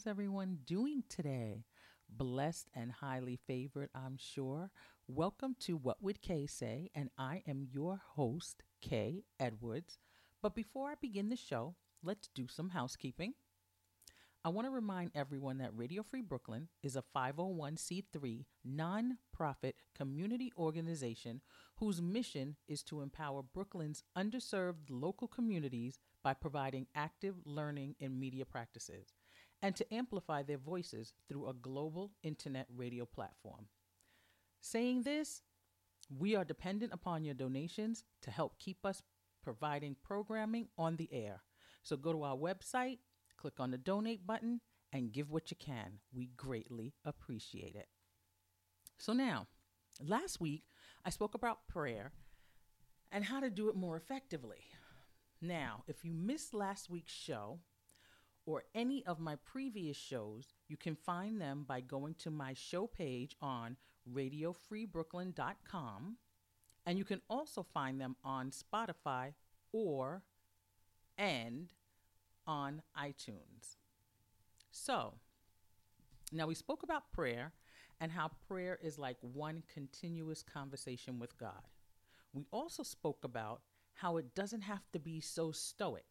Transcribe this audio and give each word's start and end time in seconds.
is 0.00 0.06
everyone 0.06 0.56
doing 0.64 1.04
today? 1.10 1.62
Blessed 2.08 2.70
and 2.74 2.90
highly 2.90 3.38
favored, 3.46 3.90
I'm 3.94 4.16
sure. 4.16 4.70
Welcome 5.06 5.56
to 5.60 5.76
What 5.76 6.02
Would 6.02 6.22
Kay 6.22 6.46
Say? 6.46 6.88
And 6.94 7.10
I 7.18 7.42
am 7.46 7.68
your 7.70 8.00
host, 8.14 8.62
Kay 8.80 9.24
Edwards. 9.38 9.98
But 10.40 10.54
before 10.54 10.88
I 10.88 10.94
begin 10.98 11.28
the 11.28 11.36
show, 11.36 11.74
let's 12.02 12.30
do 12.34 12.48
some 12.48 12.70
housekeeping. 12.70 13.34
I 14.42 14.48
want 14.48 14.66
to 14.66 14.70
remind 14.70 15.10
everyone 15.14 15.58
that 15.58 15.76
Radio 15.76 16.02
Free 16.02 16.22
Brooklyn 16.22 16.68
is 16.82 16.96
a 16.96 17.04
501c3 17.14 18.46
nonprofit 18.66 19.74
community 19.94 20.50
organization 20.56 21.42
whose 21.76 22.00
mission 22.00 22.56
is 22.66 22.82
to 22.84 23.02
empower 23.02 23.42
Brooklyn's 23.42 24.02
underserved 24.16 24.88
local 24.88 25.28
communities 25.28 25.98
by 26.24 26.32
providing 26.32 26.86
active 26.94 27.34
learning 27.44 27.96
and 28.00 28.18
media 28.18 28.46
practices 28.46 29.12
and 29.62 29.76
to 29.76 29.94
amplify 29.94 30.42
their 30.42 30.58
voices 30.58 31.12
through 31.28 31.48
a 31.48 31.54
global 31.54 32.12
internet 32.22 32.66
radio 32.74 33.04
platform. 33.04 33.66
Saying 34.60 35.02
this, 35.02 35.42
we 36.08 36.34
are 36.34 36.44
dependent 36.44 36.92
upon 36.92 37.24
your 37.24 37.34
donations 37.34 38.04
to 38.22 38.30
help 38.30 38.58
keep 38.58 38.84
us 38.84 39.02
providing 39.42 39.96
programming 40.02 40.68
on 40.76 40.96
the 40.96 41.08
air. 41.12 41.42
So 41.82 41.96
go 41.96 42.12
to 42.12 42.22
our 42.22 42.36
website, 42.36 42.98
click 43.36 43.54
on 43.58 43.70
the 43.70 43.78
donate 43.78 44.26
button, 44.26 44.60
and 44.92 45.12
give 45.12 45.30
what 45.30 45.50
you 45.50 45.56
can. 45.58 46.00
We 46.12 46.30
greatly 46.36 46.94
appreciate 47.04 47.76
it. 47.76 47.88
So 48.98 49.12
now, 49.12 49.46
last 50.04 50.40
week 50.40 50.64
I 51.04 51.10
spoke 51.10 51.34
about 51.34 51.68
prayer 51.68 52.12
and 53.12 53.24
how 53.24 53.40
to 53.40 53.50
do 53.50 53.68
it 53.68 53.76
more 53.76 53.96
effectively. 53.96 54.64
Now, 55.40 55.84
if 55.86 56.04
you 56.04 56.12
missed 56.12 56.52
last 56.52 56.90
week's 56.90 57.12
show 57.12 57.60
or 58.46 58.64
any 58.74 59.04
of 59.06 59.20
my 59.20 59.36
previous 59.36 59.96
shows, 59.96 60.54
you 60.68 60.76
can 60.76 60.96
find 60.96 61.40
them 61.40 61.64
by 61.66 61.80
going 61.80 62.14
to 62.14 62.30
my 62.30 62.54
show 62.54 62.86
page 62.86 63.36
on 63.40 63.76
radiofreebrooklyn.com. 64.12 66.16
And 66.86 66.98
you 66.98 67.04
can 67.04 67.20
also 67.28 67.62
find 67.62 68.00
them 68.00 68.16
on 68.24 68.50
Spotify 68.50 69.34
or 69.72 70.22
and 71.18 71.68
on 72.46 72.80
iTunes. 72.98 73.76
So, 74.70 75.12
now 76.32 76.46
we 76.46 76.54
spoke 76.54 76.82
about 76.82 77.12
prayer 77.12 77.52
and 78.00 78.10
how 78.10 78.30
prayer 78.48 78.78
is 78.82 78.98
like 78.98 79.18
one 79.20 79.62
continuous 79.72 80.42
conversation 80.42 81.18
with 81.18 81.36
God. 81.38 81.68
We 82.32 82.46
also 82.50 82.82
spoke 82.82 83.24
about 83.24 83.60
how 83.94 84.16
it 84.16 84.34
doesn't 84.34 84.62
have 84.62 84.90
to 84.92 84.98
be 84.98 85.20
so 85.20 85.52
stoic, 85.52 86.06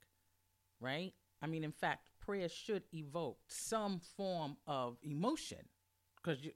right? 0.80 1.14
I 1.42 1.48
mean, 1.48 1.64
in 1.64 1.72
fact, 1.72 2.10
prayer 2.30 2.48
should 2.48 2.84
evoke 2.94 3.40
some 3.48 4.00
form 4.16 4.56
of 4.68 4.98
emotion 5.02 5.58
because 6.16 6.44
you, 6.44 6.52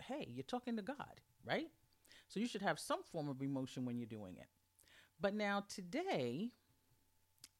hey, 0.00 0.28
you're 0.32 0.44
talking 0.44 0.76
to 0.76 0.82
God, 0.82 1.20
right? 1.44 1.66
So 2.28 2.38
you 2.38 2.46
should 2.46 2.62
have 2.62 2.78
some 2.78 3.02
form 3.02 3.28
of 3.28 3.42
emotion 3.42 3.84
when 3.84 3.98
you're 3.98 4.06
doing 4.06 4.36
it. 4.36 4.46
But 5.20 5.34
now, 5.34 5.64
today, 5.68 6.52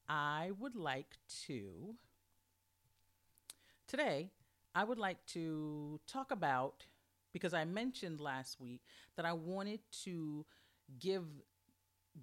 I 0.09 0.53
would 0.61 0.77
like 0.77 1.17
to, 1.47 1.97
today, 3.89 4.31
I 4.77 4.85
would 4.85 4.99
like 4.99 5.27
to 5.33 5.99
talk 6.07 6.31
about, 6.31 6.85
because 7.33 7.55
I 7.55 7.65
mentioned 7.65 8.21
last 8.21 8.61
week 8.61 8.83
that 9.17 9.27
I 9.27 9.33
wanted 9.33 9.81
to 10.05 10.47
give 11.01 11.25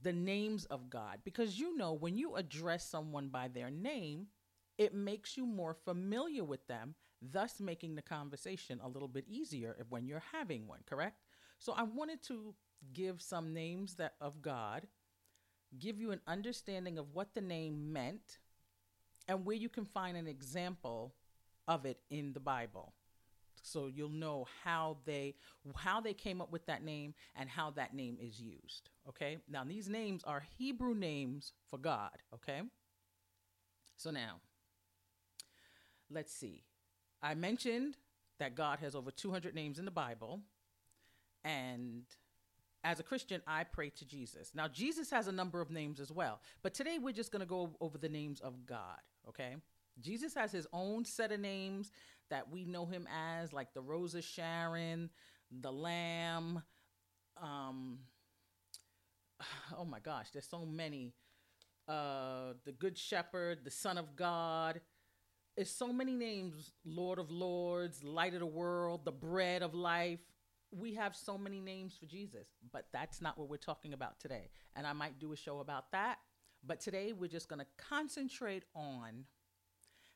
the 0.01 0.13
names 0.13 0.63
of 0.63 0.89
God. 0.89 1.19
Because 1.25 1.59
you 1.59 1.75
know, 1.75 1.91
when 1.91 2.17
you 2.17 2.35
address 2.35 2.89
someone 2.89 3.27
by 3.27 3.49
their 3.49 3.69
name, 3.69 4.27
it 4.77 4.93
makes 4.93 5.37
you 5.37 5.45
more 5.45 5.73
familiar 5.73 6.43
with 6.43 6.65
them, 6.67 6.95
thus 7.21 7.59
making 7.59 7.95
the 7.95 8.01
conversation 8.01 8.79
a 8.83 8.87
little 8.87 9.07
bit 9.07 9.25
easier 9.27 9.75
when 9.89 10.05
you're 10.05 10.23
having 10.31 10.67
one, 10.67 10.81
correct? 10.85 11.21
So 11.59 11.73
I 11.73 11.83
wanted 11.83 12.21
to 12.23 12.53
give 12.93 13.21
some 13.21 13.53
names 13.53 13.95
that 13.95 14.15
of 14.19 14.41
God, 14.41 14.87
give 15.79 15.99
you 15.99 16.11
an 16.11 16.21
understanding 16.27 16.97
of 16.97 17.13
what 17.13 17.33
the 17.33 17.41
name 17.41 17.93
meant, 17.93 18.39
and 19.27 19.45
where 19.45 19.55
you 19.55 19.69
can 19.69 19.85
find 19.85 20.17
an 20.17 20.27
example 20.27 21.15
of 21.67 21.85
it 21.85 21.99
in 22.09 22.33
the 22.33 22.39
Bible. 22.39 22.93
So 23.61 23.87
you'll 23.87 24.09
know 24.09 24.45
how 24.63 24.97
they 25.05 25.35
how 25.75 25.99
they 25.99 26.13
came 26.13 26.39
up 26.39 26.51
with 26.51 26.67
that 26.67 26.83
name 26.83 27.15
and 27.35 27.49
how 27.49 27.71
that 27.71 27.95
name 27.95 28.17
is 28.21 28.39
used. 28.39 28.89
Okay? 29.09 29.37
Now 29.49 29.63
these 29.63 29.89
names 29.89 30.23
are 30.23 30.43
Hebrew 30.57 30.93
names 30.93 31.53
for 31.69 31.79
God, 31.79 32.11
okay? 32.33 32.61
So 33.97 34.11
now 34.11 34.41
let's 36.09 36.33
see. 36.33 36.63
I 37.21 37.33
mentioned 37.33 37.97
that 38.39 38.55
God 38.55 38.79
has 38.79 38.95
over 38.95 39.11
200 39.11 39.55
names 39.55 39.79
in 39.79 39.85
the 39.85 39.91
Bible 39.91 40.41
and 41.43 42.03
as 42.83 42.99
a 42.99 43.03
Christian, 43.03 43.41
I 43.47 43.63
pray 43.63 43.89
to 43.89 44.05
Jesus. 44.05 44.51
Now, 44.53 44.67
Jesus 44.67 45.09
has 45.09 45.27
a 45.27 45.31
number 45.31 45.59
of 45.59 45.71
names 45.71 45.99
as 45.99 46.11
well, 46.11 46.39
but 46.61 46.73
today 46.75 46.99
we're 47.01 47.13
just 47.13 47.31
going 47.31 47.39
to 47.39 47.47
go 47.47 47.71
over 47.81 47.97
the 47.97 48.09
names 48.09 48.41
of 48.41 48.65
God, 48.65 48.99
okay? 49.27 49.55
Jesus 49.99 50.35
has 50.35 50.51
his 50.51 50.67
own 50.71 51.03
set 51.03 51.31
of 51.31 51.39
names 51.39 51.91
that 52.29 52.51
we 52.51 52.63
know 52.63 52.85
him 52.85 53.07
as, 53.11 53.53
like 53.53 53.73
the 53.73 53.81
Rose 53.81 54.13
of 54.13 54.23
Sharon, 54.23 55.09
the 55.61 55.71
Lamb. 55.71 56.61
Um, 57.41 57.99
oh 59.77 59.85
my 59.85 59.99
gosh, 59.99 60.29
there's 60.31 60.47
so 60.47 60.65
many. 60.65 61.13
Uh, 61.87 62.53
the 62.65 62.71
Good 62.71 62.97
Shepherd, 62.97 63.59
the 63.63 63.71
Son 63.71 63.97
of 63.97 64.15
God. 64.15 64.81
It's 65.57 65.71
so 65.71 65.93
many 65.93 66.15
names 66.15 66.73
Lord 66.83 67.17
of 67.17 67.31
Lords, 67.31 68.03
Light 68.03 68.33
of 68.33 68.41
the 68.41 68.45
World, 68.45 69.05
the 69.05 69.11
Bread 69.11 69.61
of 69.61 69.73
Life. 69.73 70.19
We 70.71 70.95
have 70.95 71.15
so 71.15 71.37
many 71.37 71.61
names 71.61 71.95
for 71.97 72.05
Jesus, 72.05 72.47
but 72.73 72.87
that's 72.91 73.21
not 73.21 73.37
what 73.37 73.47
we're 73.47 73.55
talking 73.55 73.93
about 73.93 74.19
today. 74.19 74.49
And 74.75 74.85
I 74.85 74.91
might 74.91 75.17
do 75.17 75.31
a 75.31 75.37
show 75.37 75.59
about 75.59 75.91
that. 75.93 76.17
But 76.65 76.81
today 76.81 77.13
we're 77.13 77.29
just 77.29 77.47
going 77.47 77.61
to 77.61 77.67
concentrate 77.77 78.65
on 78.75 79.23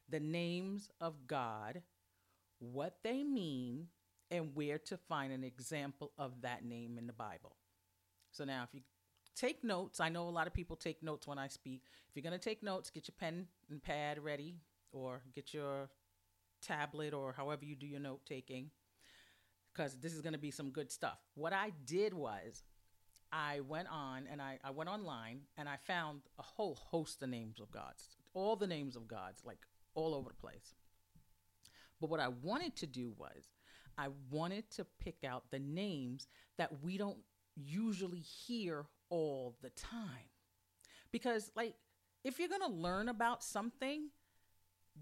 the 0.09 0.19
names 0.19 0.89
of 1.00 1.25
God, 1.25 1.83
what 2.57 2.97
they 3.03 3.24
mean, 3.24 3.88
and 4.31 4.53
where 4.56 4.77
to 4.77 4.97
find 4.97 5.31
an 5.31 5.45
example 5.45 6.12
of 6.18 6.42
that 6.42 6.65
name 6.65 6.97
in 6.97 7.07
the 7.07 7.13
Bible. 7.13 7.56
So 8.31 8.44
now, 8.44 8.63
if 8.63 8.74
you 8.74 8.81
take 9.35 9.63
notes, 9.63 10.01
I 10.01 10.09
know 10.09 10.27
a 10.27 10.30
lot 10.30 10.47
of 10.47 10.53
people 10.53 10.75
take 10.75 11.01
notes 11.01 11.27
when 11.27 11.38
I 11.38 11.47
speak. 11.47 11.83
If 12.09 12.15
you're 12.15 12.30
going 12.30 12.38
to 12.38 12.44
take 12.44 12.62
notes, 12.62 12.89
get 12.89 13.07
your 13.07 13.15
pen 13.18 13.47
and 13.69 13.81
pad 13.81 14.21
ready, 14.21 14.56
or 14.91 15.21
get 15.33 15.53
your 15.53 15.89
tablet, 16.62 17.13
or 17.13 17.33
however 17.33 17.65
you 17.65 17.75
do 17.75 17.88
your 17.88 18.00
note 18.00 18.21
taking, 18.25 18.71
because 19.74 19.97
this 20.00 20.13
is 20.13 20.21
going 20.21 20.33
to 20.33 20.39
be 20.39 20.51
some 20.51 20.71
good 20.71 20.91
stuff. 20.91 21.19
What 21.36 21.53
I 21.53 21.71
did 21.86 22.13
was, 22.13 22.63
I 23.31 23.59
went 23.59 23.88
on 23.91 24.24
and 24.30 24.41
I, 24.41 24.57
I 24.63 24.71
went 24.71 24.89
online 24.89 25.41
and 25.56 25.69
I 25.69 25.77
found 25.77 26.21
a 26.39 26.41
whole 26.41 26.75
host 26.75 27.21
of 27.21 27.30
names 27.30 27.59
of 27.59 27.69
gods, 27.71 28.18
all 28.33 28.56
the 28.56 28.68
names 28.68 28.95
of 28.95 29.07
gods, 29.07 29.44
like 29.45 29.59
all 29.94 30.15
over 30.15 30.30
the 30.30 30.36
place. 30.36 30.74
But 32.01 32.09
what 32.09 32.19
I 32.19 32.30
wanted 32.30 32.75
to 32.77 32.88
do 32.88 33.13
was, 33.18 33.50
I 33.97 34.07
wanted 34.31 34.71
to 34.71 34.85
pick 35.00 35.24
out 35.24 35.51
the 35.51 35.59
names 35.59 36.27
that 36.57 36.81
we 36.81 36.97
don't 36.97 37.19
usually 37.56 38.21
hear 38.21 38.85
all 39.09 39.57
the 39.62 39.69
time. 39.71 40.30
Because, 41.12 41.51
like, 41.56 41.75
if 42.24 42.39
you're 42.39 42.50
going 42.50 42.62
to 42.62 42.68
learn 42.68 43.09
about 43.09 43.44
something, 43.44 44.09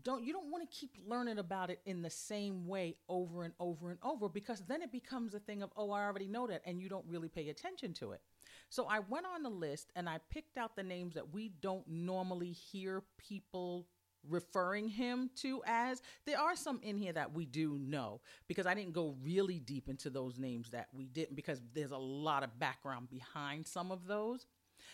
don't 0.04 0.24
you 0.24 0.34
don't 0.34 0.52
want 0.52 0.70
to 0.70 0.78
keep 0.78 0.92
learning 1.06 1.40
about 1.40 1.70
it 1.70 1.80
in 1.86 2.02
the 2.02 2.10
same 2.10 2.68
way 2.68 2.96
over 3.10 3.44
and 3.44 3.54
over 3.60 3.90
and 3.90 4.00
over 4.04 4.30
because 4.30 4.62
then 4.68 4.82
it 4.82 4.92
becomes 4.92 5.34
a 5.34 5.40
thing 5.40 5.62
of 5.62 5.72
oh 5.78 5.92
I 5.92 6.04
already 6.04 6.28
know 6.28 6.48
that 6.48 6.62
and 6.66 6.82
you 6.82 6.90
don't 6.90 7.06
really 7.08 7.30
pay 7.30 7.50
attention 7.50 7.94
to 7.96 8.12
it. 8.12 8.22
So 8.70 8.86
I 8.90 9.00
went 9.00 9.26
on 9.26 9.44
the 9.44 9.50
list 9.50 9.92
and 9.96 10.10
I 10.10 10.20
picked 10.30 10.58
out 10.58 10.76
the 10.76 10.84
names 10.84 11.16
that 11.16 11.34
we 11.34 11.50
don't 11.62 11.88
normally 11.88 12.52
hear 12.52 13.04
people 13.18 13.88
referring 14.30 14.88
him 14.90 15.30
to 15.38 15.62
as. 15.66 16.02
There 16.26 16.40
are 16.40 16.56
some 16.56 16.80
in 16.84 16.98
here 16.98 17.14
that 17.14 17.34
we 17.34 17.46
do 17.46 17.80
know 17.80 18.22
because 18.48 18.66
I 18.66 18.74
didn't 18.74 18.94
go 18.94 19.16
really 19.24 19.60
deep 19.60 19.90
into 19.90 20.10
those 20.10 20.38
names 20.38 20.70
that 20.72 20.88
we 20.94 21.06
didn't 21.06 21.36
because 21.36 21.62
there's 21.74 21.92
a 21.92 21.98
lot 21.98 22.44
of 22.44 22.60
background 22.60 23.10
behind 23.10 23.68
some 23.68 23.92
of 23.92 24.08
those. 24.08 24.46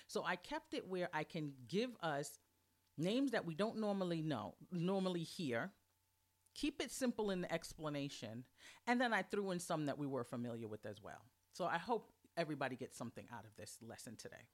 So 0.08 0.24
I 0.24 0.36
kept 0.36 0.74
it 0.74 0.88
where 0.88 1.10
I 1.14 1.24
can 1.24 1.54
give 1.68 1.92
us 2.02 2.38
names 2.98 3.32
that 3.32 3.46
we 3.46 3.56
don't 3.56 3.78
normally 3.78 4.22
know, 4.22 4.56
normally 4.72 5.24
hear. 5.24 5.72
Keep 6.56 6.82
it 6.82 6.92
simple 6.92 7.32
in 7.32 7.42
the 7.42 7.52
explanation. 7.52 8.44
And 8.86 9.02
then 9.02 9.14
I 9.14 9.24
threw 9.24 9.52
in 9.52 9.60
some 9.60 9.88
that 9.88 9.98
we 9.98 10.06
were 10.06 10.24
familiar 10.24 10.68
with 10.68 10.86
as 10.86 11.02
well. 11.02 11.26
So 11.52 11.66
I 11.66 11.78
hope 11.78 12.12
everybody 12.38 12.76
gets 12.76 12.98
something 12.98 13.26
out 13.34 13.46
of 13.46 13.56
this 13.58 13.78
lesson 13.82 14.16
today. 14.16 14.48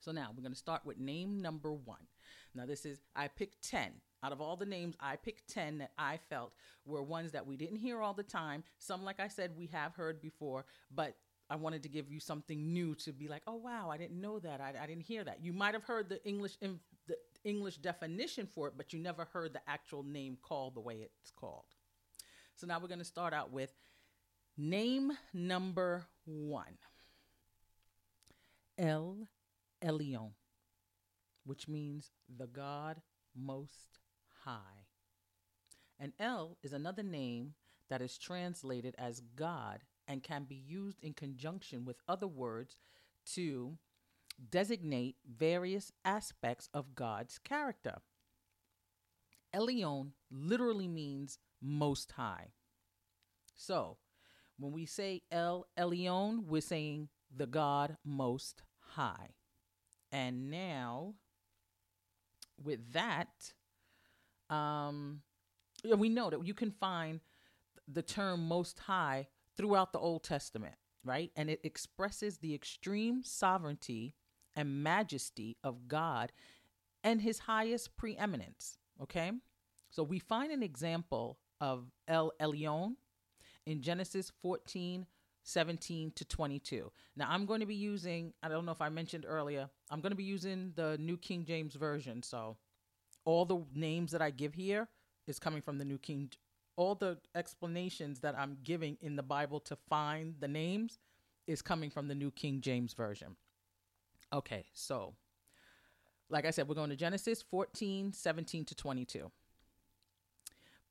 So 0.00 0.12
now 0.12 0.30
we're 0.36 0.42
going 0.42 0.52
to 0.52 0.58
start 0.58 0.84
with 0.84 0.98
name 0.98 1.40
number 1.40 1.72
one. 1.72 2.06
Now, 2.54 2.66
this 2.66 2.86
is, 2.86 3.00
I 3.14 3.28
picked 3.28 3.68
10. 3.68 3.92
Out 4.22 4.32
of 4.32 4.40
all 4.40 4.56
the 4.56 4.66
names, 4.66 4.96
I 5.00 5.16
picked 5.16 5.52
10 5.52 5.78
that 5.78 5.92
I 5.98 6.18
felt 6.30 6.54
were 6.84 7.02
ones 7.02 7.32
that 7.32 7.46
we 7.46 7.56
didn't 7.56 7.78
hear 7.78 8.00
all 8.00 8.14
the 8.14 8.22
time. 8.22 8.62
Some, 8.78 9.04
like 9.04 9.20
I 9.20 9.28
said, 9.28 9.56
we 9.56 9.66
have 9.66 9.94
heard 9.94 10.20
before, 10.20 10.64
but 10.94 11.16
I 11.48 11.56
wanted 11.56 11.82
to 11.84 11.88
give 11.88 12.10
you 12.10 12.18
something 12.18 12.72
new 12.72 12.94
to 12.96 13.12
be 13.12 13.28
like, 13.28 13.42
oh, 13.46 13.54
wow, 13.54 13.88
I 13.90 13.96
didn't 13.96 14.20
know 14.20 14.38
that. 14.40 14.60
I, 14.60 14.74
I 14.82 14.86
didn't 14.86 15.04
hear 15.04 15.22
that. 15.24 15.42
You 15.42 15.52
might 15.52 15.74
have 15.74 15.84
heard 15.84 16.08
the 16.08 16.24
English, 16.26 16.56
in, 16.60 16.80
the 17.06 17.16
English 17.44 17.76
definition 17.76 18.46
for 18.46 18.66
it, 18.68 18.74
but 18.76 18.92
you 18.92 18.98
never 18.98 19.26
heard 19.32 19.52
the 19.52 19.60
actual 19.68 20.02
name 20.02 20.38
called 20.42 20.74
the 20.74 20.80
way 20.80 20.96
it's 20.96 21.30
called. 21.30 21.64
So 22.56 22.66
now 22.66 22.80
we're 22.80 22.88
going 22.88 22.98
to 22.98 23.04
start 23.04 23.32
out 23.32 23.52
with 23.52 23.72
name 24.56 25.12
number 25.32 26.06
one 26.24 26.78
El 28.78 29.28
Elyon, 29.84 30.30
which 31.44 31.68
means 31.68 32.10
the 32.36 32.46
God 32.46 33.00
Most 33.36 33.98
High. 34.44 34.86
And 36.00 36.12
El 36.18 36.56
is 36.62 36.72
another 36.72 37.02
name 37.02 37.54
that 37.88 38.02
is 38.02 38.18
translated 38.18 38.94
as 38.98 39.20
God 39.36 39.80
and 40.08 40.22
can 40.22 40.44
be 40.44 40.54
used 40.54 40.98
in 41.02 41.12
conjunction 41.12 41.84
with 41.84 41.96
other 42.08 42.26
words 42.26 42.76
to 43.34 43.76
designate 44.50 45.16
various 45.26 45.92
aspects 46.04 46.68
of 46.74 46.94
God's 46.94 47.38
character. 47.38 47.96
Elyon 49.54 50.10
literally 50.30 50.88
means 50.88 51.38
most 51.62 52.12
high. 52.12 52.48
So, 53.54 53.96
when 54.58 54.72
we 54.72 54.86
say 54.86 55.22
El 55.30 55.66
Elyon, 55.78 56.44
we're 56.46 56.60
saying 56.60 57.08
the 57.34 57.46
God 57.46 57.96
most 58.04 58.62
high. 58.78 59.30
And 60.12 60.50
now, 60.50 61.14
with 62.62 62.92
that, 62.92 63.52
um, 64.50 65.22
we 65.96 66.08
know 66.08 66.30
that 66.30 66.46
you 66.46 66.54
can 66.54 66.70
find 66.70 67.20
the 67.88 68.02
term 68.02 68.46
most 68.46 68.78
high 68.80 69.28
throughout 69.56 69.92
the 69.92 69.98
Old 69.98 70.24
Testament, 70.24 70.74
right? 71.04 71.30
And 71.36 71.50
it 71.50 71.60
expresses 71.64 72.38
the 72.38 72.54
extreme 72.54 73.22
sovereignty 73.22 74.14
and 74.54 74.82
majesty 74.82 75.56
of 75.62 75.88
God 75.88 76.32
and 77.04 77.20
his 77.20 77.40
highest 77.40 77.96
preeminence, 77.96 78.78
okay? 79.02 79.32
So 79.90 80.02
we 80.02 80.18
find 80.18 80.52
an 80.52 80.62
example 80.62 81.38
of 81.60 81.90
El 82.08 82.32
Elyon 82.40 82.96
in 83.66 83.82
Genesis 83.82 84.32
14 84.42 85.06
17 85.46 86.10
to 86.16 86.24
22. 86.24 86.90
Now, 87.14 87.28
I'm 87.30 87.46
going 87.46 87.60
to 87.60 87.66
be 87.66 87.76
using, 87.76 88.32
I 88.42 88.48
don't 88.48 88.66
know 88.66 88.72
if 88.72 88.80
I 88.80 88.88
mentioned 88.88 89.24
earlier, 89.26 89.70
I'm 89.90 90.00
going 90.00 90.10
to 90.10 90.16
be 90.16 90.24
using 90.24 90.72
the 90.74 90.98
New 90.98 91.16
King 91.16 91.44
James 91.44 91.74
Version. 91.76 92.22
So, 92.22 92.56
all 93.24 93.44
the 93.44 93.62
names 93.72 94.10
that 94.10 94.20
I 94.20 94.30
give 94.30 94.54
here 94.54 94.88
is 95.28 95.38
coming 95.38 95.62
from 95.62 95.78
the 95.78 95.84
New 95.84 95.98
King. 95.98 96.30
All 96.76 96.94
the 96.94 97.18
explanations 97.34 98.20
that 98.20 98.38
I'm 98.38 98.58
giving 98.62 98.98
in 99.00 99.16
the 99.16 99.22
Bible 99.22 99.60
to 99.60 99.76
find 99.88 100.34
the 100.38 100.48
names 100.48 100.98
is 101.46 101.62
coming 101.62 101.90
from 101.90 102.08
the 102.08 102.14
New 102.14 102.30
King 102.30 102.60
James 102.60 102.92
Version. 102.92 103.36
Okay, 104.32 104.66
so, 104.72 105.14
like 106.28 106.44
I 106.44 106.50
said, 106.50 106.68
we're 106.68 106.74
going 106.74 106.90
to 106.90 106.96
Genesis 106.96 107.42
14 107.42 108.12
17 108.12 108.64
to 108.66 108.74
22. 108.74 109.30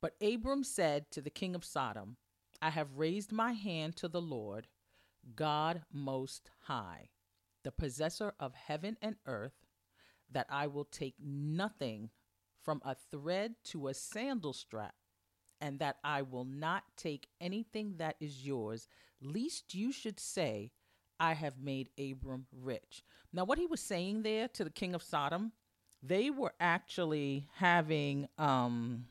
But 0.00 0.14
Abram 0.22 0.64
said 0.64 1.10
to 1.12 1.20
the 1.20 1.30
king 1.30 1.54
of 1.54 1.64
Sodom, 1.64 2.16
I 2.60 2.70
have 2.70 2.96
raised 2.96 3.32
my 3.32 3.52
hand 3.52 3.96
to 3.96 4.08
the 4.08 4.20
Lord, 4.20 4.66
God 5.34 5.82
Most 5.92 6.50
High, 6.64 7.10
the 7.62 7.72
possessor 7.72 8.32
of 8.38 8.54
heaven 8.54 8.96
and 9.02 9.16
earth, 9.26 9.66
that 10.30 10.46
I 10.48 10.66
will 10.66 10.84
take 10.84 11.14
nothing 11.20 12.10
from 12.62 12.80
a 12.84 12.94
thread 12.94 13.54
to 13.64 13.88
a 13.88 13.94
sandal 13.94 14.52
strap, 14.52 14.94
and 15.60 15.78
that 15.78 15.96
I 16.04 16.22
will 16.22 16.44
not 16.44 16.84
take 16.96 17.28
anything 17.40 17.94
that 17.98 18.16
is 18.20 18.44
yours, 18.46 18.88
lest 19.20 19.74
you 19.74 19.92
should 19.92 20.20
say, 20.20 20.72
I 21.18 21.32
have 21.32 21.58
made 21.58 21.90
Abram 21.98 22.46
rich. 22.52 23.02
Now, 23.32 23.44
what 23.44 23.58
he 23.58 23.66
was 23.66 23.80
saying 23.80 24.22
there 24.22 24.48
to 24.48 24.64
the 24.64 24.70
king 24.70 24.94
of 24.94 25.02
Sodom, 25.02 25.52
they 26.02 26.30
were 26.30 26.52
actually 26.60 27.48
having 27.54 28.28
um 28.38 29.06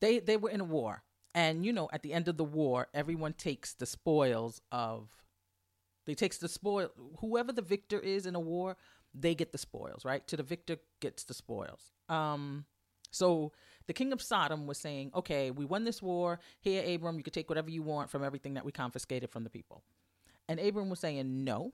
they 0.00 0.18
they 0.18 0.36
were 0.36 0.50
in 0.50 0.60
a 0.60 0.64
war 0.64 1.02
and 1.34 1.64
you 1.64 1.72
know, 1.72 1.88
at 1.92 2.02
the 2.02 2.12
end 2.12 2.28
of 2.28 2.36
the 2.36 2.44
war, 2.44 2.88
everyone 2.92 3.32
takes 3.32 3.72
the 3.74 3.86
spoils 3.86 4.60
of 4.70 5.08
they 6.04 6.14
takes 6.14 6.38
the 6.38 6.48
spoil 6.48 6.90
whoever 7.20 7.52
the 7.52 7.62
victor 7.62 7.98
is 7.98 8.26
in 8.26 8.34
a 8.34 8.40
war, 8.40 8.76
they 9.14 9.34
get 9.34 9.52
the 9.52 9.58
spoils, 9.58 10.04
right? 10.04 10.26
To 10.28 10.36
the 10.36 10.42
victor 10.42 10.76
gets 11.00 11.24
the 11.24 11.34
spoils. 11.34 11.92
Um 12.08 12.66
so 13.10 13.52
the 13.86 13.92
king 13.92 14.12
of 14.12 14.22
Sodom 14.22 14.66
was 14.66 14.78
saying, 14.78 15.10
"Okay, 15.14 15.50
we 15.50 15.64
won 15.64 15.84
this 15.84 16.02
war. 16.02 16.40
Here, 16.60 16.82
Abram, 16.94 17.16
you 17.18 17.24
can 17.24 17.32
take 17.32 17.48
whatever 17.48 17.70
you 17.70 17.82
want 17.82 18.10
from 18.10 18.24
everything 18.24 18.54
that 18.54 18.64
we 18.64 18.72
confiscated 18.72 19.30
from 19.30 19.44
the 19.44 19.50
people." 19.50 19.82
And 20.48 20.60
Abram 20.60 20.90
was 20.90 21.00
saying, 21.00 21.44
"No, 21.44 21.72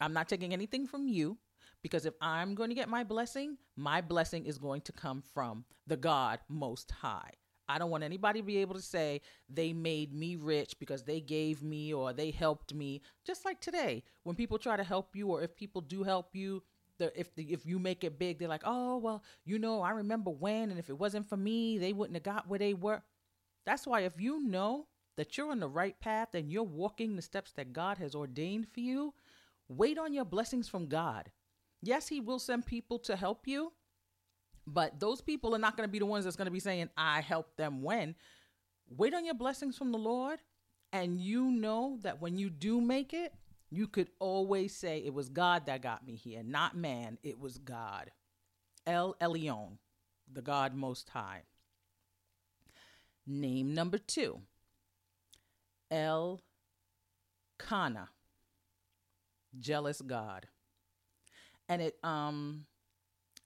I'm 0.00 0.12
not 0.12 0.28
taking 0.28 0.52
anything 0.52 0.86
from 0.86 1.08
you 1.08 1.38
because 1.82 2.06
if 2.06 2.14
I'm 2.20 2.54
going 2.54 2.70
to 2.70 2.74
get 2.74 2.88
my 2.88 3.04
blessing, 3.04 3.58
my 3.76 4.00
blessing 4.00 4.46
is 4.46 4.58
going 4.58 4.82
to 4.82 4.92
come 4.92 5.22
from 5.34 5.64
the 5.86 5.96
God 5.96 6.40
Most 6.48 6.90
High. 6.90 7.32
I 7.68 7.78
don't 7.78 7.90
want 7.90 8.02
anybody 8.02 8.40
to 8.40 8.46
be 8.46 8.58
able 8.58 8.74
to 8.74 8.82
say 8.82 9.20
they 9.48 9.72
made 9.72 10.12
me 10.12 10.34
rich 10.34 10.74
because 10.80 11.04
they 11.04 11.20
gave 11.20 11.62
me 11.62 11.94
or 11.94 12.12
they 12.12 12.32
helped 12.32 12.74
me. 12.74 13.00
Just 13.24 13.44
like 13.44 13.60
today, 13.60 14.02
when 14.24 14.34
people 14.34 14.58
try 14.58 14.76
to 14.76 14.82
help 14.82 15.14
you 15.14 15.28
or 15.28 15.42
if 15.42 15.54
people 15.54 15.80
do 15.80 16.02
help 16.02 16.34
you, 16.34 16.64
the, 17.00 17.18
if 17.18 17.34
the, 17.34 17.52
if 17.52 17.66
you 17.66 17.80
make 17.80 18.04
it 18.04 18.18
big, 18.18 18.38
they're 18.38 18.48
like, 18.48 18.62
"Oh, 18.64 18.98
well, 18.98 19.24
you 19.44 19.58
know, 19.58 19.82
I 19.82 19.90
remember 19.90 20.30
when 20.30 20.70
and 20.70 20.78
if 20.78 20.88
it 20.88 20.98
wasn't 20.98 21.28
for 21.28 21.36
me, 21.36 21.78
they 21.78 21.92
wouldn't 21.92 22.14
have 22.14 22.22
got 22.22 22.48
where 22.48 22.58
they 22.60 22.74
were." 22.74 23.02
That's 23.66 23.86
why 23.86 24.02
if 24.02 24.20
you 24.20 24.40
know 24.40 24.86
that 25.16 25.36
you're 25.36 25.50
on 25.50 25.60
the 25.60 25.68
right 25.68 25.98
path 26.00 26.34
and 26.34 26.52
you're 26.52 26.62
walking 26.62 27.16
the 27.16 27.22
steps 27.22 27.52
that 27.52 27.72
God 27.72 27.98
has 27.98 28.14
ordained 28.14 28.68
for 28.72 28.80
you, 28.80 29.14
wait 29.68 29.98
on 29.98 30.12
your 30.12 30.24
blessings 30.24 30.68
from 30.68 30.86
God. 30.86 31.30
Yes, 31.82 32.08
he 32.08 32.20
will 32.20 32.38
send 32.38 32.66
people 32.66 32.98
to 33.00 33.16
help 33.16 33.48
you, 33.48 33.72
but 34.66 35.00
those 35.00 35.20
people 35.20 35.54
are 35.54 35.58
not 35.58 35.76
going 35.76 35.88
to 35.88 35.92
be 35.92 35.98
the 35.98 36.06
ones 36.06 36.24
that's 36.24 36.36
going 36.36 36.46
to 36.46 36.52
be 36.52 36.60
saying, 36.60 36.90
I 36.96 37.20
helped 37.20 37.56
them 37.56 37.82
when. 37.82 38.14
Wait 38.88 39.14
on 39.14 39.24
your 39.24 39.34
blessings 39.34 39.76
from 39.76 39.92
the 39.92 39.98
Lord. 39.98 40.40
And 40.92 41.20
you 41.20 41.50
know 41.50 41.98
that 42.02 42.20
when 42.20 42.36
you 42.36 42.50
do 42.50 42.80
make 42.80 43.14
it, 43.14 43.32
you 43.70 43.86
could 43.86 44.08
always 44.18 44.74
say, 44.74 44.98
It 44.98 45.14
was 45.14 45.28
God 45.28 45.66
that 45.66 45.82
got 45.82 46.04
me 46.04 46.16
here, 46.16 46.42
not 46.44 46.76
man. 46.76 47.18
It 47.22 47.38
was 47.38 47.58
God. 47.58 48.10
El 48.86 49.14
Elyon, 49.20 49.78
the 50.30 50.42
God 50.42 50.74
Most 50.74 51.08
High. 51.10 51.42
Name 53.26 53.74
number 53.74 53.98
two 53.98 54.40
El 55.90 56.40
Kana, 57.58 58.08
jealous 59.58 60.00
God. 60.00 60.48
And 61.68 61.80
it 61.80 61.96
um 62.02 62.66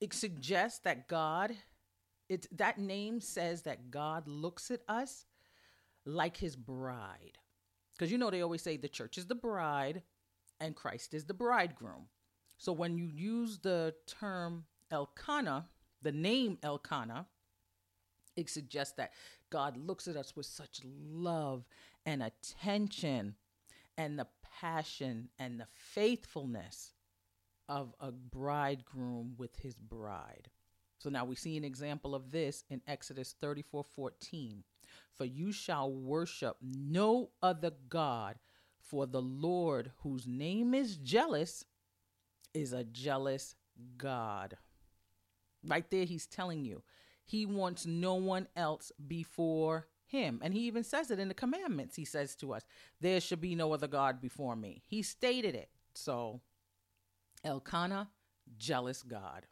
it 0.01 0.13
suggests 0.13 0.79
that 0.79 1.07
God, 1.07 1.55
it 2.29 2.47
that 2.57 2.79
name 2.79 3.21
says 3.21 3.61
that 3.63 3.91
God 3.91 4.27
looks 4.27 4.71
at 4.71 4.81
us 4.87 5.25
like 6.05 6.37
his 6.37 6.55
bride. 6.55 7.37
Because 7.93 8.11
you 8.11 8.17
know 8.17 8.31
they 8.31 8.41
always 8.41 8.61
say 8.61 8.77
the 8.77 8.87
church 8.87 9.17
is 9.17 9.27
the 9.27 9.35
bride 9.35 10.01
and 10.59 10.75
Christ 10.75 11.13
is 11.13 11.25
the 11.25 11.33
bridegroom. 11.33 12.07
So 12.57 12.71
when 12.71 12.97
you 12.97 13.05
use 13.05 13.59
the 13.59 13.93
term 14.07 14.65
Elkanah, 14.91 15.67
the 16.01 16.11
name 16.11 16.57
Elkanah, 16.63 17.27
it 18.35 18.49
suggests 18.49 18.93
that 18.97 19.13
God 19.49 19.77
looks 19.77 20.07
at 20.07 20.15
us 20.15 20.35
with 20.35 20.45
such 20.45 20.81
love 20.85 21.65
and 22.05 22.21
attention 22.21 23.35
and 23.97 24.19
the 24.19 24.27
passion 24.59 25.29
and 25.39 25.59
the 25.59 25.67
faithfulness 25.73 26.93
of 27.67 27.93
a 27.99 28.11
bridegroom 28.11 29.35
with 29.37 29.55
his 29.57 29.75
bride. 29.75 30.49
So 30.97 31.09
now 31.09 31.25
we 31.25 31.35
see 31.35 31.57
an 31.57 31.63
example 31.63 32.15
of 32.15 32.31
this 32.31 32.63
in 32.69 32.81
Exodus 32.87 33.35
34 33.39 33.83
14. 33.83 34.63
For 35.13 35.25
you 35.25 35.51
shall 35.51 35.91
worship 35.91 36.57
no 36.61 37.29
other 37.41 37.71
God, 37.89 38.35
for 38.89 39.05
the 39.05 39.21
Lord, 39.21 39.91
whose 40.03 40.27
name 40.27 40.73
is 40.73 40.97
jealous, 40.97 41.65
is 42.53 42.73
a 42.73 42.83
jealous 42.83 43.55
God. 43.97 44.57
Right 45.65 45.89
there, 45.89 46.05
he's 46.05 46.27
telling 46.27 46.63
you 46.63 46.83
he 47.25 47.45
wants 47.45 47.85
no 47.85 48.15
one 48.15 48.47
else 48.55 48.91
before 49.07 49.87
him. 50.05 50.39
And 50.43 50.53
he 50.53 50.61
even 50.61 50.83
says 50.83 51.09
it 51.09 51.19
in 51.19 51.27
the 51.27 51.33
commandments. 51.33 51.95
He 51.95 52.05
says 52.05 52.35
to 52.37 52.53
us, 52.53 52.63
There 53.01 53.19
should 53.19 53.41
be 53.41 53.55
no 53.55 53.73
other 53.73 53.87
God 53.87 54.21
before 54.21 54.55
me. 54.55 54.83
He 54.85 55.01
stated 55.01 55.55
it. 55.55 55.69
So 55.95 56.41
Elkanah, 57.43 58.09
jealous 58.57 59.01
God. 59.01 59.47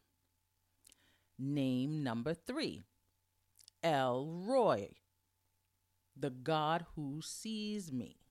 Name 1.39 2.03
number 2.03 2.35
three 2.35 2.83
El 3.81 4.27
Roi, 4.27 4.89
the 6.15 6.29
God 6.29 6.85
who 6.95 7.21
sees 7.23 7.91
me. 7.91 8.22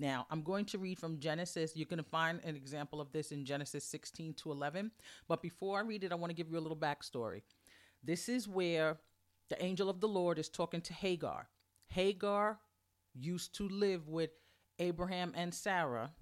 Now, 0.00 0.26
I'm 0.30 0.40
going 0.40 0.64
to 0.66 0.78
read 0.78 0.98
from 0.98 1.20
Genesis. 1.20 1.72
You're 1.76 1.84
going 1.84 2.02
to 2.02 2.10
find 2.10 2.40
an 2.42 2.56
example 2.56 3.02
of 3.02 3.12
this 3.12 3.32
in 3.32 3.44
Genesis 3.44 3.84
16 3.84 4.32
to 4.32 4.50
11. 4.50 4.92
But 5.28 5.42
before 5.42 5.78
I 5.78 5.82
read 5.82 6.04
it, 6.04 6.10
I 6.10 6.14
want 6.14 6.30
to 6.30 6.34
give 6.34 6.50
you 6.50 6.58
a 6.58 6.58
little 6.58 6.76
backstory. 6.76 7.42
This 8.02 8.26
is 8.30 8.48
where 8.48 8.96
the 9.50 9.62
angel 9.62 9.90
of 9.90 10.00
the 10.00 10.08
Lord 10.08 10.38
is 10.38 10.48
talking 10.48 10.80
to 10.80 10.94
Hagar. 10.94 11.48
Hagar 11.88 12.58
used 13.14 13.54
to 13.56 13.68
live 13.68 14.08
with 14.08 14.30
Abraham 14.78 15.34
and 15.36 15.52
Sarah 15.52 16.12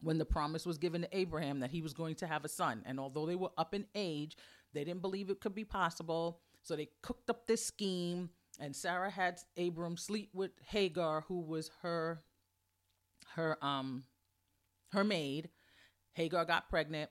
when 0.00 0.18
the 0.18 0.24
promise 0.24 0.64
was 0.64 0.78
given 0.78 1.02
to 1.02 1.16
Abraham 1.18 1.58
that 1.58 1.72
he 1.72 1.82
was 1.82 1.94
going 1.94 2.14
to 2.14 2.28
have 2.28 2.44
a 2.44 2.48
son. 2.48 2.84
And 2.86 3.00
although 3.00 3.26
they 3.26 3.34
were 3.34 3.50
up 3.58 3.74
in 3.74 3.86
age, 3.96 4.36
they 4.72 4.84
didn't 4.84 5.02
believe 5.02 5.30
it 5.30 5.40
could 5.40 5.54
be 5.54 5.64
possible. 5.64 6.42
So 6.62 6.76
they 6.76 6.90
cooked 7.02 7.28
up 7.28 7.48
this 7.48 7.66
scheme, 7.66 8.30
and 8.60 8.76
Sarah 8.76 9.10
had 9.10 9.40
Abram 9.56 9.96
sleep 9.96 10.30
with 10.32 10.52
Hagar, 10.64 11.24
who 11.26 11.40
was 11.40 11.72
her 11.82 12.22
her 13.38 13.64
um 13.64 14.02
her 14.92 15.04
maid. 15.04 15.48
Hagar 16.12 16.44
got 16.44 16.68
pregnant. 16.68 17.10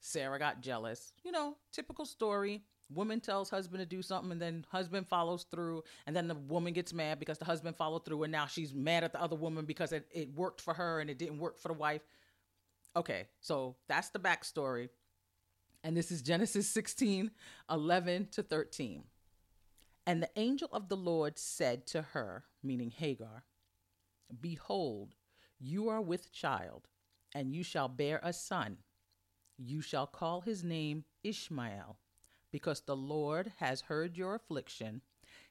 Sarah 0.00 0.38
got 0.38 0.60
jealous. 0.60 1.12
You 1.24 1.32
know, 1.32 1.56
typical 1.72 2.04
story. 2.04 2.64
Woman 2.92 3.20
tells 3.20 3.48
husband 3.48 3.80
to 3.80 3.86
do 3.86 4.02
something 4.02 4.32
and 4.32 4.42
then 4.42 4.66
husband 4.68 5.06
follows 5.06 5.46
through 5.48 5.84
and 6.06 6.16
then 6.16 6.26
the 6.26 6.34
woman 6.34 6.72
gets 6.72 6.92
mad 6.92 7.20
because 7.20 7.38
the 7.38 7.44
husband 7.44 7.76
followed 7.76 8.04
through 8.04 8.24
and 8.24 8.32
now 8.32 8.46
she's 8.46 8.74
mad 8.74 9.04
at 9.04 9.12
the 9.12 9.22
other 9.22 9.36
woman 9.36 9.64
because 9.64 9.92
it, 9.92 10.08
it 10.10 10.34
worked 10.34 10.60
for 10.60 10.74
her 10.74 10.98
and 10.98 11.08
it 11.08 11.16
didn't 11.16 11.38
work 11.38 11.56
for 11.60 11.68
the 11.68 11.74
wife. 11.74 12.02
Okay, 12.96 13.28
so 13.40 13.76
that's 13.88 14.08
the 14.08 14.18
backstory. 14.18 14.88
And 15.84 15.96
this 15.96 16.10
is 16.10 16.20
Genesis 16.20 16.68
16 16.68 17.30
11 17.70 18.28
to 18.32 18.42
13. 18.42 19.04
And 20.04 20.20
the 20.20 20.30
angel 20.34 20.68
of 20.72 20.88
the 20.88 20.96
Lord 20.96 21.38
said 21.38 21.86
to 21.88 22.02
her, 22.02 22.44
meaning 22.64 22.90
Hagar, 22.90 23.44
Behold, 24.40 25.14
you 25.60 25.88
are 25.88 26.00
with 26.00 26.32
child, 26.32 26.88
and 27.34 27.54
you 27.54 27.62
shall 27.62 27.88
bear 27.88 28.18
a 28.22 28.32
son. 28.32 28.78
You 29.58 29.82
shall 29.82 30.06
call 30.06 30.40
his 30.40 30.64
name 30.64 31.04
Ishmael, 31.22 31.98
because 32.50 32.80
the 32.80 32.96
Lord 32.96 33.52
has 33.58 33.82
heard 33.82 34.16
your 34.16 34.34
affliction. 34.34 35.02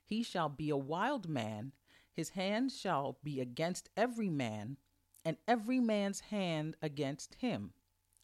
He 0.03 0.23
shall 0.23 0.49
be 0.49 0.71
a 0.71 0.77
wild 0.77 1.29
man, 1.29 1.73
his 2.11 2.31
hand 2.31 2.71
shall 2.71 3.19
be 3.23 3.39
against 3.39 3.89
every 3.95 4.29
man 4.29 4.77
and 5.23 5.37
every 5.47 5.79
man's 5.79 6.21
hand 6.21 6.75
against 6.81 7.35
him, 7.35 7.73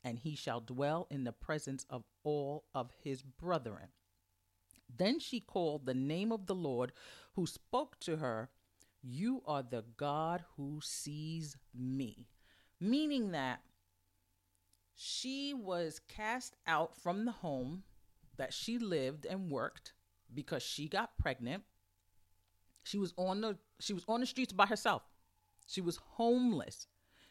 and 0.04 0.20
he 0.20 0.36
shall 0.36 0.60
dwell 0.60 1.08
in 1.12 1.24
the 1.24 1.32
presence 1.32 1.86
of 1.90 2.04
all 2.24 2.66
of 2.74 2.92
his 3.04 3.22
brethren. 3.22 3.90
Then 4.90 5.20
she 5.20 5.40
called 5.40 5.86
the 5.86 5.94
name 5.94 6.32
of 6.32 6.48
the 6.48 6.56
Lord 6.56 6.94
who 7.34 7.46
spoke 7.46 8.00
to 8.02 8.18
her, 8.18 8.50
You 9.08 9.44
are 9.46 9.62
the 9.62 9.84
God 9.98 10.44
who 10.58 10.80
sees 10.82 11.58
me. 11.76 12.26
Meaning 12.82 13.32
that 13.32 13.62
she 14.96 15.54
was 15.54 16.02
cast 16.08 16.56
out 16.66 16.98
from 16.98 17.26
the 17.26 17.32
home 17.32 17.84
that 18.38 18.52
she 18.52 18.80
lived 18.80 19.28
and 19.28 19.52
worked 19.52 19.94
because 20.34 20.64
she 20.64 20.88
got 20.88 21.18
pregnant. 21.20 21.64
She 22.82 22.98
was 22.98 23.14
on 23.16 23.42
the 23.42 23.58
she 23.80 23.94
was 23.94 24.04
on 24.08 24.22
the 24.22 24.26
streets 24.26 24.54
by 24.54 24.66
herself. 24.66 25.04
She 25.68 25.82
was 25.82 25.98
homeless. 25.98 26.88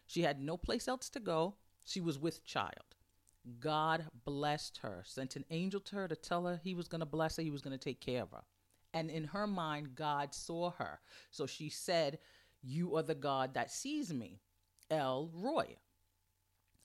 She 0.06 0.22
had 0.22 0.40
no 0.40 0.56
place 0.56 0.86
else 0.86 1.08
to 1.10 1.20
go. 1.20 1.56
She 1.84 2.00
was 2.00 2.20
with 2.20 2.44
child. 2.44 2.94
God 3.58 4.06
blessed 4.24 4.78
her, 4.78 5.02
sent 5.04 5.34
an 5.34 5.44
angel 5.50 5.80
to 5.80 5.96
her 5.96 6.08
to 6.08 6.16
tell 6.16 6.46
her 6.46 6.60
he 6.62 6.74
was 6.74 6.88
going 6.88 7.00
to 7.00 7.06
bless 7.06 7.36
her, 7.36 7.42
he 7.42 7.50
was 7.50 7.62
going 7.62 7.76
to 7.76 7.84
take 7.84 8.00
care 8.00 8.22
of 8.22 8.30
her. 8.30 8.44
And 8.94 9.10
in 9.10 9.24
her 9.24 9.46
mind, 9.46 9.94
God 9.94 10.32
saw 10.34 10.70
her. 10.72 11.00
So 11.30 11.46
she 11.46 11.68
said, 11.68 12.18
You 12.62 12.96
are 12.96 13.02
the 13.02 13.14
God 13.14 13.54
that 13.54 13.70
sees 13.70 14.12
me, 14.14 14.40
El 14.90 15.30
Roi. 15.34 15.76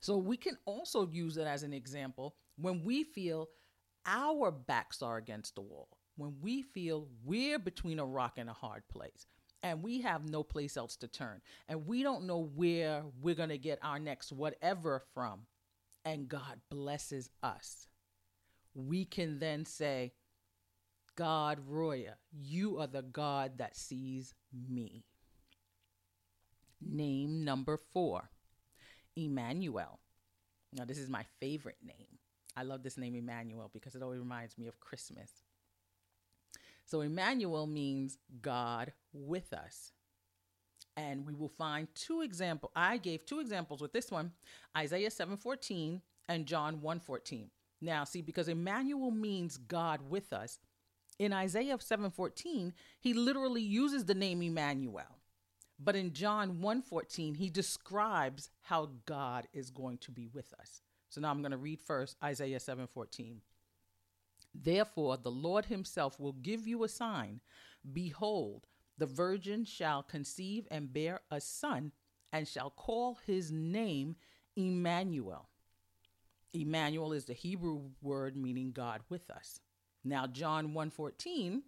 So 0.02 0.18
we 0.18 0.36
can 0.36 0.58
also 0.66 1.08
use 1.08 1.38
it 1.38 1.46
as 1.46 1.64
an 1.64 1.74
example 1.74 2.36
when 2.58 2.84
we 2.84 3.04
feel 3.04 3.50
our 4.06 4.52
backs 4.52 5.02
are 5.02 5.18
against 5.18 5.56
the 5.56 5.62
wall, 5.62 5.90
when 6.18 6.36
we 6.42 6.64
feel 6.64 7.08
we're 7.24 7.60
between 7.60 8.00
a 8.00 8.06
rock 8.06 8.34
and 8.38 8.50
a 8.50 8.54
hard 8.54 8.84
place 8.90 9.28
and 9.62 9.84
we 9.84 10.02
have 10.02 10.30
no 10.30 10.44
place 10.44 10.78
else 10.78 10.96
to 10.98 11.08
turn 11.08 11.42
and 11.68 11.86
we 11.86 12.04
don't 12.04 12.26
know 12.26 12.50
where 12.56 13.04
we're 13.22 13.36
going 13.36 13.50
to 13.50 13.58
get 13.58 13.80
our 13.84 14.00
next 14.00 14.32
whatever 14.32 15.04
from 15.14 15.42
and 16.06 16.30
God 16.30 16.62
blesses 16.70 17.30
us 17.44 17.88
we 18.74 19.06
can 19.06 19.40
then 19.40 19.66
say 19.66 20.14
God 21.20 21.60
Roya 21.68 22.16
you 22.32 22.80
are 22.80 22.88
the 22.88 23.02
God 23.02 23.58
that 23.58 23.76
sees 23.76 24.34
me 24.70 25.04
name 26.82 27.44
number 27.44 27.78
4 27.94 28.30
Emmanuel 29.18 30.00
now 30.74 30.86
this 30.86 30.98
is 30.98 31.10
my 31.10 31.26
favorite 31.42 31.78
name 31.86 32.08
I 32.56 32.64
love 32.64 32.84
this 32.84 32.98
name 32.98 33.16
Emmanuel 33.16 33.70
because 33.74 33.96
it 33.96 34.02
always 34.02 34.20
reminds 34.20 34.58
me 34.58 34.68
of 34.68 34.80
Christmas 34.80 35.32
so 36.90 37.02
Emmanuel 37.02 37.68
means 37.68 38.18
God 38.42 38.94
with 39.14 39.54
us. 39.54 39.92
And 40.98 41.24
we 41.24 41.36
will 41.36 41.50
find 41.50 41.88
two 41.94 42.22
examples. 42.22 42.72
I 42.76 42.98
gave 42.98 43.28
two 43.28 43.40
examples 43.40 43.80
with 43.80 43.94
this 43.94 44.10
one, 44.10 44.32
Isaiah 44.76 45.12
7:14 45.12 46.02
and 46.28 46.48
John 46.48 46.82
1:14. 46.82 47.52
Now, 47.80 48.06
see 48.06 48.24
because 48.24 48.48
Emmanuel 48.48 49.12
means 49.12 49.58
God 49.58 50.02
with 50.10 50.34
us. 50.34 50.58
In 51.20 51.34
Isaiah 51.34 51.78
7:14, 51.78 52.74
he 53.00 53.14
literally 53.14 53.62
uses 53.62 54.06
the 54.06 54.16
name 54.16 54.42
Emmanuel. 54.42 55.20
But 55.78 55.96
in 55.96 56.14
John 56.14 56.62
1:14, 56.62 57.36
he 57.36 57.50
describes 57.50 58.50
how 58.62 58.92
God 59.06 59.48
is 59.54 59.70
going 59.70 59.98
to 60.00 60.12
be 60.12 60.28
with 60.28 60.54
us. 60.54 60.82
So 61.10 61.20
now 61.20 61.30
I'm 61.30 61.42
going 61.42 61.52
to 61.52 61.58
read 61.58 61.82
first 61.82 62.16
Isaiah 62.24 62.60
7:14. 62.60 63.42
Therefore, 64.54 65.18
the 65.18 65.32
Lord 65.32 65.66
himself 65.66 66.20
will 66.20 66.34
give 66.34 66.66
you 66.68 66.84
a 66.84 66.90
sign. 66.90 67.42
Behold, 67.92 68.68
the 68.98 69.06
virgin 69.06 69.66
shall 69.66 70.04
conceive 70.04 70.68
and 70.72 70.92
bear 70.92 71.22
a 71.30 71.40
son, 71.42 71.92
and 72.32 72.48
shall 72.48 72.70
call 72.70 73.16
his 73.26 73.52
name 73.52 74.16
Emmanuel. 74.56 75.50
Emmanuel 76.54 77.14
is 77.14 77.26
the 77.26 77.34
Hebrew 77.34 77.92
word 78.02 78.36
meaning 78.36 78.72
God 78.72 79.02
with 79.10 79.30
us. 79.30 79.62
Now 80.04 80.28
John 80.28 80.74
1:14 80.74 81.64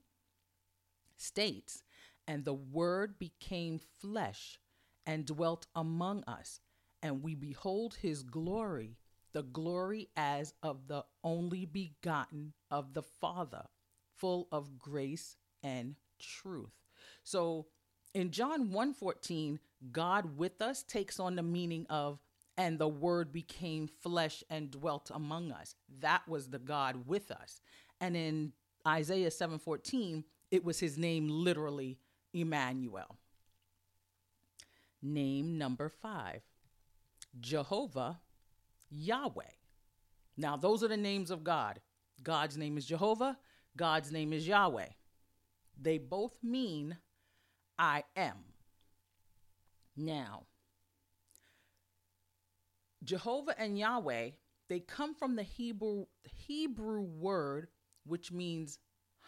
states, 1.15 1.83
"And 2.27 2.45
the 2.45 2.53
word 2.53 3.19
became 3.19 3.79
flesh 3.79 4.59
and 5.05 5.25
dwelt 5.25 5.67
among 5.75 6.23
us, 6.25 6.61
and 7.01 7.23
we 7.23 7.35
behold 7.35 7.95
his 7.95 8.23
glory, 8.23 8.97
the 9.31 9.43
glory 9.43 10.09
as 10.15 10.53
of 10.61 10.87
the 10.87 11.05
only 11.23 11.65
begotten 11.65 12.53
of 12.69 12.93
the 12.93 13.03
Father, 13.03 13.67
full 14.15 14.47
of 14.51 14.77
grace 14.77 15.37
and 15.63 15.95
truth. 16.19 16.83
So 17.23 17.67
in 18.13 18.31
John 18.31 18.71
1:14, 18.71 19.59
God 19.91 20.37
with 20.37 20.61
us 20.61 20.83
takes 20.83 21.19
on 21.19 21.35
the 21.35 21.43
meaning 21.43 21.85
of 21.87 22.19
and 22.57 22.77
the 22.77 22.87
word 22.87 23.31
became 23.31 23.87
flesh 23.87 24.43
and 24.49 24.69
dwelt 24.69 25.09
among 25.09 25.51
us. 25.51 25.75
That 25.87 26.27
was 26.27 26.49
the 26.49 26.59
God 26.59 27.07
with 27.07 27.31
us. 27.31 27.61
And 28.01 28.17
in 28.17 28.53
Isaiah 28.85 29.29
7:14, 29.29 30.25
it 30.49 30.63
was 30.65 30.79
his 30.79 30.97
name 30.97 31.29
literally 31.29 31.99
Emmanuel. 32.33 33.17
Name 35.01 35.57
number 35.57 35.87
5. 35.87 36.41
Jehovah 37.39 38.19
Yahweh. 38.89 39.43
Now, 40.35 40.57
those 40.57 40.83
are 40.83 40.87
the 40.87 40.97
names 40.97 41.31
of 41.31 41.43
God. 41.43 41.79
God's 42.23 42.57
name 42.57 42.77
is 42.77 42.85
Jehovah, 42.85 43.37
God's 43.77 44.11
name 44.11 44.33
is 44.33 44.47
Yahweh. 44.47 44.89
They 45.79 45.97
both 45.97 46.37
mean 46.43 46.97
I 47.79 48.03
am. 48.15 48.37
Now, 49.95 50.43
Jehovah 53.03 53.59
and 53.59 53.77
Yahweh, 53.77 54.31
they 54.67 54.79
come 54.79 55.15
from 55.15 55.35
the 55.35 55.43
Hebrew 55.43 56.05
Hebrew 56.23 57.01
word 57.01 57.67
which 58.05 58.31
means 58.31 58.79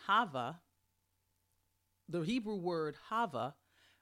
hava. 0.07 0.59
The 2.09 2.21
Hebrew 2.21 2.55
word 2.55 2.95
hava 3.09 3.55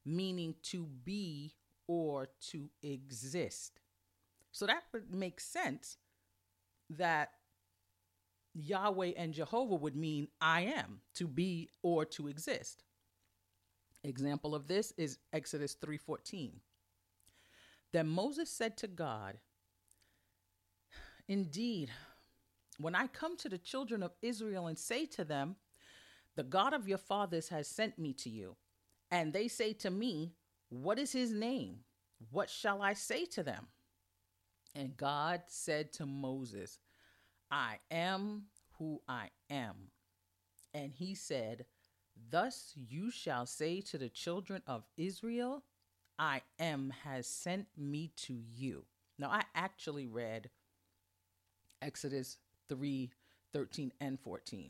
meaning 0.06 0.56
to 0.63 0.86
be 1.04 1.54
or 1.88 2.30
to 2.50 2.69
exist. 2.82 3.80
So 4.52 4.65
that 4.65 4.84
would 4.91 5.13
make 5.13 5.39
sense 5.39 5.98
that 6.89 7.32
Yahweh 8.54 9.13
and 9.15 9.34
Jehovah 9.34 9.76
would 9.76 9.95
mean 9.95 10.28
I 10.41 10.62
am, 10.62 11.02
to 11.15 11.28
be 11.28 11.69
or 11.84 12.06
to 12.06 12.28
exist. 12.28 12.84
Example 14.04 14.56
of 14.56 14.67
this 14.67 14.91
is 14.98 15.19
Exodus 15.32 15.76
3:14. 15.76 16.60
Then 17.91 18.08
Moses 18.08 18.50
said 18.50 18.78
to 18.78 18.88
God, 18.88 19.39
Indeed, 21.28 21.91
when 22.84 22.96
I 22.96 23.08
come 23.08 23.38
to 23.38 23.50
the 23.50 23.58
children 23.58 24.04
of 24.04 24.12
Israel 24.22 24.67
and 24.67 24.78
say 24.78 25.06
to 25.08 25.24
them, 25.24 25.56
The 26.36 26.44
God 26.44 26.74
of 26.74 26.88
your 26.88 26.98
fathers 26.98 27.50
has 27.50 27.67
sent 27.67 28.00
me 28.00 28.13
to 28.13 28.30
you, 28.30 28.56
and 29.10 29.34
they 29.34 29.48
say 29.48 29.74
to 29.74 29.89
me, 29.89 30.34
What 30.70 31.00
is 31.00 31.12
his 31.12 31.32
name? 31.32 31.80
What 32.30 32.50
shall 32.50 32.82
I 32.82 32.94
say 32.94 33.26
to 33.26 33.44
them? 33.44 33.67
And 34.76 34.96
God 34.96 35.41
said 35.48 35.91
to 35.94 36.06
Moses, 36.06 36.80
I 37.50 37.80
am 37.89 38.44
who 38.78 39.02
I 39.08 39.30
am. 39.50 39.76
And 40.74 40.94
he 40.94 41.15
said, 41.15 41.65
Thus 42.30 42.74
you 42.76 43.12
shall 43.12 43.46
say 43.46 43.82
to 43.82 43.98
the 43.98 44.10
children 44.10 44.62
of 44.67 44.84
Israel, 44.98 45.63
I 46.17 46.41
am 46.60 46.94
has 47.04 47.28
sent 47.28 47.67
me 47.78 48.12
to 48.17 48.34
you. 48.34 48.86
Now, 49.17 49.30
I 49.30 49.44
actually 49.56 50.08
read 50.08 50.50
Exodus 51.82 52.38
3 52.71 53.12
13 53.53 53.91
and 53.99 54.17
14. 54.17 54.69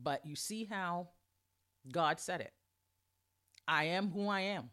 But 0.00 0.26
you 0.26 0.36
see 0.36 0.64
how 0.64 1.08
God 1.90 2.20
said 2.20 2.42
it 2.42 2.52
I 3.66 3.84
am 3.84 4.10
who 4.10 4.28
I 4.28 4.40
am. 4.40 4.70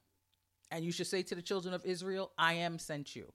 And 0.70 0.84
you 0.84 0.92
should 0.92 1.08
say 1.08 1.24
to 1.24 1.36
the 1.36 1.42
children 1.42 1.74
of 1.74 1.84
Israel, 1.86 2.32
I 2.38 2.54
am 2.54 2.78
sent 2.78 3.16
you. 3.16 3.32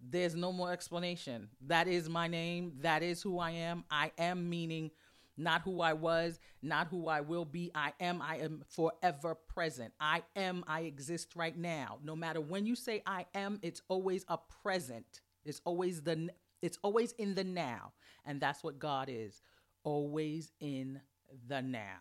There's 0.00 0.34
no 0.34 0.52
more 0.52 0.72
explanation. 0.72 1.48
That 1.66 1.88
is 1.88 2.08
my 2.08 2.28
name. 2.28 2.74
That 2.80 3.02
is 3.02 3.20
who 3.20 3.38
I 3.38 3.50
am. 3.50 3.84
I 3.90 4.12
am 4.18 4.48
meaning 4.48 4.90
not 5.36 5.62
who 5.62 5.80
I 5.80 5.94
was, 5.94 6.38
not 6.62 6.88
who 6.88 7.08
I 7.08 7.20
will 7.20 7.44
be. 7.44 7.70
I 7.74 7.92
am, 8.00 8.22
I 8.22 8.36
am 8.36 8.62
forever 8.68 9.34
present. 9.34 9.92
I 9.98 10.22
am, 10.36 10.64
I 10.68 10.82
exist 10.82 11.34
right 11.34 11.56
now. 11.56 11.98
No 12.04 12.14
matter 12.14 12.40
when 12.40 12.66
you 12.66 12.76
say 12.76 13.02
I 13.06 13.26
am, 13.34 13.58
it's 13.62 13.82
always 13.88 14.24
a 14.28 14.38
present. 14.62 15.22
It's 15.44 15.60
always 15.64 16.02
the 16.02 16.30
it's 16.64 16.78
always 16.82 17.12
in 17.12 17.34
the 17.34 17.44
now. 17.44 17.92
And 18.24 18.40
that's 18.40 18.64
what 18.64 18.78
God 18.78 19.08
is. 19.10 19.42
Always 19.82 20.50
in 20.60 21.00
the 21.46 21.60
now. 21.60 22.00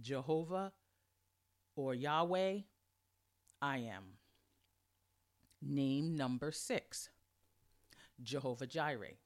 Jehovah 0.00 0.72
or 1.76 1.94
Yahweh, 1.94 2.60
I 3.60 3.78
am. 3.78 4.04
Name 5.62 6.16
number 6.16 6.50
6. 6.50 7.10
Jehovah 8.22 8.66
Jireh 8.66 9.16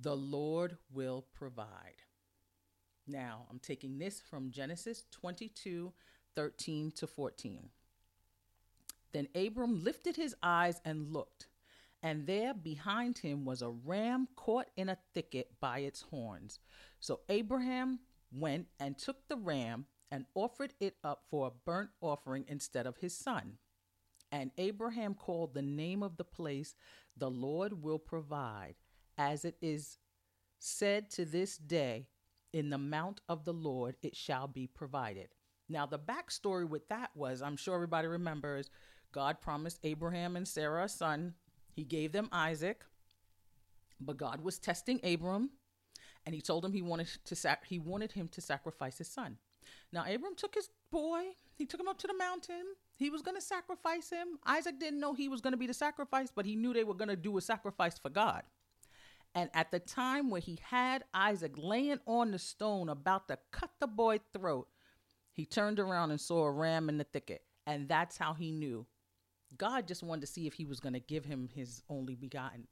the 0.00 0.16
Lord 0.16 0.76
will 0.92 1.26
provide. 1.32 2.02
Now, 3.06 3.46
I'm 3.50 3.58
taking 3.58 3.98
this 3.98 4.20
from 4.20 4.50
Genesis 4.50 5.04
22 5.12 5.92
13 6.34 6.90
to 6.90 7.06
14. 7.06 7.70
Then 9.12 9.28
Abram 9.34 9.82
lifted 9.82 10.16
his 10.16 10.34
eyes 10.42 10.82
and 10.84 11.10
looked, 11.12 11.46
and 12.06 12.24
there 12.24 12.54
behind 12.54 13.18
him 13.18 13.44
was 13.44 13.62
a 13.62 13.68
ram 13.68 14.28
caught 14.36 14.68
in 14.76 14.88
a 14.88 14.98
thicket 15.12 15.50
by 15.60 15.80
its 15.80 16.02
horns. 16.02 16.60
So 17.00 17.18
Abraham 17.28 17.98
went 18.30 18.68
and 18.78 18.96
took 18.96 19.26
the 19.26 19.34
ram 19.34 19.86
and 20.12 20.24
offered 20.36 20.72
it 20.78 20.94
up 21.02 21.24
for 21.28 21.48
a 21.48 21.50
burnt 21.50 21.90
offering 22.00 22.44
instead 22.46 22.86
of 22.86 22.98
his 22.98 23.18
son. 23.18 23.54
And 24.30 24.52
Abraham 24.56 25.14
called 25.14 25.52
the 25.52 25.62
name 25.62 26.04
of 26.04 26.16
the 26.16 26.22
place, 26.22 26.76
The 27.16 27.28
Lord 27.28 27.82
will 27.82 27.98
provide 27.98 28.76
as 29.18 29.44
it 29.44 29.56
is 29.60 29.98
said 30.60 31.10
to 31.10 31.24
this 31.24 31.56
day, 31.56 32.06
in 32.52 32.70
the 32.70 32.78
mount 32.78 33.20
of 33.28 33.44
the 33.44 33.52
Lord 33.52 33.96
it 34.00 34.14
shall 34.14 34.46
be 34.46 34.68
provided. 34.68 35.30
Now, 35.68 35.86
the 35.86 35.98
backstory 35.98 36.68
with 36.68 36.88
that 36.88 37.10
was 37.16 37.42
I'm 37.42 37.56
sure 37.56 37.74
everybody 37.74 38.06
remembers 38.06 38.70
God 39.10 39.40
promised 39.40 39.80
Abraham 39.82 40.36
and 40.36 40.46
Sarah 40.46 40.84
a 40.84 40.88
son. 40.88 41.34
He 41.76 41.84
gave 41.84 42.12
them 42.12 42.30
Isaac, 42.32 42.84
but 44.00 44.16
God 44.16 44.40
was 44.40 44.58
testing 44.58 44.98
Abram 45.04 45.50
and 46.24 46.34
he 46.34 46.40
told 46.40 46.64
him 46.64 46.72
he 46.72 46.80
wanted 46.80 47.08
to 47.26 47.36
sac- 47.36 47.66
he 47.66 47.78
wanted 47.78 48.12
him 48.12 48.28
to 48.28 48.40
sacrifice 48.40 48.96
his 48.96 49.08
son. 49.08 49.36
Now 49.92 50.02
Abram 50.02 50.34
took 50.36 50.54
his 50.54 50.70
boy, 50.90 51.22
he 51.54 51.66
took 51.66 51.78
him 51.78 51.88
up 51.88 51.98
to 51.98 52.06
the 52.06 52.14
mountain. 52.14 52.64
He 52.96 53.10
was 53.10 53.20
going 53.20 53.36
to 53.36 53.42
sacrifice 53.42 54.08
him. 54.08 54.38
Isaac 54.46 54.80
didn't 54.80 55.00
know 55.00 55.12
he 55.12 55.28
was 55.28 55.42
going 55.42 55.52
to 55.52 55.58
be 55.58 55.66
the 55.66 55.74
sacrifice, 55.74 56.30
but 56.34 56.46
he 56.46 56.56
knew 56.56 56.72
they 56.72 56.82
were 56.82 56.94
going 56.94 57.10
to 57.10 57.16
do 57.16 57.36
a 57.36 57.42
sacrifice 57.42 57.98
for 57.98 58.08
God. 58.08 58.42
And 59.34 59.50
at 59.52 59.70
the 59.70 59.80
time 59.80 60.30
where 60.30 60.40
he 60.40 60.58
had 60.62 61.04
Isaac 61.12 61.52
laying 61.58 62.00
on 62.06 62.30
the 62.30 62.38
stone 62.38 62.88
about 62.88 63.28
to 63.28 63.38
cut 63.52 63.70
the 63.80 63.86
boy's 63.86 64.20
throat, 64.32 64.68
he 65.30 65.44
turned 65.44 65.78
around 65.78 66.10
and 66.10 66.18
saw 66.18 66.44
a 66.44 66.50
ram 66.50 66.88
in 66.88 66.96
the 66.96 67.04
thicket. 67.04 67.42
And 67.66 67.86
that's 67.86 68.16
how 68.16 68.32
he 68.32 68.50
knew. 68.50 68.86
God 69.56 69.86
just 69.86 70.02
wanted 70.02 70.22
to 70.22 70.26
see 70.26 70.46
if 70.46 70.54
he 70.54 70.64
was 70.64 70.80
going 70.80 70.92
to 70.94 71.00
give 71.00 71.24
him 71.24 71.48
his 71.54 71.82
only 71.88 72.14
begotten. 72.14 72.66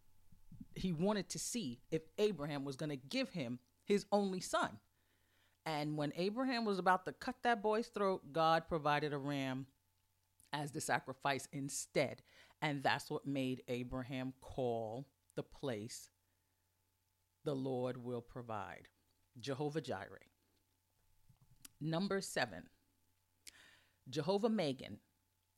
He 0.74 0.92
wanted 0.92 1.28
to 1.30 1.38
see 1.38 1.80
if 1.90 2.02
Abraham 2.18 2.64
was 2.64 2.76
going 2.76 2.90
to 2.90 2.96
give 2.96 3.30
him 3.30 3.58
his 3.84 4.06
only 4.10 4.40
son. 4.40 4.78
And 5.66 5.96
when 5.96 6.12
Abraham 6.16 6.64
was 6.64 6.78
about 6.78 7.06
to 7.06 7.12
cut 7.12 7.36
that 7.42 7.62
boy's 7.62 7.88
throat, 7.88 8.32
God 8.32 8.68
provided 8.68 9.12
a 9.12 9.18
ram 9.18 9.66
as 10.52 10.72
the 10.72 10.80
sacrifice 10.80 11.48
instead. 11.52 12.22
And 12.60 12.82
that's 12.82 13.10
what 13.10 13.26
made 13.26 13.62
Abraham 13.68 14.34
call 14.40 15.06
the 15.36 15.42
place 15.42 16.10
the 17.44 17.54
Lord 17.54 18.02
will 18.02 18.22
provide. 18.22 18.88
Jehovah 19.38 19.80
Jireh. 19.80 20.28
Number 21.80 22.20
seven, 22.20 22.64
Jehovah 24.08 24.48
Magen, 24.48 24.98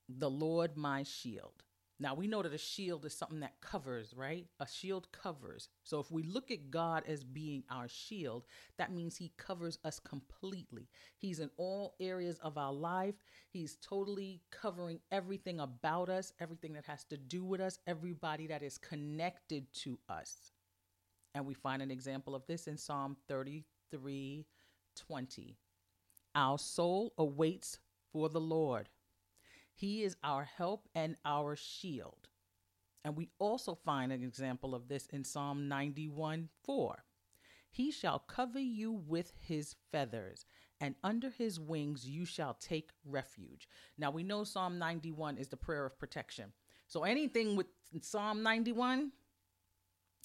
the 0.09 0.31
Lord 0.31 0.77
my 0.77 1.03
shield. 1.03 1.63
Now 1.99 2.15
we 2.15 2.27
know 2.27 2.43
that 2.43 2.53
a 2.53 2.59
shield 2.59 3.07
is 3.07 3.17
something 3.17 3.41
that 3.41 3.61
covers, 3.63 4.13
right? 4.15 4.47
A 4.61 4.67
shield 4.67 5.11
covers. 5.13 5.69
So 5.83 5.99
if 5.99 6.11
we 6.11 6.23
look 6.23 6.51
at 6.51 6.71
God 6.71 7.05
as 7.09 7.25
being 7.25 7.65
our 7.71 7.89
shield, 7.89 8.45
that 8.77 8.93
means 8.93 9.17
He 9.17 9.33
covers 9.39 9.79
us 9.83 9.99
completely. 9.99 10.89
He's 11.17 11.41
in 11.41 11.51
all 11.57 11.95
areas 11.99 12.39
of 12.43 12.59
our 12.59 12.73
life. 12.73 13.15
He's 13.51 13.77
totally 13.77 14.43
covering 14.51 15.01
everything 15.11 15.61
about 15.61 16.11
us, 16.11 16.35
everything 16.39 16.75
that 16.75 16.85
has 16.85 17.05
to 17.05 17.17
do 17.17 17.43
with 17.45 17.63
us, 17.63 17.79
everybody 17.87 18.47
that 18.49 18.63
is 18.63 18.77
connected 18.77 19.73
to 19.85 19.99
us. 20.09 20.53
And 21.35 21.47
we 21.47 21.55
find 21.55 21.81
an 21.81 21.91
example 21.91 22.35
of 22.35 22.47
this 22.47 22.67
in 22.67 22.77
Psalm 22.77 23.17
33 23.29 24.45
20. 24.97 25.57
Our 26.35 26.59
soul 26.59 27.15
awaits 27.17 27.79
for 28.13 28.29
the 28.29 28.41
Lord. 28.41 28.91
He 29.77 30.03
is 30.03 30.17
our 30.25 30.45
help 30.45 30.89
and 30.95 31.17
our 31.25 31.55
shield. 31.55 32.29
And 33.05 33.15
we 33.15 33.29
also 33.39 33.75
find 33.75 34.11
an 34.11 34.23
example 34.23 34.75
of 34.75 34.89
this 34.89 35.07
in 35.13 35.23
Psalm 35.23 35.69
91 35.69 36.49
4. 36.65 37.05
He 37.71 37.91
shall 37.91 38.19
cover 38.19 38.59
you 38.59 38.91
with 38.91 39.33
his 39.39 39.77
feathers, 39.93 40.47
and 40.81 40.95
under 41.05 41.29
his 41.29 41.61
wings 41.61 42.09
you 42.09 42.25
shall 42.25 42.55
take 42.55 42.91
refuge. 43.05 43.69
Now 43.99 44.11
we 44.11 44.23
know 44.23 44.45
Psalm 44.45 44.79
91 44.79 45.37
is 45.37 45.49
the 45.49 45.59
prayer 45.59 45.85
of 45.85 45.99
protection. 45.99 46.53
So 46.89 47.05
anything 47.05 47.55
with 47.55 47.67
Psalm 48.01 48.43
91, 48.43 49.13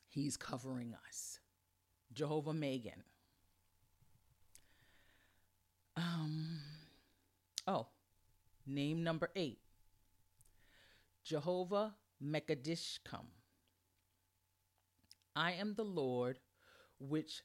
He's 0.07 0.37
covering 0.37 0.95
us. 1.07 1.39
Jehovah 2.13 2.53
Magen. 2.53 3.03
Um, 5.95 6.59
oh, 7.67 7.87
name 8.73 9.03
number 9.03 9.29
eight 9.35 9.59
Jehovah 11.23 11.93
Mekadishkum. 12.23 13.25
I 15.35 15.53
am 15.53 15.75
the 15.75 15.83
Lord 15.83 16.39
which 16.99 17.41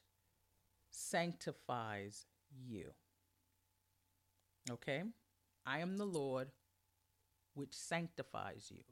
sanctifies 0.91 2.25
you. 2.67 2.91
Okay? 4.69 5.03
I 5.65 5.79
am 5.79 5.97
the 5.97 6.05
Lord 6.05 6.49
which 7.53 7.73
sanctifies 7.73 8.67
you. 8.69 8.83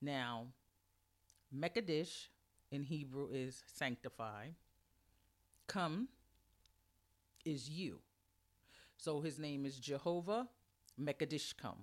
Now, 0.00 0.46
Mekadish 1.54 2.28
in 2.70 2.82
Hebrew 2.82 3.28
is 3.32 3.62
sanctify. 3.66 4.48
Come 5.66 6.08
is 7.44 7.68
you. 7.68 7.98
So 8.96 9.20
his 9.20 9.38
name 9.38 9.66
is 9.66 9.78
Jehovah 9.78 10.48
Mekadishkum. 11.00 11.76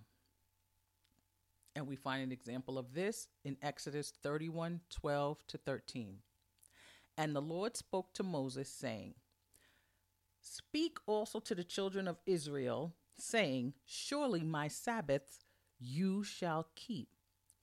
And 1.75 1.87
we 1.87 1.95
find 1.95 2.23
an 2.23 2.31
example 2.31 2.77
of 2.77 2.93
this 2.93 3.29
in 3.43 3.57
Exodus 3.61 4.13
31 4.21 4.81
12 4.89 5.47
to 5.47 5.57
13. 5.57 6.17
And 7.17 7.35
the 7.35 7.41
Lord 7.41 7.75
spoke 7.77 8.13
to 8.13 8.23
Moses, 8.23 8.69
saying, 8.69 9.15
Speak 10.41 10.97
also 11.05 11.39
to 11.39 11.55
the 11.55 11.63
children 11.63 12.07
of 12.07 12.17
Israel, 12.25 12.93
saying, 13.17 13.73
Surely 13.85 14.41
my 14.43 14.67
Sabbaths 14.67 15.45
you 15.79 16.23
shall 16.23 16.67
keep 16.75 17.09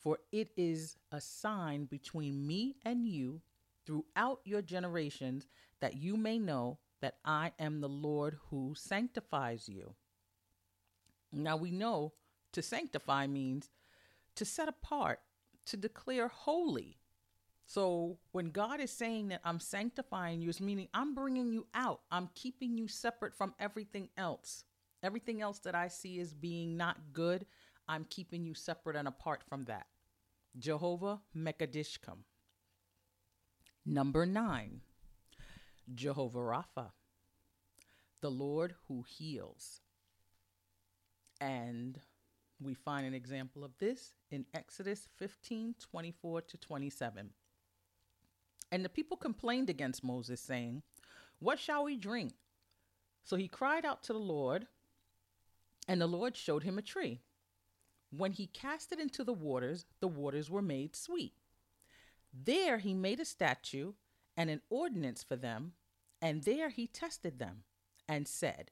for 0.01 0.19
it 0.33 0.51
is 0.57 0.97
a 1.13 1.21
sign 1.21 1.85
between 1.85 2.47
me 2.47 2.77
and 2.85 3.07
you 3.07 3.43
throughout 3.87 4.41
your 4.45 4.63
generations, 4.63 5.47
that 5.81 5.97
you 5.97 6.17
may 6.17 6.39
know 6.39 6.79
that 7.01 7.17
I 7.25 7.53
am 7.59 7.81
the 7.81 7.89
Lord 7.89 8.39
who 8.49 8.75
sanctifies 8.75 9.69
you. 9.69 9.95
Now 11.33 11.57
we 11.57 11.71
know 11.71 12.13
to 12.53 12.63
sanctify 12.63 13.27
means 13.27 13.71
to 14.37 14.45
set 14.45 14.69
apart, 14.69 15.21
to 15.67 15.77
declare 15.77 16.29
holy. 16.29 16.99
So 17.67 18.19
when 18.33 18.51
God 18.51 18.81
is 18.81 18.91
saying 18.91 19.29
that 19.29 19.41
I'm 19.45 19.61
sanctifying 19.61 20.41
you, 20.41 20.49
it's 20.49 20.61
meaning 20.61 20.89
I'm 20.93 21.15
bringing 21.15 21.53
you 21.53 21.67
out. 21.75 22.01
I'm 22.11 22.29
keeping 22.35 22.77
you 22.77 22.89
separate 22.89 23.35
from 23.35 23.55
everything 23.61 24.09
else. 24.17 24.65
Everything 25.03 25.41
else 25.41 25.61
that 25.61 25.75
I 25.75 25.89
see 25.89 26.21
as 26.21 26.35
being 26.35 26.77
not 26.77 27.13
good, 27.13 27.47
I'm 27.89 28.07
keeping 28.11 28.45
you 28.45 28.55
separate 28.55 28.97
and 28.97 29.09
apart 29.09 29.43
from 29.49 29.65
that. 29.67 29.87
Jehovah 30.59 31.21
Mekadishkum. 31.37 32.25
Number 33.87 34.27
nine, 34.27 34.81
Jehovah 35.95 36.39
Rapha, 36.39 36.91
the 38.21 38.31
Lord 38.31 38.75
who 38.89 39.05
heals. 39.09 39.81
And 41.41 41.99
We 42.63 42.75
find 42.75 43.07
an 43.07 43.15
example 43.15 43.65
of 43.65 43.73
this 43.79 44.13
in 44.31 44.45
Exodus 44.53 45.09
15 45.17 45.75
24 45.81 46.43
to 46.43 46.57
27. 46.59 47.31
And 48.71 48.85
the 48.85 48.89
people 48.89 49.17
complained 49.17 49.71
against 49.71 50.05
Moses, 50.05 50.41
saying, 50.41 50.83
What 51.39 51.59
shall 51.59 51.85
we 51.85 51.97
drink? 51.97 52.35
So 53.25 53.37
he 53.37 53.49
cried 53.49 53.85
out 53.85 54.03
to 54.05 54.13
the 54.13 54.19
Lord, 54.19 54.67
and 55.89 56.01
the 56.01 56.07
Lord 56.07 56.37
showed 56.37 56.63
him 56.63 56.79
a 56.79 56.83
tree. 56.83 57.21
When 58.11 58.33
he 58.33 58.47
cast 58.47 58.93
it 58.93 59.01
into 59.01 59.25
the 59.25 59.33
waters, 59.33 59.87
the 60.01 60.09
waters 60.09 60.51
were 60.51 60.63
made 60.63 60.95
sweet. 60.97 61.33
There 62.33 62.79
he 62.79 62.95
made 62.95 63.21
a 63.21 63.25
statue 63.25 63.93
and 64.37 64.51
an 64.51 64.63
ordinance 64.69 65.23
for 65.23 65.37
them, 65.37 65.73
and 66.21 66.43
there 66.45 66.69
he 66.69 66.87
tested 66.87 67.39
them 67.39 67.63
and 68.09 68.29
said, 68.29 68.71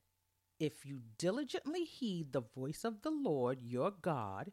If 0.59 0.85
you 0.85 1.01
diligently 1.19 1.85
heed 1.85 2.33
the 2.33 2.43
voice 2.43 2.85
of 2.85 3.03
the 3.03 3.11
Lord 3.11 3.63
your 3.63 3.93
God 3.93 4.53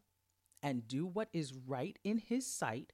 and 0.62 0.88
do 0.88 1.06
what 1.06 1.30
is 1.34 1.54
right 1.54 1.98
in 2.04 2.20
his 2.20 2.46
sight, 2.46 2.94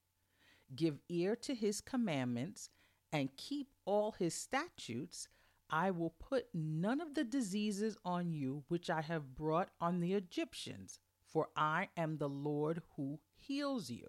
give 0.75 0.99
ear 1.09 1.35
to 1.37 1.53
his 1.53 1.81
commandments, 1.81 2.69
and 3.11 3.35
keep 3.35 3.67
all 3.85 4.13
his 4.13 4.33
statutes, 4.33 5.27
I 5.69 5.91
will 5.91 6.11
put 6.11 6.47
none 6.53 7.01
of 7.01 7.13
the 7.13 7.25
diseases 7.25 7.97
on 8.05 8.31
you 8.31 8.63
which 8.69 8.89
I 8.89 9.01
have 9.01 9.35
brought 9.35 9.69
on 9.81 9.99
the 9.99 10.13
Egyptians, 10.13 10.99
for 11.25 11.49
I 11.55 11.89
am 11.97 12.17
the 12.17 12.29
Lord 12.29 12.81
who 12.95 13.19
heals 13.37 13.89
you. 13.89 14.07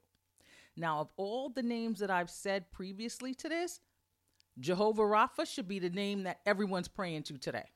Now, 0.76 1.00
of 1.00 1.08
all 1.16 1.48
the 1.48 1.62
names 1.62 1.98
that 1.98 2.10
I've 2.10 2.30
said 2.30 2.70
previously 2.70 3.34
to 3.34 3.48
this, 3.48 3.80
Jehovah 4.58 5.02
Rapha 5.02 5.46
should 5.46 5.66
be 5.66 5.78
the 5.78 5.90
name 5.90 6.22
that 6.22 6.40
everyone's 6.46 6.88
praying 6.88 7.24
to 7.24 7.38
today. 7.38 7.70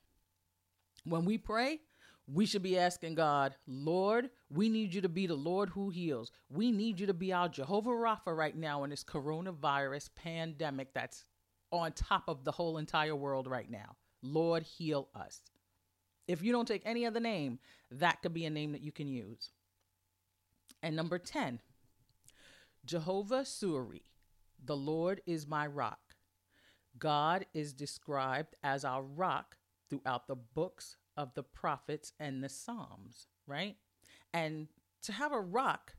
When 1.09 1.25
we 1.25 1.37
pray, 1.37 1.79
we 2.27 2.45
should 2.45 2.63
be 2.63 2.77
asking 2.77 3.15
God, 3.15 3.55
Lord, 3.65 4.29
we 4.49 4.67
need 4.67 4.93
you 4.93 5.01
to 5.01 5.09
be 5.09 5.27
the 5.27 5.35
Lord 5.35 5.69
who 5.69 5.89
heals. 5.89 6.31
We 6.49 6.71
need 6.71 6.99
you 6.99 7.07
to 7.07 7.13
be 7.13 7.31
our 7.31 7.47
Jehovah 7.47 7.91
Rapha 7.91 8.35
right 8.35 8.55
now 8.55 8.83
in 8.83 8.89
this 8.89 9.03
coronavirus 9.03 10.09
pandemic 10.15 10.93
that's 10.93 11.23
on 11.71 11.93
top 11.93 12.23
of 12.27 12.43
the 12.43 12.51
whole 12.51 12.77
entire 12.77 13.15
world 13.15 13.47
right 13.47 13.69
now. 13.69 13.95
Lord, 14.21 14.63
heal 14.63 15.07
us. 15.15 15.41
If 16.27 16.41
you 16.41 16.51
don't 16.51 16.67
take 16.67 16.81
any 16.85 17.05
other 17.05 17.21
name, 17.21 17.59
that 17.91 18.21
could 18.21 18.33
be 18.33 18.45
a 18.45 18.49
name 18.49 18.73
that 18.73 18.81
you 18.81 18.91
can 18.91 19.07
use. 19.07 19.51
And 20.83 20.95
number 20.95 21.17
10, 21.17 21.61
Jehovah 22.85 23.41
Suri, 23.41 24.01
the 24.63 24.75
Lord 24.75 25.21
is 25.25 25.47
my 25.47 25.65
rock. 25.65 25.99
God 26.99 27.45
is 27.53 27.73
described 27.73 28.55
as 28.63 28.83
our 28.83 29.03
rock 29.03 29.56
throughout 29.89 30.27
the 30.27 30.35
books 30.35 30.97
of 31.15 31.33
the 31.33 31.43
prophets 31.43 32.13
and 32.19 32.43
the 32.43 32.49
Psalms, 32.49 33.27
right? 33.45 33.75
And 34.33 34.67
to 35.03 35.11
have 35.11 35.31
a 35.31 35.39
rock, 35.39 35.93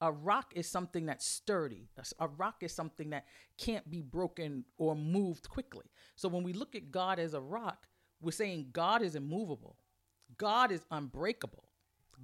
a 0.00 0.10
rock 0.10 0.52
is 0.54 0.66
something 0.66 1.06
that's 1.06 1.26
sturdy. 1.26 1.88
A 2.18 2.28
rock 2.28 2.62
is 2.62 2.72
something 2.72 3.10
that 3.10 3.26
can't 3.58 3.88
be 3.90 4.00
broken 4.00 4.64
or 4.78 4.94
moved 4.96 5.48
quickly. 5.48 5.86
So 6.16 6.28
when 6.28 6.42
we 6.42 6.52
look 6.52 6.74
at 6.74 6.90
God 6.90 7.18
as 7.18 7.34
a 7.34 7.40
rock, 7.40 7.86
we're 8.20 8.32
saying 8.32 8.68
God 8.72 9.02
is 9.02 9.14
immovable, 9.14 9.76
God 10.36 10.72
is 10.72 10.84
unbreakable, 10.90 11.64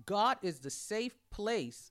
God 0.04 0.38
is 0.42 0.58
the 0.58 0.70
safe 0.70 1.18
place, 1.30 1.90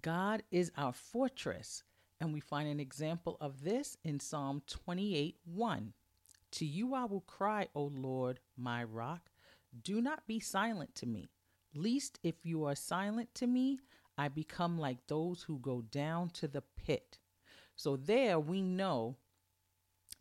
God 0.00 0.42
is 0.50 0.72
our 0.76 0.92
fortress. 0.92 1.82
And 2.20 2.32
we 2.32 2.40
find 2.40 2.68
an 2.68 2.78
example 2.78 3.36
of 3.40 3.64
this 3.64 3.96
in 4.04 4.20
Psalm 4.20 4.62
28 4.68 5.36
1. 5.44 5.92
To 6.52 6.66
you 6.66 6.94
I 6.94 7.04
will 7.04 7.22
cry, 7.22 7.68
O 7.74 7.84
Lord, 7.84 8.40
my 8.56 8.84
rock. 8.84 9.30
Do 9.82 10.00
not 10.00 10.26
be 10.26 10.38
silent 10.38 10.94
to 10.96 11.06
me. 11.06 11.30
Least 11.74 12.18
if 12.22 12.34
you 12.44 12.64
are 12.64 12.74
silent 12.74 13.34
to 13.36 13.46
me, 13.46 13.80
I 14.18 14.28
become 14.28 14.78
like 14.78 15.06
those 15.06 15.42
who 15.42 15.58
go 15.58 15.80
down 15.80 16.28
to 16.30 16.48
the 16.48 16.62
pit. 16.84 17.18
So 17.74 17.96
there 17.96 18.38
we 18.38 18.60
know 18.60 19.16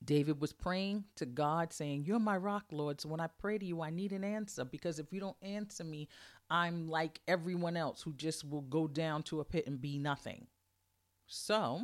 David 0.04 0.41
was 0.41 0.54
praying 0.54 1.04
to 1.15 1.26
God, 1.26 1.74
saying, 1.74 2.06
You're 2.06 2.20
my 2.20 2.38
rock, 2.38 2.65
Lord. 2.72 3.02
So 3.02 3.10
when 3.10 3.20
I 3.20 3.28
pray 3.28 3.58
to 3.58 3.65
you, 3.65 3.82
I 3.82 3.89
need 3.89 4.13
an 4.13 4.24
answer 4.24 4.63
because 4.63 5.00
if 5.00 5.12
you 5.12 5.20
don't 5.20 5.38
answer 5.41 5.84
me, 5.84 6.08
I'm 6.50 6.88
like 6.88 7.20
everyone 7.28 7.78
else 7.78 8.02
who 8.02 8.13
just 8.13 8.48
will 8.50 8.62
go 8.62 8.88
down 8.88 9.24
to 9.24 9.41
a 9.41 9.46
pit 9.46 9.67
and 9.67 9.80
be 9.82 10.00
nothing. 10.00 10.48
So 11.28 11.82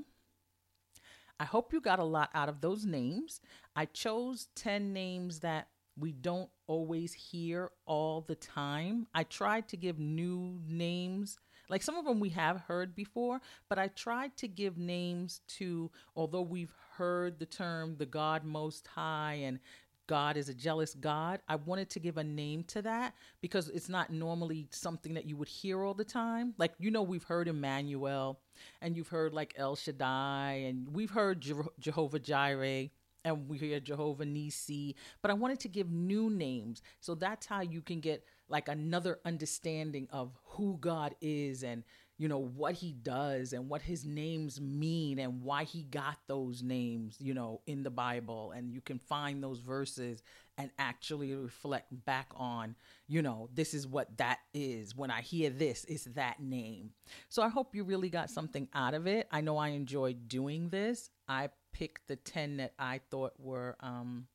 I 1.40 1.46
hope 1.46 1.72
you 1.72 1.82
got 1.82 2.00
a 2.00 2.04
lot 2.04 2.30
out 2.34 2.50
of 2.50 2.62
those 2.62 2.86
names. 2.86 3.42
I 3.76 3.86
chose 3.86 4.48
10 4.56 4.92
names 4.94 5.40
that 5.42 5.68
we 5.98 6.12
don't 6.12 6.50
always 6.68 7.14
hear 7.14 7.72
all 7.86 8.22
the 8.22 8.36
time. 8.36 9.08
I 9.14 9.24
tried 9.24 9.68
to 9.70 9.78
give 9.78 10.00
new 10.00 10.60
names. 10.68 11.38
Like 11.70 11.84
some 11.84 11.96
of 11.96 12.06
them 12.06 12.20
we 12.20 12.30
have 12.30 12.62
heard 12.62 12.96
before, 12.96 13.42
but 13.70 13.78
I 13.78 13.88
tried 13.90 14.38
to 14.38 14.48
give 14.48 14.78
names 14.78 15.42
to, 15.58 15.92
although 16.16 16.42
we've 16.42 16.74
heard 16.98 17.40
the 17.40 17.46
term 17.46 17.98
the 17.98 18.06
God 18.06 18.44
Most 18.44 18.88
High 18.88 19.40
and 19.44 19.60
God 20.08 20.38
is 20.38 20.48
a 20.48 20.54
jealous 20.54 20.94
God. 20.94 21.42
I 21.50 21.58
wanted 21.58 21.90
to 21.92 22.00
give 22.00 22.18
a 22.18 22.24
name 22.24 22.64
to 22.66 22.82
that 22.84 23.14
because 23.42 23.68
it's 23.68 23.90
not 23.90 24.10
normally 24.10 24.68
something 24.72 25.14
that 25.16 25.26
you 25.26 25.36
would 25.36 25.50
hear 25.50 25.84
all 25.84 25.94
the 25.94 26.06
time. 26.06 26.54
Like, 26.58 26.74
you 26.80 26.90
know, 26.90 27.04
we've 27.04 27.24
heard 27.24 27.50
Emmanuel 27.50 28.40
and 28.82 28.96
you've 28.96 29.10
heard 29.10 29.34
like 29.34 29.54
El 29.58 29.76
Shaddai 29.76 30.64
and 30.68 30.94
we've 30.94 31.12
heard 31.12 31.42
Je- 31.42 31.54
Jehovah 31.80 32.20
Jireh 32.20 32.90
and 33.26 33.50
we 33.50 33.58
hear 33.58 33.80
Jehovah 33.80 34.26
Nisi, 34.26 34.96
but 35.22 35.32
I 35.32 35.34
wanted 35.34 35.60
to 35.62 35.68
give 35.68 35.92
new 35.92 36.30
names. 36.30 36.82
So 37.00 37.16
that's 37.16 37.46
how 37.46 37.62
you 37.62 37.82
can 37.82 38.00
get 38.00 38.24
like 38.48 38.70
another 38.70 39.20
understanding 39.26 40.08
of 40.12 40.32
who 40.46 40.78
God 40.80 41.16
is 41.20 41.64
and 41.64 41.84
you 42.18 42.28
know 42.28 42.40
what 42.40 42.74
he 42.74 42.92
does 42.92 43.54
and 43.54 43.70
what 43.70 43.82
his 43.82 44.06
names 44.06 44.60
mean 44.60 45.20
and 45.20 45.44
why 45.44 45.64
he 45.64 45.84
got 45.84 46.18
those 46.28 46.64
names 46.64 47.16
you 47.20 47.34
know 47.34 47.62
in 47.68 47.84
the 47.84 47.90
bible. 47.90 48.52
And 48.56 48.72
you 48.72 48.82
can 48.82 49.00
find 49.00 49.44
those 49.44 49.60
verses 49.60 50.22
and 50.58 50.72
actually 50.80 51.34
reflect 51.36 51.88
back 52.06 52.28
on 52.36 52.76
you 53.08 53.22
know 53.22 53.50
this 53.54 53.74
is 53.74 53.88
what 53.88 54.18
that 54.18 54.40
is. 54.54 54.96
When 54.96 55.12
i 55.12 55.22
hear 55.22 55.50
this 55.50 55.86
is 55.86 56.06
that 56.16 56.40
name. 56.40 56.92
So 57.30 57.42
i 57.42 57.50
hope 57.50 57.76
you 57.76 57.84
really 57.84 58.10
got 58.10 58.30
something 58.30 58.68
out 58.74 58.94
of 58.94 59.08
it. 59.08 59.28
I 59.32 59.42
know 59.42 59.58
i 59.58 59.70
enjoyed 59.70 60.28
doing 60.28 60.70
this. 60.70 61.10
I 61.28 61.50
picked 61.74 62.08
the 62.08 62.16
10 62.16 62.58
that 62.58 62.74
i 62.80 63.00
thought 63.12 63.34
were 63.38 63.76
um 63.82 64.28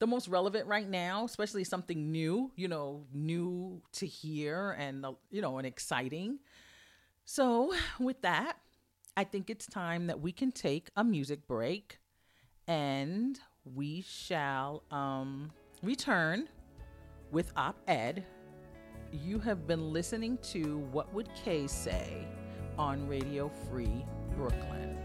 the 0.00 0.06
most 0.06 0.28
relevant 0.28 0.66
right 0.66 0.88
now, 0.88 1.26
especially 1.26 1.62
something 1.62 2.10
new, 2.10 2.50
you 2.56 2.68
know, 2.68 3.04
new 3.12 3.82
to 3.92 4.06
hear 4.06 4.74
and, 4.78 5.04
uh, 5.04 5.12
you 5.30 5.42
know, 5.42 5.58
and 5.58 5.66
exciting. 5.66 6.38
So, 7.32 7.72
with 8.00 8.20
that, 8.22 8.56
I 9.16 9.22
think 9.22 9.50
it's 9.50 9.66
time 9.66 10.08
that 10.08 10.20
we 10.20 10.32
can 10.32 10.50
take 10.50 10.88
a 10.96 11.04
music 11.04 11.46
break 11.46 11.98
and 12.66 13.38
we 13.64 14.02
shall 14.02 14.82
um, 14.90 15.52
return 15.80 16.48
with 17.30 17.52
Op 17.56 17.76
Ed. 17.86 18.24
You 19.12 19.38
have 19.38 19.68
been 19.68 19.92
listening 19.92 20.38
to 20.50 20.78
What 20.90 21.12
Would 21.14 21.28
Kay 21.44 21.68
Say 21.68 22.26
on 22.76 23.06
Radio 23.06 23.48
Free 23.68 24.04
Brooklyn. 24.36 24.96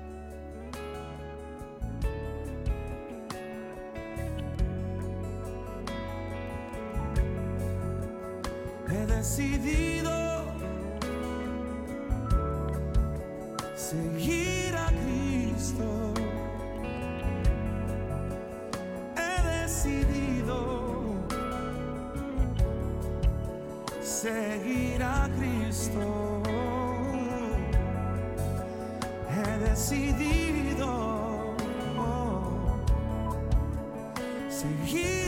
He 8.89 8.95
decidido 8.95 10.24
seguir 13.89 14.75
a 14.75 14.87
Cristo. 14.87 16.13
He 19.15 19.33
decidido 19.61 20.59
seguir 24.01 25.03
a 25.03 25.29
Cristo. 25.37 26.41
He 29.29 29.69
decidido 29.69 30.91
seguir 34.49 35.24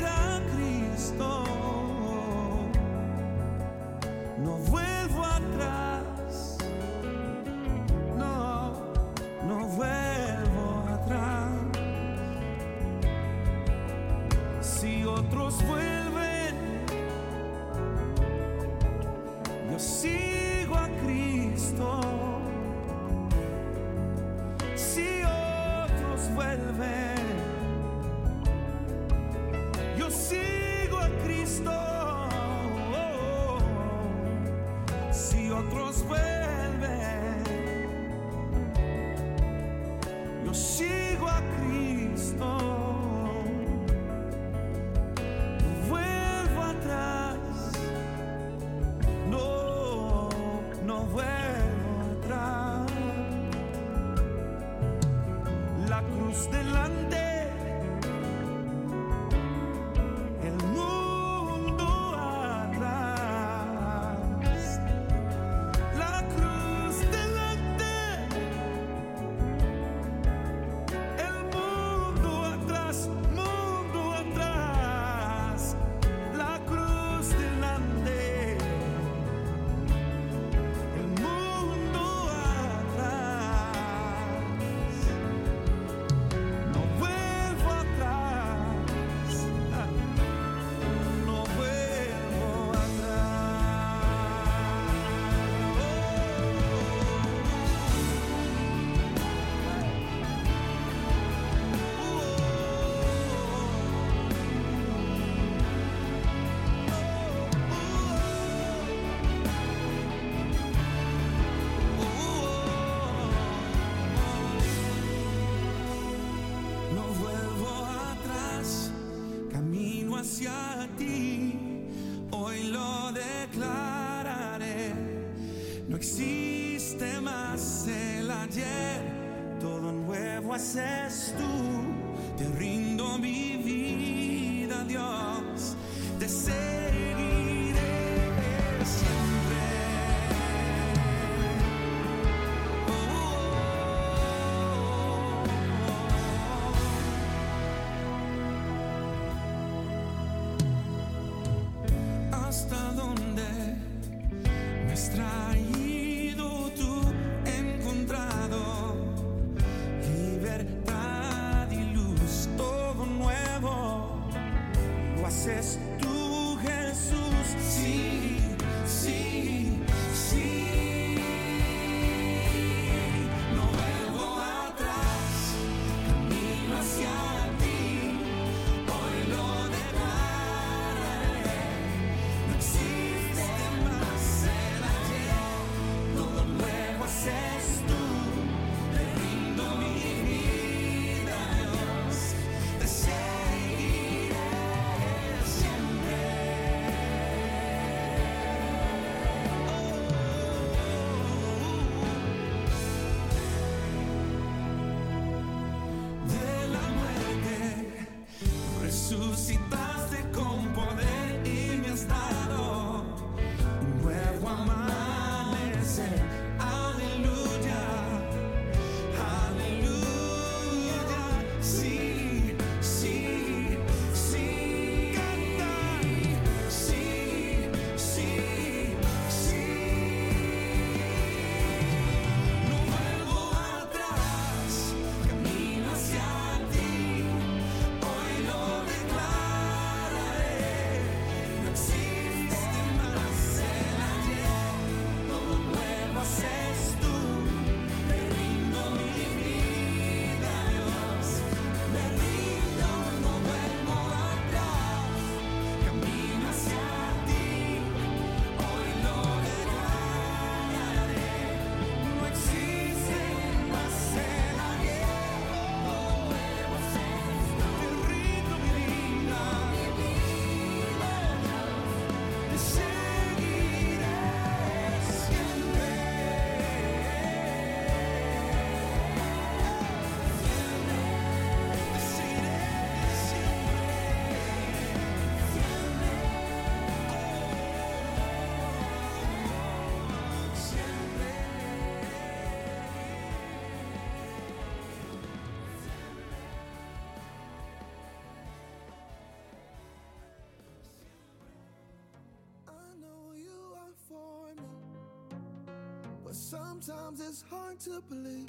Sometimes 306.80 307.22
it's 307.22 307.44
hard 307.50 307.80
to 307.80 308.04
believe 308.08 308.46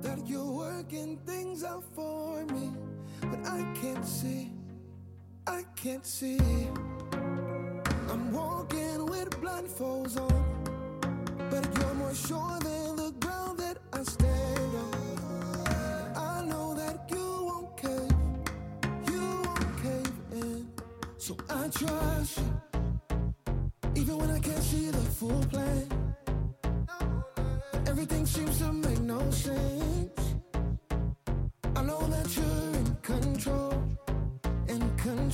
that 0.00 0.26
you're 0.26 0.50
working 0.50 1.18
things 1.26 1.62
out 1.62 1.84
for 1.94 2.46
me, 2.46 2.72
but 3.20 3.46
I 3.46 3.62
can't 3.74 4.06
see, 4.06 4.52
I 5.46 5.64
can't 5.76 6.06
see. 6.06 6.38
I'm 8.08 8.32
walking 8.32 9.04
with 9.04 9.28
blindfolds 9.38 10.18
on, 10.18 11.48
but 11.50 11.78
you're 11.78 11.94
more 11.94 12.14
sure 12.14 12.58
than. 12.60 12.77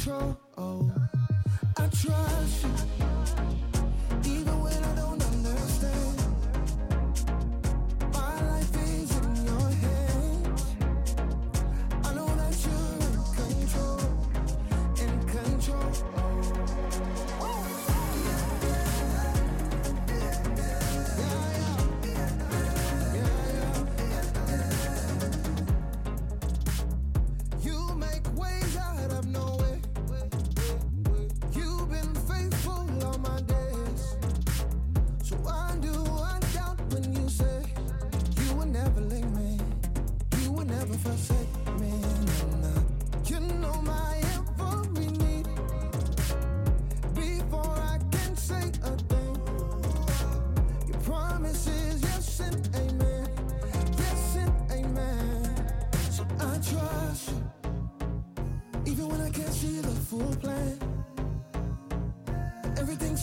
Control. 0.05 0.44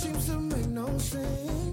Seems 0.01 0.25
to 0.25 0.39
make 0.39 0.67
no 0.69 0.97
sense. 0.97 1.70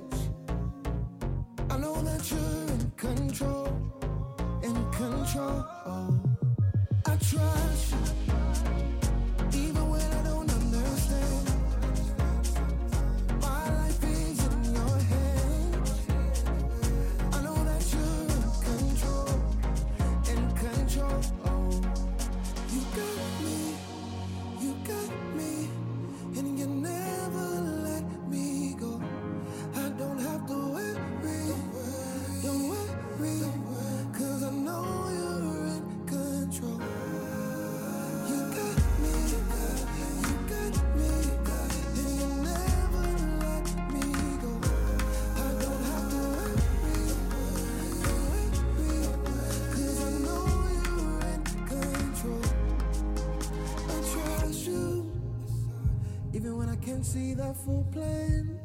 Can't 56.88 57.04
see 57.04 57.34
the 57.34 57.52
full 57.52 57.86
plan. 57.92 58.58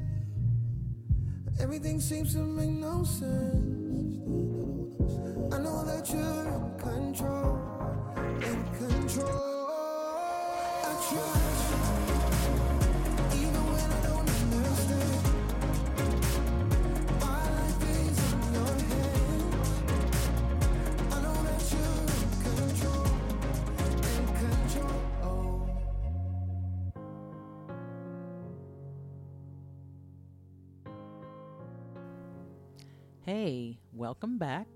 Everything 1.59 1.99
seems 1.99 2.33
to 2.33 2.39
make 2.39 2.69
no 2.69 3.03
sense. 3.03 4.23
I 5.53 5.57
know 5.59 5.83
that 5.83 6.09
you're 6.09 6.47
in 6.57 6.73
control, 6.79 7.59
in 8.49 8.63
control. 8.79 9.67
I 10.85 10.93
trust 11.09 11.52
Hey, 33.35 33.79
welcome 33.93 34.37
back. 34.37 34.67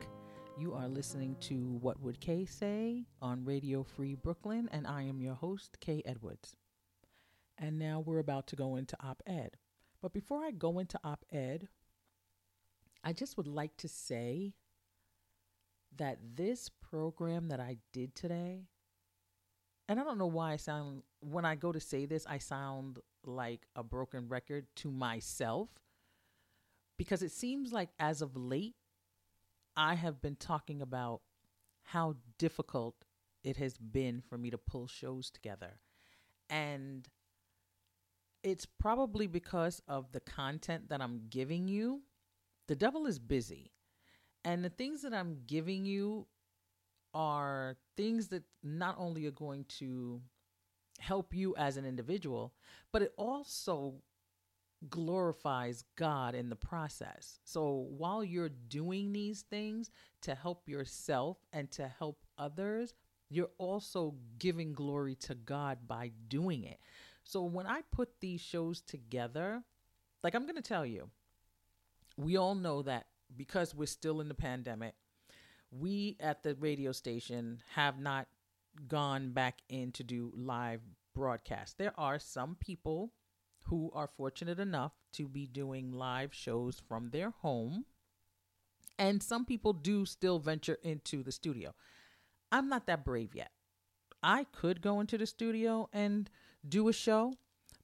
You 0.57 0.73
are 0.73 0.87
listening 0.87 1.35
to 1.41 1.77
What 1.79 2.01
Would 2.01 2.19
Kay 2.19 2.45
Say 2.45 3.05
on 3.21 3.45
Radio 3.45 3.83
Free 3.83 4.15
Brooklyn, 4.15 4.67
and 4.71 4.87
I 4.87 5.03
am 5.03 5.21
your 5.21 5.35
host, 5.35 5.77
Kay 5.79 6.01
Edwards. 6.07 6.55
And 7.59 7.77
now 7.77 7.99
we're 7.99 8.17
about 8.17 8.47
to 8.47 8.55
go 8.55 8.75
into 8.75 8.97
op 8.99 9.21
ed. 9.27 9.57
But 10.01 10.11
before 10.11 10.43
I 10.43 10.49
go 10.49 10.79
into 10.79 10.99
op 11.03 11.23
ed, 11.31 11.67
I 13.03 13.13
just 13.13 13.37
would 13.37 13.45
like 13.45 13.77
to 13.77 13.87
say 13.87 14.55
that 15.95 16.17
this 16.33 16.71
program 16.81 17.49
that 17.49 17.59
I 17.59 17.77
did 17.93 18.15
today, 18.15 18.63
and 19.87 19.99
I 19.99 20.03
don't 20.03 20.17
know 20.17 20.25
why 20.25 20.53
I 20.53 20.57
sound, 20.57 21.03
when 21.19 21.45
I 21.45 21.53
go 21.53 21.71
to 21.71 21.79
say 21.79 22.07
this, 22.07 22.25
I 22.25 22.39
sound 22.39 22.97
like 23.23 23.67
a 23.75 23.83
broken 23.83 24.27
record 24.27 24.65
to 24.77 24.89
myself 24.89 25.69
because 26.97 27.21
it 27.21 27.31
seems 27.31 27.71
like 27.71 27.89
as 27.99 28.21
of 28.21 28.35
late, 28.35 28.75
I 29.75 29.95
have 29.95 30.21
been 30.21 30.35
talking 30.35 30.81
about 30.81 31.21
how 31.83 32.15
difficult 32.37 32.95
it 33.43 33.57
has 33.57 33.77
been 33.77 34.21
for 34.21 34.37
me 34.37 34.49
to 34.49 34.57
pull 34.57 34.87
shows 34.87 35.29
together. 35.29 35.79
And 36.49 37.07
it's 38.43 38.65
probably 38.65 39.27
because 39.27 39.81
of 39.87 40.11
the 40.11 40.19
content 40.19 40.89
that 40.89 41.01
I'm 41.01 41.23
giving 41.29 41.67
you. 41.67 42.01
The 42.67 42.75
devil 42.75 43.05
is 43.05 43.19
busy. 43.19 43.71
And 44.43 44.63
the 44.63 44.69
things 44.69 45.01
that 45.01 45.13
I'm 45.13 45.37
giving 45.45 45.85
you 45.85 46.27
are 47.13 47.75
things 47.95 48.27
that 48.29 48.43
not 48.63 48.95
only 48.97 49.25
are 49.25 49.31
going 49.31 49.65
to 49.79 50.21
help 50.99 51.33
you 51.33 51.55
as 51.57 51.77
an 51.77 51.85
individual, 51.85 52.53
but 52.91 53.01
it 53.01 53.13
also 53.17 53.95
glorifies 54.89 55.83
God 55.95 56.35
in 56.35 56.49
the 56.49 56.55
process. 56.55 57.39
So 57.43 57.87
while 57.97 58.23
you're 58.23 58.49
doing 58.49 59.11
these 59.11 59.41
things 59.41 59.89
to 60.21 60.35
help 60.35 60.69
yourself 60.69 61.37
and 61.51 61.69
to 61.71 61.87
help 61.87 62.25
others, 62.37 62.93
you're 63.29 63.49
also 63.57 64.15
giving 64.39 64.73
glory 64.73 65.15
to 65.15 65.35
God 65.35 65.79
by 65.87 66.11
doing 66.27 66.63
it. 66.63 66.79
So 67.23 67.43
when 67.43 67.67
I 67.67 67.81
put 67.91 68.19
these 68.19 68.39
shows 68.39 68.81
together, 68.81 69.63
like 70.23 70.35
I'm 70.35 70.43
going 70.43 70.55
to 70.55 70.61
tell 70.61 70.85
you, 70.85 71.09
we 72.15 72.37
all 72.37 72.55
know 72.55 72.81
that 72.83 73.07
because 73.35 73.75
we're 73.75 73.85
still 73.85 74.21
in 74.21 74.27
the 74.27 74.33
pandemic, 74.33 74.93
we 75.71 76.15
at 76.19 76.43
the 76.43 76.55
radio 76.55 76.91
station 76.91 77.61
have 77.73 77.99
not 77.99 78.27
gone 78.87 79.31
back 79.31 79.59
in 79.69 79.91
to 79.91 80.03
do 80.03 80.31
live 80.35 80.81
broadcasts. 81.13 81.75
There 81.77 81.93
are 81.97 82.19
some 82.19 82.55
people 82.59 83.11
who 83.67 83.91
are 83.93 84.07
fortunate 84.07 84.59
enough 84.59 84.93
to 85.13 85.27
be 85.27 85.45
doing 85.47 85.91
live 85.91 86.33
shows 86.33 86.81
from 86.87 87.09
their 87.09 87.31
home. 87.41 87.85
And 88.99 89.21
some 89.21 89.45
people 89.45 89.73
do 89.73 90.05
still 90.05 90.39
venture 90.39 90.77
into 90.83 91.23
the 91.23 91.31
studio. 91.31 91.73
I'm 92.51 92.69
not 92.69 92.87
that 92.87 93.05
brave 93.05 93.35
yet. 93.35 93.51
I 94.23 94.45
could 94.45 94.81
go 94.81 94.99
into 94.99 95.17
the 95.17 95.27
studio 95.27 95.89
and 95.93 96.29
do 96.67 96.87
a 96.87 96.93
show, 96.93 97.33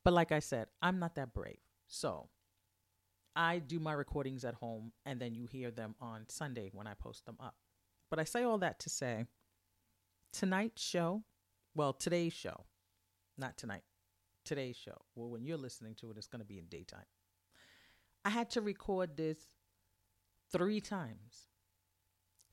but 0.03 0.13
like 0.13 0.31
I 0.31 0.39
said, 0.39 0.67
I'm 0.81 0.99
not 0.99 1.15
that 1.15 1.33
brave. 1.33 1.59
So 1.87 2.29
I 3.35 3.59
do 3.59 3.79
my 3.79 3.93
recordings 3.93 4.45
at 4.45 4.55
home 4.55 4.93
and 5.05 5.19
then 5.19 5.35
you 5.35 5.45
hear 5.45 5.69
them 5.69 5.95
on 6.01 6.25
Sunday 6.29 6.71
when 6.73 6.87
I 6.87 6.93
post 6.95 7.25
them 7.25 7.37
up. 7.39 7.55
But 8.09 8.19
I 8.19 8.23
say 8.23 8.43
all 8.43 8.57
that 8.59 8.79
to 8.79 8.89
say 8.89 9.25
tonight's 10.31 10.81
show, 10.81 11.23
well, 11.75 11.93
today's 11.93 12.33
show, 12.33 12.65
not 13.37 13.57
tonight, 13.57 13.83
today's 14.43 14.75
show, 14.75 14.97
well, 15.15 15.29
when 15.29 15.45
you're 15.45 15.57
listening 15.57 15.95
to 15.95 16.11
it, 16.11 16.17
it's 16.17 16.27
going 16.27 16.41
to 16.41 16.45
be 16.45 16.59
in 16.59 16.65
daytime. 16.65 17.05
I 18.25 18.29
had 18.29 18.49
to 18.51 18.61
record 18.61 19.17
this 19.17 19.37
three 20.51 20.79
times. 20.79 21.49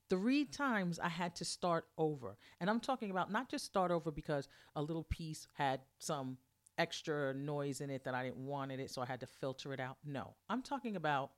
Three 0.09 0.45
times 0.45 0.99
I 0.99 1.09
had 1.09 1.36
to 1.36 1.45
start 1.45 1.86
over. 1.97 2.36
And 2.61 2.68
I'm 2.68 2.80
talking 2.80 3.11
about 3.11 3.30
not 3.30 3.49
just 3.49 3.64
start 3.64 3.93
over 3.93 4.11
because 4.11 4.49
a 4.74 4.82
little 4.82 5.05
piece 5.05 5.47
had 5.55 5.80
some 5.99 6.38
extra 6.78 7.34
noise 7.34 7.80
in 7.80 7.91
it 7.91 8.05
that 8.05 8.14
I 8.14 8.24
didn't 8.24 8.45
want 8.45 8.72
in 8.72 8.80
it, 8.80 8.91
so 8.91 9.03
I 9.03 9.07
had 9.07 9.20
to 9.20 9.26
filter 9.26 9.72
it 9.72 9.80
out. 9.80 9.99
No, 10.05 10.34
I'm 10.49 10.62
talking 10.62 10.97
about 10.97 11.30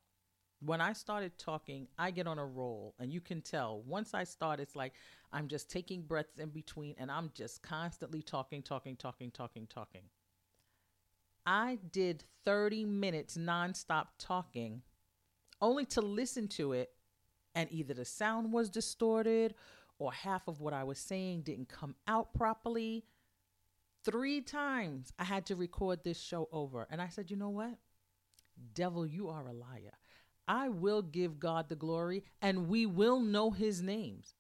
when 0.61 0.81
I 0.81 0.93
started 0.93 1.37
talking, 1.39 1.89
I 1.99 2.13
get 2.13 2.29
on 2.29 2.39
a 2.39 2.47
roll, 2.47 2.95
and 3.01 3.13
you 3.13 3.21
can 3.21 3.43
tell 3.43 3.83
once 3.83 4.15
I 4.15 4.25
start, 4.25 4.61
it's 4.61 4.77
like 4.77 4.93
I'm 5.33 5.49
just 5.49 5.69
taking 5.69 6.03
breaths 6.03 6.39
in 6.39 6.51
between, 6.51 6.95
and 6.99 7.11
I'm 7.11 7.33
just 7.35 7.63
constantly 7.63 8.23
talking, 8.23 8.63
talking, 8.63 8.97
talking, 8.97 9.31
talking, 9.33 9.67
talking. 9.67 10.03
I 11.45 11.79
did 11.91 12.25
30 12.45 12.85
minutes 12.85 13.37
nonstop 13.37 14.07
talking 14.19 14.83
only 15.61 15.85
to 15.87 16.01
listen 16.01 16.49
to 16.49 16.73
it, 16.73 16.91
and 17.55 17.71
either 17.71 17.95
the 17.95 18.05
sound 18.05 18.53
was 18.53 18.69
distorted 18.69 19.55
or 19.99 20.13
half 20.13 20.49
of 20.49 20.61
what 20.61 20.75
I 20.75 20.85
was 20.85 20.99
saying 20.99 21.43
didn't 21.43 21.69
come 21.69 21.95
out 22.09 22.35
properly. 22.35 23.05
Three 24.05 24.41
times 24.41 25.13
I 25.19 25.25
had 25.25 25.47
to 25.47 25.57
record 25.57 26.03
this 26.03 26.21
show 26.21 26.49
over. 26.51 26.89
And 26.91 27.01
I 27.01 27.09
said, 27.09 27.31
you 27.31 27.37
know 27.37 27.51
what? 27.51 27.79
Devil, 28.75 29.07
you 29.07 29.29
are 29.29 29.47
a 29.47 29.53
liar. 29.53 29.93
I 30.49 30.69
will 30.69 31.03
give 31.03 31.39
God 31.39 31.69
the 31.69 31.77
glory 31.77 32.25
and 32.41 32.69
we 32.69 32.85
will 32.85 33.21
know 33.21 33.53
his 33.53 33.81
names. 33.81 34.35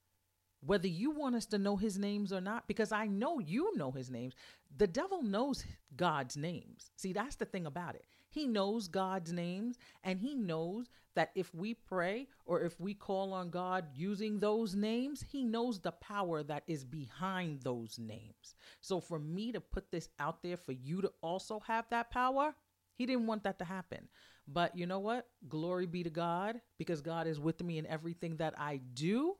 Whether 0.64 0.88
you 0.88 1.10
want 1.10 1.34
us 1.34 1.46
to 1.46 1.58
know 1.58 1.76
his 1.76 1.98
names 1.98 2.32
or 2.32 2.40
not, 2.40 2.68
because 2.68 2.92
I 2.92 3.06
know 3.06 3.40
you 3.40 3.76
know 3.76 3.90
his 3.90 4.10
names. 4.10 4.34
The 4.76 4.86
devil 4.86 5.22
knows 5.22 5.64
God's 5.96 6.36
names. 6.36 6.90
See, 6.96 7.12
that's 7.12 7.36
the 7.36 7.44
thing 7.44 7.66
about 7.66 7.96
it. 7.96 8.04
He 8.28 8.46
knows 8.46 8.88
God's 8.88 9.32
names 9.32 9.76
and 10.04 10.18
he 10.18 10.34
knows 10.34 10.88
that 11.14 11.30
if 11.34 11.54
we 11.54 11.74
pray 11.74 12.28
or 12.46 12.62
if 12.62 12.80
we 12.80 12.94
call 12.94 13.34
on 13.34 13.50
God 13.50 13.84
using 13.94 14.38
those 14.38 14.74
names, 14.74 15.22
he 15.30 15.44
knows 15.44 15.78
the 15.78 15.92
power 15.92 16.42
that 16.44 16.62
is 16.66 16.84
behind 16.84 17.60
those 17.60 17.98
names. 17.98 18.54
So 18.80 19.00
for 19.00 19.18
me 19.18 19.52
to 19.52 19.60
put 19.60 19.90
this 19.90 20.08
out 20.18 20.42
there 20.42 20.56
for 20.56 20.72
you 20.72 21.02
to 21.02 21.12
also 21.20 21.60
have 21.66 21.86
that 21.90 22.10
power, 22.10 22.54
he 22.94 23.04
didn't 23.04 23.26
want 23.26 23.44
that 23.44 23.58
to 23.58 23.64
happen. 23.64 24.08
But 24.48 24.76
you 24.76 24.86
know 24.86 24.98
what? 25.00 25.28
Glory 25.48 25.86
be 25.86 26.02
to 26.02 26.10
God 26.10 26.60
because 26.78 27.00
God 27.00 27.26
is 27.26 27.38
with 27.38 27.62
me 27.62 27.78
in 27.78 27.86
everything 27.86 28.36
that 28.36 28.54
I 28.58 28.80
do. 28.94 29.36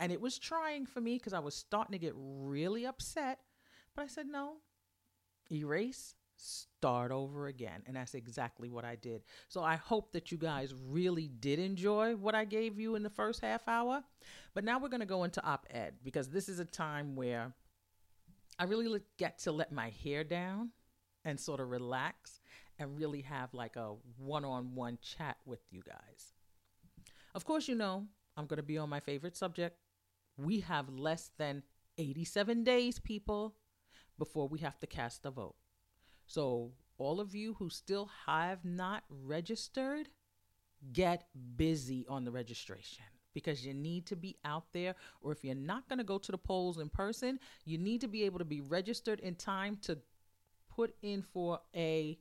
And 0.00 0.10
it 0.10 0.20
was 0.20 0.38
trying 0.38 0.86
for 0.86 1.00
me 1.00 1.18
because 1.18 1.34
I 1.34 1.38
was 1.38 1.54
starting 1.54 1.92
to 1.92 1.98
get 1.98 2.14
really 2.16 2.86
upset. 2.86 3.38
But 3.94 4.02
I 4.02 4.06
said, 4.06 4.26
no, 4.26 4.54
erase, 5.52 6.14
start 6.36 7.12
over 7.12 7.46
again. 7.48 7.82
And 7.86 7.96
that's 7.96 8.14
exactly 8.14 8.70
what 8.70 8.84
I 8.84 8.96
did. 8.96 9.22
So 9.48 9.62
I 9.62 9.76
hope 9.76 10.12
that 10.12 10.32
you 10.32 10.38
guys 10.38 10.74
really 10.88 11.28
did 11.28 11.58
enjoy 11.58 12.16
what 12.16 12.34
I 12.34 12.46
gave 12.46 12.80
you 12.80 12.94
in 12.94 13.02
the 13.02 13.10
first 13.10 13.42
half 13.42 13.68
hour. 13.68 14.02
But 14.54 14.64
now 14.64 14.78
we're 14.78 14.88
going 14.88 15.00
to 15.00 15.06
go 15.06 15.24
into 15.24 15.44
op 15.44 15.66
ed 15.70 15.94
because 16.02 16.30
this 16.30 16.48
is 16.48 16.58
a 16.60 16.64
time 16.64 17.14
where 17.14 17.52
I 18.58 18.64
really 18.64 19.00
get 19.18 19.38
to 19.40 19.52
let 19.52 19.70
my 19.70 19.90
hair 20.02 20.24
down 20.24 20.70
and 21.24 21.38
sort 21.38 21.60
of 21.60 21.68
relax 21.68 22.40
and 22.78 22.98
really 22.98 23.20
have 23.22 23.52
like 23.52 23.76
a 23.76 23.94
one 24.16 24.44
on 24.46 24.74
one 24.74 24.98
chat 25.02 25.36
with 25.44 25.60
you 25.70 25.82
guys. 25.86 26.32
Of 27.34 27.44
course, 27.44 27.68
you 27.68 27.74
know, 27.74 28.06
I'm 28.36 28.46
going 28.46 28.56
to 28.56 28.62
be 28.62 28.78
on 28.78 28.88
my 28.88 29.00
favorite 29.00 29.36
subject. 29.36 29.76
We 30.40 30.60
have 30.60 30.88
less 30.88 31.30
than 31.38 31.62
87 31.98 32.64
days, 32.64 32.98
people, 32.98 33.54
before 34.18 34.48
we 34.48 34.60
have 34.60 34.78
to 34.80 34.86
cast 34.86 35.26
a 35.26 35.30
vote. 35.30 35.56
So, 36.26 36.72
all 36.98 37.20
of 37.20 37.34
you 37.34 37.54
who 37.54 37.70
still 37.70 38.10
have 38.26 38.64
not 38.64 39.04
registered, 39.08 40.08
get 40.92 41.26
busy 41.56 42.06
on 42.08 42.24
the 42.24 42.30
registration 42.30 43.04
because 43.34 43.64
you 43.64 43.74
need 43.74 44.06
to 44.06 44.16
be 44.16 44.36
out 44.44 44.64
there. 44.72 44.94
Or 45.20 45.32
if 45.32 45.44
you're 45.44 45.54
not 45.54 45.88
going 45.88 45.98
to 45.98 46.04
go 46.04 46.18
to 46.18 46.32
the 46.32 46.38
polls 46.38 46.78
in 46.78 46.88
person, 46.88 47.38
you 47.64 47.78
need 47.78 48.00
to 48.02 48.08
be 48.08 48.24
able 48.24 48.38
to 48.38 48.44
be 48.44 48.60
registered 48.60 49.20
in 49.20 49.34
time 49.34 49.78
to 49.82 49.98
put 50.74 50.94
in 51.02 51.22
for 51.22 51.60
a 51.74 52.18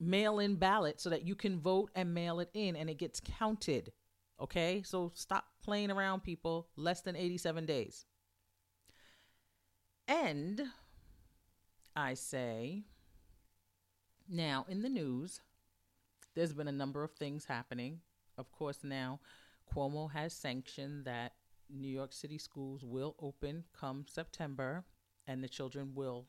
mail 0.00 0.38
in 0.38 0.54
ballot 0.54 1.00
so 1.00 1.10
that 1.10 1.26
you 1.26 1.34
can 1.34 1.58
vote 1.58 1.90
and 1.94 2.14
mail 2.14 2.40
it 2.40 2.50
in 2.54 2.76
and 2.76 2.88
it 2.88 2.98
gets 2.98 3.20
counted. 3.20 3.92
Okay? 4.40 4.82
So 4.84 5.12
stop 5.14 5.44
playing 5.62 5.90
around, 5.90 6.22
people. 6.22 6.68
Less 6.76 7.00
than 7.00 7.16
87 7.16 7.66
days. 7.66 8.06
And 10.06 10.62
I 11.94 12.14
say, 12.14 12.84
now 14.28 14.64
in 14.68 14.82
the 14.82 14.88
news, 14.88 15.40
there's 16.34 16.52
been 16.52 16.68
a 16.68 16.72
number 16.72 17.04
of 17.04 17.12
things 17.12 17.44
happening. 17.44 18.00
Of 18.38 18.50
course, 18.52 18.78
now 18.82 19.20
Cuomo 19.74 20.10
has 20.12 20.32
sanctioned 20.32 21.04
that 21.04 21.32
New 21.68 21.88
York 21.88 22.12
City 22.12 22.38
schools 22.38 22.82
will 22.84 23.16
open 23.20 23.64
come 23.78 24.06
September 24.08 24.84
and 25.26 25.42
the 25.44 25.48
children 25.48 25.92
will 25.94 26.26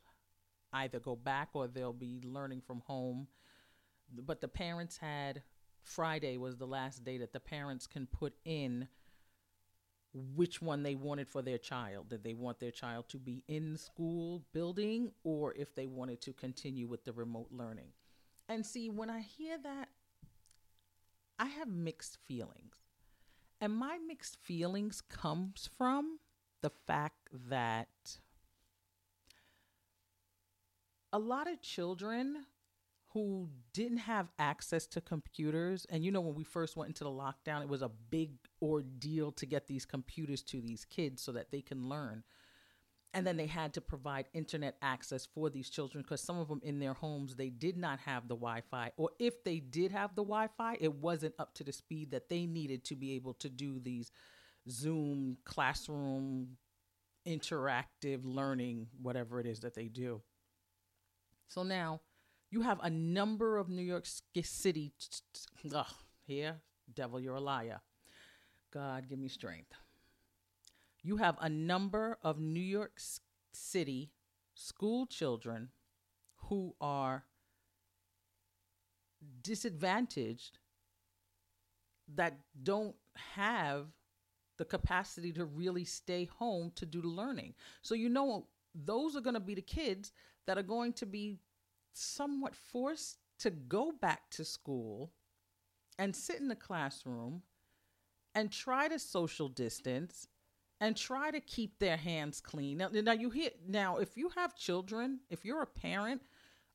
either 0.73 0.99
go 0.99 1.15
back 1.15 1.49
or 1.53 1.67
they'll 1.67 1.93
be 1.93 2.21
learning 2.25 2.61
from 2.61 2.81
home. 2.81 3.27
But 4.11 4.41
the 4.41 4.47
parents 4.47 4.97
had 4.97 5.43
Friday 5.83 6.37
was 6.37 6.57
the 6.57 6.67
last 6.67 7.03
day 7.03 7.17
that 7.17 7.33
the 7.33 7.39
parents 7.39 7.87
can 7.87 8.07
put 8.07 8.33
in 8.45 8.87
which 10.13 10.61
one 10.61 10.83
they 10.83 10.95
wanted 10.95 11.27
for 11.27 11.41
their 11.41 11.57
child. 11.57 12.09
Did 12.09 12.23
they 12.23 12.33
want 12.33 12.59
their 12.59 12.71
child 12.71 13.09
to 13.09 13.17
be 13.17 13.43
in 13.47 13.77
school 13.77 14.43
building 14.53 15.11
or 15.23 15.53
if 15.55 15.75
they 15.75 15.87
wanted 15.87 16.21
to 16.21 16.33
continue 16.33 16.87
with 16.87 17.05
the 17.05 17.13
remote 17.13 17.49
learning? 17.51 17.89
And 18.47 18.65
see, 18.65 18.89
when 18.89 19.09
I 19.09 19.19
hear 19.19 19.57
that, 19.61 19.89
I 21.37 21.45
have 21.45 21.67
mixed 21.67 22.17
feelings. 22.27 22.75
And 23.61 23.73
my 23.73 23.97
mixed 23.97 24.37
feelings 24.37 25.01
comes 25.01 25.69
from 25.77 26.19
the 26.61 26.71
fact 26.87 27.29
that 27.49 28.19
a 31.13 31.19
lot 31.19 31.49
of 31.49 31.61
children 31.61 32.45
who 33.13 33.49
didn't 33.73 33.97
have 33.97 34.29
access 34.37 34.85
to 34.85 35.01
computers. 35.01 35.85
And 35.89 36.03
you 36.03 36.11
know 36.11 36.21
when 36.21 36.35
we 36.35 36.43
first 36.43 36.77
went 36.77 36.89
into 36.89 37.03
the 37.03 37.09
lockdown 37.09 37.61
it 37.61 37.69
was 37.69 37.81
a 37.81 37.91
big 38.09 38.31
ordeal 38.61 39.31
to 39.33 39.45
get 39.45 39.67
these 39.67 39.85
computers 39.85 40.41
to 40.43 40.61
these 40.61 40.85
kids 40.85 41.21
so 41.21 41.31
that 41.31 41.51
they 41.51 41.61
can 41.61 41.89
learn. 41.89 42.23
And 43.11 43.25
then 43.25 43.37
they 43.37 43.47
had 43.47 43.73
to 43.73 43.81
provide 43.81 44.25
internet 44.33 44.75
access 44.83 45.25
for 45.25 45.49
these 45.49 45.71
children 45.71 46.03
because 46.03 46.21
some 46.21 46.37
of 46.37 46.47
them 46.47 46.61
in 46.63 46.77
their 46.77 46.93
homes 46.93 47.35
they 47.35 47.49
did 47.49 47.75
not 47.75 47.99
have 48.01 48.27
the 48.27 48.35
wi-fi. 48.35 48.91
Or 48.97 49.09
if 49.17 49.43
they 49.43 49.59
did 49.59 49.91
have 49.91 50.15
the 50.15 50.23
wi-fi 50.23 50.77
it 50.79 50.93
wasn't 50.93 51.33
up 51.39 51.55
to 51.55 51.63
the 51.63 51.73
speed 51.73 52.11
that 52.11 52.29
they 52.29 52.45
needed 52.45 52.83
to 52.85 52.95
be 52.95 53.13
able 53.13 53.33
to 53.35 53.49
do 53.49 53.79
these 53.79 54.11
zoom 54.69 55.37
classroom 55.45 56.57
interactive 57.27 58.19
learning 58.23 58.87
whatever 59.01 59.39
it 59.39 59.47
is 59.47 59.61
that 59.61 59.73
they 59.73 59.87
do. 59.87 60.21
So 61.47 61.63
now 61.63 62.01
you 62.51 62.61
have 62.61 62.79
a 62.81 62.89
number 62.89 63.57
of 63.57 63.69
New 63.69 63.81
York 63.81 64.05
City. 64.43 64.91
Ugh, 65.73 65.85
here, 66.25 66.57
devil, 66.93 67.19
you're 67.19 67.35
a 67.35 67.41
liar. 67.41 67.81
God, 68.71 69.07
give 69.09 69.19
me 69.19 69.27
strength. 69.27 69.71
You 71.01 71.17
have 71.17 71.37
a 71.41 71.49
number 71.49 72.17
of 72.23 72.39
New 72.39 72.59
York 72.59 72.99
City 73.53 74.11
school 74.53 75.05
children 75.05 75.69
who 76.35 76.75
are 76.81 77.23
disadvantaged 79.41 80.59
that 82.15 82.37
don't 82.63 82.95
have 83.35 83.87
the 84.57 84.65
capacity 84.65 85.31
to 85.31 85.45
really 85.45 85.85
stay 85.85 86.25
home 86.25 86.71
to 86.75 86.85
do 86.85 87.01
the 87.01 87.07
learning. 87.07 87.53
So, 87.81 87.95
you 87.95 88.09
know, 88.09 88.47
those 88.75 89.15
are 89.15 89.21
going 89.21 89.35
to 89.35 89.39
be 89.39 89.55
the 89.55 89.61
kids 89.61 90.11
that 90.47 90.57
are 90.57 90.63
going 90.63 90.93
to 90.93 91.05
be 91.05 91.39
somewhat 91.99 92.55
forced 92.55 93.17
to 93.39 93.49
go 93.49 93.91
back 93.91 94.29
to 94.31 94.45
school 94.45 95.11
and 95.97 96.15
sit 96.15 96.39
in 96.39 96.47
the 96.47 96.55
classroom 96.55 97.41
and 98.35 98.51
try 98.51 98.87
to 98.87 98.99
social 98.99 99.49
distance 99.49 100.27
and 100.81 100.95
try 100.95 101.29
to 101.31 101.41
keep 101.41 101.79
their 101.79 101.97
hands 101.97 102.39
clean. 102.39 102.77
Now, 102.77 102.89
now 102.91 103.11
you 103.11 103.29
hear 103.29 103.49
now 103.67 103.97
if 103.97 104.15
you 104.15 104.29
have 104.35 104.55
children, 104.55 105.19
if 105.29 105.43
you're 105.43 105.61
a 105.61 105.67
parent, 105.67 106.21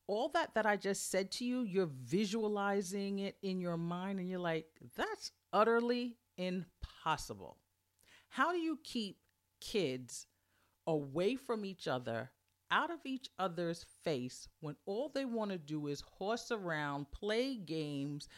all 0.06 0.28
that 0.34 0.54
that 0.54 0.66
I 0.66 0.76
just 0.76 1.10
said 1.10 1.30
to 1.32 1.44
you, 1.44 1.62
you're 1.62 1.90
visualizing 2.04 3.20
it 3.20 3.36
in 3.42 3.60
your 3.60 3.78
mind 3.78 4.20
and 4.20 4.28
you're 4.28 4.38
like, 4.38 4.66
that's 4.96 5.32
utterly 5.52 6.16
impossible. 6.36 7.56
How 8.28 8.52
do 8.52 8.58
you 8.58 8.78
keep 8.82 9.16
kids 9.60 10.26
away 10.86 11.36
from 11.36 11.64
each 11.64 11.88
other 11.88 12.30
out 12.70 12.90
of 12.90 13.00
each 13.04 13.28
other's 13.38 13.84
face 14.02 14.48
when 14.60 14.76
all 14.86 15.10
they 15.14 15.24
want 15.24 15.50
to 15.50 15.58
do 15.58 15.86
is 15.86 16.02
horse 16.18 16.50
around, 16.50 17.06
play 17.12 17.56
games, 17.56 18.28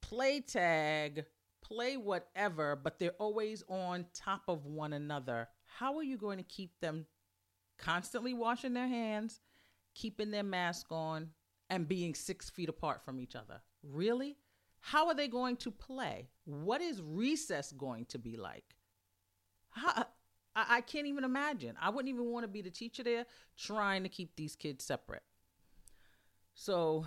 play 0.00 0.40
tag, 0.40 1.24
play 1.62 1.96
whatever, 1.96 2.76
but 2.76 2.98
they're 2.98 3.10
always 3.18 3.62
on 3.68 4.06
top 4.14 4.42
of 4.48 4.66
one 4.66 4.92
another. 4.92 5.48
How 5.64 5.96
are 5.96 6.02
you 6.02 6.16
going 6.16 6.38
to 6.38 6.44
keep 6.44 6.80
them 6.80 7.06
constantly 7.78 8.34
washing 8.34 8.74
their 8.74 8.88
hands, 8.88 9.40
keeping 9.94 10.30
their 10.30 10.42
mask 10.42 10.86
on, 10.90 11.30
and 11.70 11.86
being 11.86 12.14
six 12.14 12.48
feet 12.48 12.68
apart 12.68 13.04
from 13.04 13.20
each 13.20 13.36
other? 13.36 13.60
Really? 13.82 14.36
How 14.80 15.08
are 15.08 15.14
they 15.14 15.28
going 15.28 15.56
to 15.58 15.70
play? 15.70 16.28
What 16.44 16.80
is 16.80 17.02
recess 17.02 17.72
going 17.72 18.06
to 18.06 18.18
be 18.18 18.36
like? 18.36 18.76
How, 19.70 20.06
I, 20.54 20.76
I 20.76 20.80
can't 20.80 21.06
even 21.06 21.24
imagine. 21.24 21.76
I 21.80 21.90
wouldn't 21.90 22.12
even 22.12 22.26
want 22.26 22.44
to 22.44 22.48
be 22.48 22.62
the 22.62 22.70
teacher 22.70 23.02
there 23.02 23.26
trying 23.56 24.02
to 24.02 24.08
keep 24.08 24.36
these 24.36 24.56
kids 24.56 24.84
separate. 24.84 25.22
So 26.54 27.06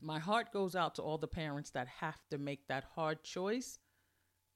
my 0.00 0.18
heart 0.18 0.52
goes 0.52 0.74
out 0.74 0.94
to 0.96 1.02
all 1.02 1.18
the 1.18 1.28
parents 1.28 1.70
that 1.70 1.86
have 1.86 2.18
to 2.30 2.38
make 2.38 2.66
that 2.68 2.84
hard 2.94 3.22
choice 3.22 3.78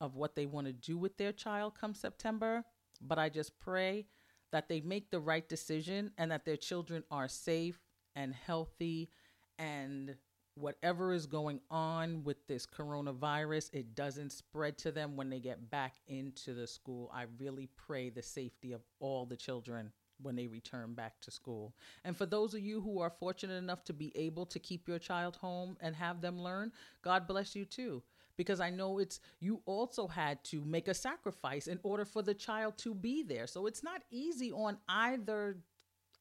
of 0.00 0.16
what 0.16 0.34
they 0.34 0.46
want 0.46 0.66
to 0.66 0.72
do 0.72 0.98
with 0.98 1.16
their 1.16 1.32
child 1.32 1.74
come 1.78 1.94
September. 1.94 2.64
But 3.00 3.18
I 3.18 3.28
just 3.28 3.58
pray 3.58 4.06
that 4.52 4.68
they 4.68 4.80
make 4.80 5.10
the 5.10 5.20
right 5.20 5.48
decision 5.48 6.12
and 6.18 6.30
that 6.30 6.44
their 6.44 6.56
children 6.56 7.04
are 7.10 7.28
safe 7.28 7.80
and 8.16 8.34
healthy 8.34 9.10
and 9.58 10.16
whatever 10.54 11.12
is 11.12 11.26
going 11.26 11.60
on 11.70 12.22
with 12.22 12.46
this 12.46 12.66
coronavirus 12.66 13.70
it 13.72 13.94
doesn't 13.94 14.30
spread 14.30 14.78
to 14.78 14.92
them 14.92 15.16
when 15.16 15.28
they 15.28 15.40
get 15.40 15.70
back 15.70 15.94
into 16.06 16.54
the 16.54 16.66
school. 16.66 17.10
I 17.12 17.24
really 17.38 17.68
pray 17.76 18.10
the 18.10 18.22
safety 18.22 18.72
of 18.72 18.82
all 19.00 19.26
the 19.26 19.36
children 19.36 19.92
when 20.22 20.36
they 20.36 20.46
return 20.46 20.94
back 20.94 21.20
to 21.22 21.30
school. 21.30 21.74
And 22.04 22.16
for 22.16 22.24
those 22.24 22.54
of 22.54 22.60
you 22.60 22.80
who 22.80 23.00
are 23.00 23.10
fortunate 23.10 23.56
enough 23.56 23.82
to 23.84 23.92
be 23.92 24.12
able 24.14 24.46
to 24.46 24.60
keep 24.60 24.86
your 24.86 25.00
child 25.00 25.36
home 25.36 25.76
and 25.80 25.96
have 25.96 26.20
them 26.20 26.40
learn 26.40 26.72
god 27.02 27.26
bless 27.26 27.56
you 27.56 27.64
too. 27.64 28.02
Because 28.36 28.60
i 28.60 28.70
know 28.70 28.98
it's 28.98 29.20
you 29.40 29.60
also 29.66 30.06
had 30.06 30.42
to 30.44 30.64
make 30.64 30.88
a 30.88 30.94
sacrifice 30.94 31.66
in 31.66 31.80
order 31.82 32.04
for 32.04 32.22
the 32.22 32.34
child 32.34 32.78
to 32.78 32.94
be 32.94 33.22
there. 33.22 33.48
So 33.48 33.66
it's 33.66 33.82
not 33.82 34.02
easy 34.10 34.52
on 34.52 34.78
either 34.88 35.56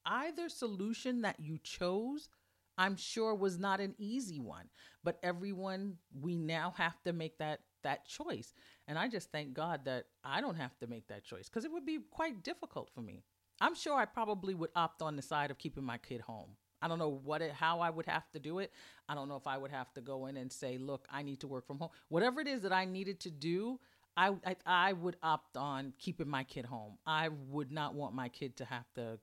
either 0.05 0.49
solution 0.49 1.21
that 1.21 1.39
you 1.39 1.59
chose 1.63 2.29
i'm 2.77 2.95
sure 2.95 3.35
was 3.35 3.57
not 3.59 3.79
an 3.79 3.93
easy 3.97 4.39
one 4.39 4.69
but 5.03 5.19
everyone 5.23 5.97
we 6.21 6.35
now 6.35 6.73
have 6.77 7.01
to 7.03 7.13
make 7.13 7.37
that 7.37 7.59
that 7.83 8.07
choice. 8.07 8.53
And 8.87 8.97
i 8.97 9.07
just 9.07 9.31
thank 9.31 9.53
god 9.53 9.85
that 9.85 10.05
i 10.23 10.41
don't 10.41 10.55
have 10.55 10.77
to 10.79 10.87
make 10.87 11.07
that 11.07 11.23
choice 11.23 11.49
because 11.49 11.65
it 11.65 11.71
would 11.71 11.85
be 11.85 11.99
quite 12.09 12.43
difficult 12.43 12.89
for 12.93 13.01
me. 13.01 13.23
I'm 13.61 13.75
sure 13.75 13.95
i 13.95 14.05
probably 14.05 14.55
would 14.55 14.71
opt 14.75 15.01
on 15.01 15.15
the 15.15 15.21
side 15.21 15.51
of 15.51 15.57
keeping 15.57 15.83
my 15.83 15.97
kid 15.97 16.21
home. 16.21 16.51
I 16.81 16.87
don't 16.87 16.99
know 16.99 17.19
what 17.23 17.41
it 17.41 17.51
how 17.51 17.81
i 17.81 17.89
would 17.89 18.05
have 18.05 18.29
to 18.31 18.39
do 18.39 18.59
it. 18.59 18.71
I 19.07 19.15
don't 19.15 19.29
know 19.29 19.35
if 19.35 19.47
i 19.47 19.57
would 19.57 19.71
have 19.71 19.93
to 19.93 20.01
go 20.01 20.25
in 20.27 20.37
and 20.37 20.51
say 20.51 20.77
look 20.77 21.07
i 21.11 21.21
need 21.21 21.41
to 21.41 21.47
work 21.47 21.67
from 21.67 21.79
home. 21.79 21.89
Whatever 22.09 22.41
it 22.41 22.47
is 22.47 22.61
that 22.63 22.73
i 22.73 22.85
needed 22.85 23.19
to 23.21 23.31
do 23.31 23.79
I, 24.15 24.35
I 24.45 24.55
I 24.65 24.93
would 24.93 25.17
opt 25.23 25.57
on 25.57 25.93
keeping 25.97 26.29
my 26.29 26.43
kid 26.43 26.65
home. 26.65 26.97
I 27.05 27.29
would 27.29 27.71
not 27.71 27.95
want 27.95 28.13
my 28.13 28.29
kid 28.29 28.57
to 28.57 28.65
have 28.65 28.85
to 28.93 29.19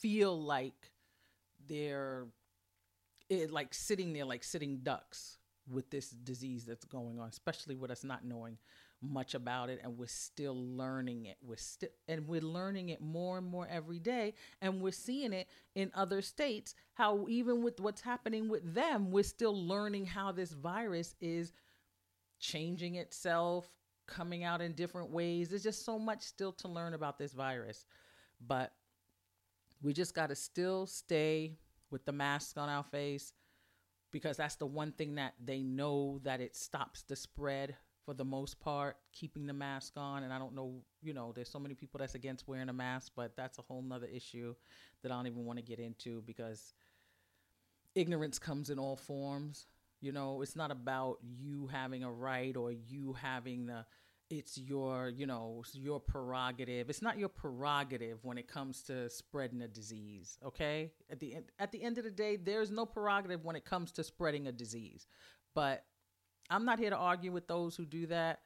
feel 0.00 0.40
like 0.40 0.91
they're 1.68 2.26
it, 3.28 3.50
like 3.50 3.72
sitting 3.74 4.12
there 4.12 4.24
like 4.24 4.44
sitting 4.44 4.78
ducks 4.82 5.38
with 5.70 5.90
this 5.90 6.10
disease 6.10 6.64
that's 6.64 6.84
going 6.84 7.18
on 7.20 7.28
especially 7.28 7.74
with 7.74 7.90
us 7.90 8.04
not 8.04 8.24
knowing 8.24 8.58
much 9.02 9.34
about 9.34 9.68
it 9.68 9.80
and 9.82 9.98
we're 9.98 10.06
still 10.06 10.56
learning 10.56 11.26
it. 11.26 11.36
We're 11.42 11.56
still 11.56 11.88
and 12.08 12.26
we're 12.28 12.40
learning 12.40 12.90
it 12.90 13.00
more 13.00 13.38
and 13.38 13.46
more 13.46 13.66
every 13.68 13.98
day 13.98 14.34
and 14.60 14.80
we're 14.80 14.92
seeing 14.92 15.32
it 15.32 15.48
in 15.74 15.90
other 15.94 16.22
states. 16.22 16.74
How 16.94 17.26
even 17.28 17.62
with 17.62 17.80
what's 17.80 18.00
happening 18.00 18.48
with 18.48 18.74
them 18.74 19.10
we're 19.10 19.24
still 19.24 19.66
learning 19.66 20.06
how 20.06 20.32
this 20.32 20.52
virus 20.52 21.14
is 21.20 21.52
changing 22.38 22.94
itself 22.96 23.68
coming 24.06 24.44
out 24.44 24.60
in 24.60 24.72
different 24.72 25.10
ways. 25.10 25.48
There's 25.48 25.62
just 25.62 25.84
so 25.84 25.98
much 25.98 26.22
still 26.22 26.52
to 26.52 26.68
learn 26.68 26.94
about 26.94 27.18
this 27.18 27.32
virus. 27.32 27.86
But 28.46 28.72
we 29.82 29.92
just 29.92 30.14
got 30.14 30.28
to 30.28 30.34
still 30.36 30.86
stay 30.86 31.58
with 31.90 32.04
the 32.04 32.12
mask 32.12 32.56
on 32.58 32.68
our 32.68 32.84
face 32.84 33.32
because 34.10 34.36
that's 34.36 34.56
the 34.56 34.66
one 34.66 34.92
thing 34.92 35.16
that 35.16 35.34
they 35.44 35.62
know 35.62 36.20
that 36.24 36.40
it 36.40 36.56
stops 36.56 37.02
the 37.02 37.16
spread 37.16 37.74
for 38.04 38.14
the 38.14 38.24
most 38.24 38.58
part 38.60 38.96
keeping 39.12 39.46
the 39.46 39.52
mask 39.52 39.94
on. 39.96 40.22
And 40.22 40.32
i 40.32 40.38
don't 40.38 40.54
know 40.54 40.82
you 41.02 41.14
know 41.14 41.32
there's 41.34 41.48
so 41.48 41.58
many 41.58 41.74
people 41.74 41.98
that's 41.98 42.14
against 42.14 42.48
wearing 42.48 42.68
a 42.68 42.72
mask 42.72 43.12
but 43.16 43.36
that's 43.36 43.58
a 43.58 43.62
whole 43.62 43.82
nother 43.82 44.06
issue 44.06 44.54
that 45.02 45.12
i 45.12 45.14
don't 45.16 45.26
even 45.26 45.44
want 45.44 45.58
to 45.58 45.64
get 45.64 45.78
into 45.78 46.22
because 46.22 46.74
ignorance 47.94 48.38
comes 48.38 48.70
in 48.70 48.78
all 48.78 48.96
forms. 48.96 49.66
You 50.00 50.10
know 50.10 50.42
it's 50.42 50.56
not 50.56 50.72
about 50.72 51.18
you 51.22 51.68
having 51.68 52.02
a 52.02 52.10
right 52.10 52.56
or 52.56 52.72
you 52.72 53.12
having 53.12 53.66
the 53.66 53.84
it's 54.32 54.56
your 54.56 55.10
you 55.10 55.26
know 55.26 55.62
your 55.74 56.00
prerogative. 56.00 56.88
It's 56.88 57.02
not 57.02 57.18
your 57.18 57.28
prerogative 57.28 58.24
when 58.24 58.38
it 58.38 58.48
comes 58.48 58.80
to 58.84 59.10
spreading 59.10 59.60
a 59.60 59.68
disease 59.68 60.38
okay? 60.44 60.90
At 61.10 61.20
the 61.20 61.34
end 61.34 61.44
at 61.58 61.70
the 61.70 61.82
end 61.82 61.98
of 61.98 62.04
the 62.04 62.10
day 62.10 62.36
there's 62.36 62.70
no 62.70 62.86
prerogative 62.86 63.44
when 63.44 63.56
it 63.56 63.66
comes 63.66 63.92
to 63.92 64.02
spreading 64.02 64.46
a 64.46 64.52
disease. 64.52 65.06
But 65.54 65.84
i'm 66.48 66.64
not 66.64 66.78
here 66.78 66.88
to 66.90 66.96
argue 66.96 67.30
with 67.30 67.46
those 67.46 67.76
who 67.76 67.84
do 67.84 68.06
that. 68.06 68.40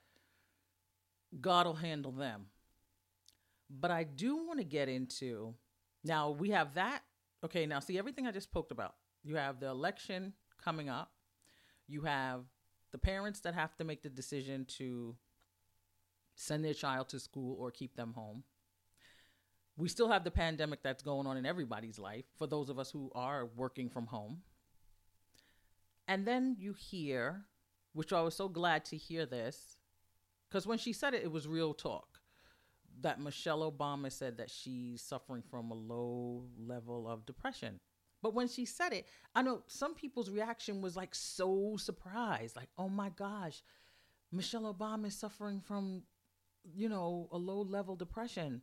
God 1.40 1.66
will 1.66 1.74
handle 1.74 2.12
them. 2.12 2.46
But 3.70 3.92
i 3.92 4.02
do 4.02 4.36
want 4.36 4.58
to 4.58 4.64
get 4.64 4.88
into 4.88 5.54
now 6.02 6.30
we 6.30 6.50
have 6.50 6.74
that 6.74 7.02
okay 7.44 7.66
now 7.66 7.80
see 7.80 7.96
everything 7.96 8.26
i 8.26 8.32
just 8.32 8.50
poked 8.50 8.72
about. 8.72 8.94
You 9.22 9.36
have 9.36 9.60
the 9.60 9.68
election 9.68 10.32
coming 10.62 10.88
up. 10.88 11.12
You 11.86 12.02
have 12.02 12.40
the 12.90 12.98
parents 12.98 13.40
that 13.40 13.54
have 13.54 13.76
to 13.76 13.84
make 13.84 14.02
the 14.02 14.08
decision 14.08 14.64
to 14.78 15.14
send 16.36 16.64
their 16.64 16.74
child 16.74 17.08
to 17.08 17.18
school 17.18 17.56
or 17.58 17.70
keep 17.70 17.96
them 17.96 18.12
home. 18.12 18.44
We 19.76 19.88
still 19.88 20.08
have 20.08 20.22
the 20.22 20.30
pandemic 20.30 20.82
that's 20.82 21.02
going 21.02 21.26
on 21.26 21.36
in 21.36 21.44
everybody's 21.44 21.98
life 21.98 22.24
for 22.38 22.46
those 22.46 22.68
of 22.68 22.78
us 22.78 22.90
who 22.90 23.10
are 23.14 23.46
working 23.56 23.90
from 23.90 24.06
home. 24.06 24.42
And 26.08 26.24
then 26.24 26.56
you 26.58 26.72
hear, 26.72 27.46
which 27.92 28.12
I 28.12 28.22
was 28.22 28.34
so 28.34 28.48
glad 28.48 28.84
to 28.86 28.96
hear 28.96 29.26
this, 29.26 29.76
because 30.48 30.66
when 30.66 30.78
she 30.78 30.92
said 30.92 31.14
it, 31.14 31.24
it 31.24 31.32
was 31.32 31.48
real 31.48 31.74
talk. 31.74 32.20
That 33.02 33.20
Michelle 33.20 33.70
Obama 33.70 34.10
said 34.10 34.38
that 34.38 34.50
she's 34.50 35.02
suffering 35.02 35.42
from 35.42 35.70
a 35.70 35.74
low 35.74 36.44
level 36.58 37.06
of 37.06 37.26
depression. 37.26 37.80
But 38.22 38.32
when 38.32 38.48
she 38.48 38.64
said 38.64 38.94
it, 38.94 39.06
I 39.34 39.42
know 39.42 39.62
some 39.66 39.94
people's 39.94 40.30
reaction 40.30 40.80
was 40.80 40.96
like 40.96 41.14
so 41.14 41.76
surprised, 41.76 42.56
like, 42.56 42.70
oh 42.78 42.88
my 42.88 43.10
gosh, 43.10 43.62
Michelle 44.32 44.72
Obama 44.72 45.06
is 45.06 45.16
suffering 45.16 45.60
from, 45.60 46.02
you 46.74 46.88
know, 46.88 47.28
a 47.32 47.38
low 47.38 47.62
level 47.62 47.96
depression. 47.96 48.62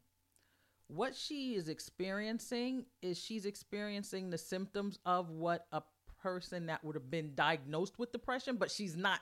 What 0.88 1.16
she 1.16 1.56
is 1.56 1.70
experiencing 1.70 2.86
is 3.02 3.18
she's 3.18 3.46
experiencing 3.46 4.30
the 4.30 4.38
symptoms 4.38 5.00
of 5.06 5.30
what 5.30 5.66
a 5.72 5.82
person 6.22 6.68
that 6.68 6.84
would 6.84 6.96
have 6.96 7.10
been 7.10 7.36
diagnosed 7.36 7.98
with 7.98 8.12
depression, 8.12 8.58
but 8.58 8.72
she's 8.72 8.96
not 8.96 9.20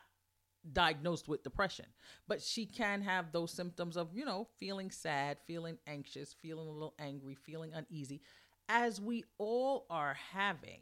diagnosed 0.73 1.27
with 1.27 1.43
depression. 1.43 1.85
But 2.27 2.41
she 2.41 2.65
can 2.65 3.01
have 3.01 3.31
those 3.31 3.51
symptoms 3.51 3.97
of, 3.97 4.09
you 4.13 4.25
know, 4.25 4.47
feeling 4.59 4.91
sad, 4.91 5.37
feeling 5.47 5.77
anxious, 5.87 6.35
feeling 6.41 6.67
a 6.67 6.71
little 6.71 6.93
angry, 6.99 7.35
feeling 7.35 7.73
uneasy, 7.73 8.21
as 8.69 9.01
we 9.01 9.25
all 9.37 9.85
are 9.89 10.15
having. 10.33 10.81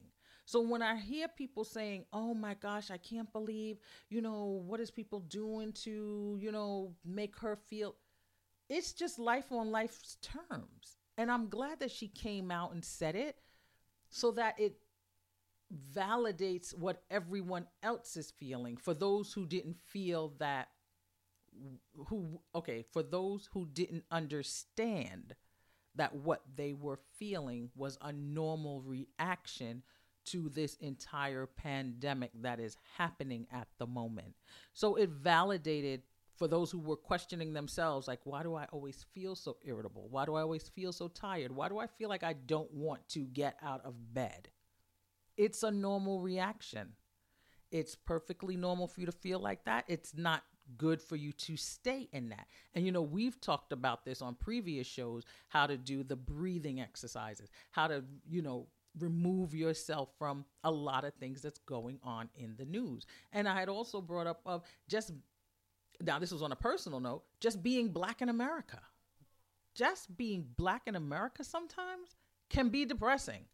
So 0.50 0.62
when 0.62 0.82
I 0.82 0.96
hear 0.96 1.28
people 1.28 1.64
saying, 1.64 2.06
"Oh 2.12 2.34
my 2.34 2.56
gosh, 2.56 2.90
I 2.90 2.98
can't 2.98 3.32
believe, 3.32 3.78
you 4.10 4.20
know, 4.20 4.64
what 4.66 4.80
is 4.80 4.90
people 4.90 5.20
doing 5.20 5.74
to, 5.84 6.40
you 6.42 6.52
know, 6.52 6.96
make 7.06 7.38
her 7.38 7.56
feel 7.56 7.96
it's 8.68 8.94
just 8.94 9.20
life 9.20 9.52
on 9.52 9.70
life's 9.70 10.18
terms. 10.24 10.98
And 11.20 11.32
I'm 11.32 11.50
glad 11.50 11.80
that 11.82 11.92
she 11.92 12.08
came 12.08 12.50
out 12.50 12.74
and 12.74 12.84
said 12.84 13.16
it 13.16 13.36
so 14.10 14.32
that 14.32 14.60
it 14.60 14.80
validates 15.94 16.76
what 16.76 17.04
everyone 17.12 17.68
else 17.84 18.18
is 18.18 18.32
feeling 18.32 18.76
for 18.76 18.96
those 18.96 19.32
who 19.32 19.46
didn't 19.46 19.78
feel 19.80 20.34
that 20.40 20.70
who 22.08 22.42
okay 22.56 22.84
for 22.92 23.04
those 23.04 23.48
who 23.54 23.68
didn't 23.68 24.06
understand 24.10 25.36
that 25.94 26.16
what 26.16 26.42
they 26.56 26.74
were 26.74 27.00
feeling 27.20 27.70
was 27.76 28.00
a 28.02 28.12
normal 28.12 28.82
reaction 28.82 29.84
to 30.26 30.50
this 30.50 30.76
entire 30.76 31.46
pandemic 31.46 32.32
that 32.42 32.60
is 32.60 32.78
happening 32.98 33.48
at 33.52 33.68
the 33.78 33.88
moment 33.88 34.34
so 34.74 34.96
it 34.96 35.10
validated 35.10 36.02
for 36.36 36.48
those 36.48 36.72
who 36.72 36.80
were 36.80 36.96
questioning 36.96 37.54
themselves 37.54 38.08
like 38.08 38.20
why 38.24 38.44
do 38.44 38.56
i 38.56 38.66
always 38.72 39.06
feel 39.14 39.36
so 39.36 39.58
irritable 39.64 40.08
why 40.10 40.26
do 40.26 40.36
i 40.36 40.42
always 40.42 40.70
feel 40.70 40.94
so 40.94 41.08
tired 41.08 41.52
why 41.52 41.68
do 41.68 41.80
i 41.80 41.88
feel 41.88 42.10
like 42.10 42.24
i 42.24 42.34
don't 42.34 42.72
want 42.74 43.06
to 43.08 43.26
get 43.26 43.58
out 43.62 43.84
of 43.86 43.94
bed 44.14 44.50
it's 45.40 45.64
a 45.64 45.72
normal 45.72 46.20
reaction. 46.20 46.90
It's 47.72 47.96
perfectly 47.96 48.58
normal 48.58 48.88
for 48.88 49.00
you 49.00 49.06
to 49.06 49.12
feel 49.14 49.40
like 49.40 49.64
that. 49.64 49.86
It's 49.88 50.14
not 50.14 50.44
good 50.78 51.02
for 51.02 51.16
you 51.16 51.32
to 51.32 51.56
stay 51.56 52.10
in 52.12 52.28
that. 52.30 52.46
And 52.76 52.86
you 52.86 52.92
know, 52.92 53.02
we've 53.02 53.40
talked 53.40 53.72
about 53.72 54.04
this 54.04 54.22
on 54.22 54.36
previous 54.36 54.86
shows 54.86 55.24
how 55.48 55.66
to 55.66 55.78
do 55.78 56.04
the 56.04 56.18
breathing 56.18 56.82
exercises, 56.82 57.50
how 57.72 57.88
to, 57.88 58.04
you 58.30 58.42
know, 58.42 58.68
remove 59.00 59.54
yourself 59.54 60.10
from 60.18 60.46
a 60.64 60.72
lot 60.72 61.06
of 61.06 61.14
things 61.16 61.42
that's 61.42 61.60
going 61.60 62.00
on 62.04 62.30
in 62.36 62.56
the 62.58 62.66
news. 62.66 63.06
And 63.32 63.48
I 63.48 63.60
had 63.60 63.70
also 63.70 64.02
brought 64.02 64.28
up 64.28 64.42
of 64.46 64.64
just 64.88 65.12
now 66.02 66.20
this 66.20 66.32
was 66.32 66.42
on 66.42 66.52
a 66.52 66.56
personal 66.56 67.00
note, 67.00 67.24
just 67.40 67.62
being 67.62 67.90
black 67.90 68.22
in 68.22 68.30
America. 68.30 68.80
Just 69.76 70.16
being 70.18 70.46
black 70.58 70.84
in 70.88 70.96
America 70.96 71.44
sometimes 71.44 72.16
can 72.50 72.70
be 72.70 72.86
depressing. 72.86 73.46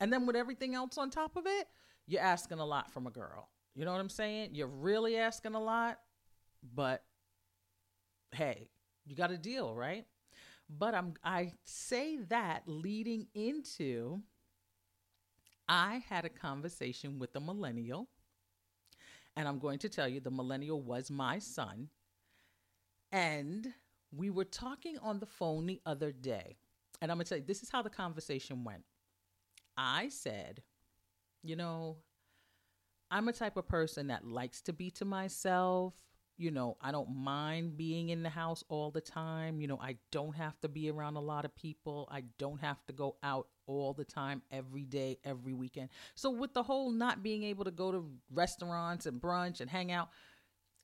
And 0.00 0.12
then 0.12 0.26
with 0.26 0.36
everything 0.36 0.74
else 0.74 0.98
on 0.98 1.10
top 1.10 1.36
of 1.36 1.44
it, 1.46 1.66
you're 2.06 2.22
asking 2.22 2.58
a 2.58 2.64
lot 2.64 2.90
from 2.90 3.06
a 3.06 3.10
girl. 3.10 3.48
You 3.74 3.84
know 3.84 3.92
what 3.92 4.00
I'm 4.00 4.08
saying? 4.08 4.50
You're 4.52 4.68
really 4.68 5.16
asking 5.16 5.54
a 5.54 5.60
lot, 5.60 5.98
but 6.74 7.02
hey, 8.32 8.68
You 9.06 9.16
got 9.16 9.30
a 9.30 9.38
deal, 9.38 9.74
right? 9.74 10.06
But 10.68 10.94
I'm 10.94 11.14
I 11.22 11.52
say 11.64 12.18
that 12.28 12.62
leading 12.66 13.26
into 13.34 14.22
I 15.68 16.02
had 16.08 16.24
a 16.24 16.28
conversation 16.28 17.18
with 17.18 17.34
a 17.36 17.40
millennial, 17.40 18.08
and 19.36 19.48
I'm 19.48 19.58
going 19.58 19.78
to 19.80 19.88
tell 19.88 20.08
you 20.08 20.20
the 20.20 20.30
millennial 20.30 20.80
was 20.80 21.10
my 21.10 21.38
son. 21.38 21.88
And 23.12 23.72
we 24.12 24.30
were 24.30 24.44
talking 24.44 24.98
on 24.98 25.20
the 25.20 25.26
phone 25.26 25.66
the 25.66 25.80
other 25.86 26.12
day, 26.12 26.56
and 27.00 27.10
I'm 27.10 27.16
going 27.16 27.24
to 27.24 27.28
tell 27.30 27.38
you 27.38 27.44
this 27.44 27.62
is 27.62 27.70
how 27.70 27.82
the 27.82 27.90
conversation 27.90 28.64
went. 28.64 28.84
I 29.76 30.08
said, 30.08 30.62
you 31.42 31.56
know, 31.56 31.96
I'm 33.10 33.28
a 33.28 33.32
type 33.32 33.56
of 33.56 33.68
person 33.68 34.08
that 34.08 34.26
likes 34.26 34.60
to 34.62 34.72
be 34.72 34.90
to 34.92 35.04
myself. 35.04 35.94
You 36.36 36.50
know, 36.50 36.76
I 36.80 36.90
don't 36.90 37.14
mind 37.14 37.76
being 37.76 38.08
in 38.08 38.24
the 38.24 38.28
house 38.28 38.64
all 38.68 38.90
the 38.90 39.00
time. 39.00 39.60
You 39.60 39.68
know, 39.68 39.78
I 39.80 39.96
don't 40.10 40.34
have 40.34 40.60
to 40.62 40.68
be 40.68 40.90
around 40.90 41.16
a 41.16 41.20
lot 41.20 41.44
of 41.44 41.54
people. 41.54 42.08
I 42.10 42.24
don't 42.38 42.60
have 42.60 42.84
to 42.86 42.92
go 42.92 43.16
out 43.22 43.48
all 43.66 43.94
the 43.94 44.04
time, 44.04 44.42
every 44.50 44.84
day, 44.84 45.18
every 45.24 45.54
weekend. 45.54 45.90
So, 46.14 46.30
with 46.30 46.52
the 46.52 46.62
whole 46.62 46.90
not 46.90 47.22
being 47.22 47.44
able 47.44 47.64
to 47.64 47.70
go 47.70 47.92
to 47.92 48.10
restaurants 48.32 49.06
and 49.06 49.20
brunch 49.20 49.60
and 49.60 49.70
hang 49.70 49.92
out, 49.92 50.08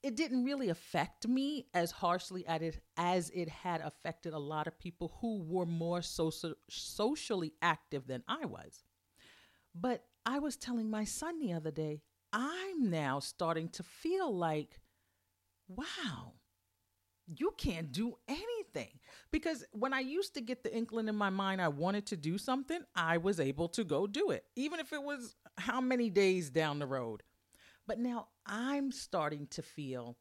it 0.02 0.16
didn't 0.16 0.44
really 0.44 0.70
affect 0.70 1.28
me 1.28 1.66
as 1.74 1.90
harshly 1.90 2.46
as 2.46 2.62
it, 2.62 2.80
as 2.96 3.30
it 3.30 3.48
had 3.48 3.82
affected 3.82 4.32
a 4.32 4.38
lot 4.38 4.66
of 4.66 4.78
people 4.78 5.18
who 5.20 5.42
were 5.42 5.66
more 5.66 6.00
social, 6.00 6.54
socially 6.70 7.52
active 7.60 8.06
than 8.06 8.22
I 8.26 8.46
was. 8.46 8.84
But 9.74 10.04
I 10.24 10.38
was 10.38 10.56
telling 10.56 10.90
my 10.90 11.04
son 11.04 11.38
the 11.38 11.52
other 11.52 11.70
day, 11.70 12.02
I'm 12.32 12.90
now 12.90 13.18
starting 13.18 13.68
to 13.70 13.82
feel 13.82 14.34
like, 14.34 14.80
wow, 15.76 16.34
you 17.26 17.52
can't 17.56 17.92
do 17.92 18.14
anything. 18.28 18.98
Because 19.30 19.64
when 19.72 19.92
I 19.92 20.00
used 20.00 20.34
to 20.34 20.40
get 20.40 20.62
the 20.62 20.74
inkling 20.74 21.08
in 21.08 21.14
my 21.16 21.30
mind 21.30 21.62
I 21.62 21.68
wanted 21.68 22.06
to 22.06 22.16
do 22.16 22.38
something, 22.38 22.80
I 22.94 23.18
was 23.18 23.40
able 23.40 23.68
to 23.70 23.84
go 23.84 24.06
do 24.06 24.30
it, 24.30 24.44
even 24.56 24.80
if 24.80 24.92
it 24.92 25.02
was 25.02 25.36
how 25.56 25.80
many 25.80 26.10
days 26.10 26.50
down 26.50 26.78
the 26.78 26.86
road. 26.86 27.22
But 27.86 27.98
now 27.98 28.28
I'm 28.46 28.92
starting 28.92 29.46
to 29.48 29.62
feel, 29.62 30.16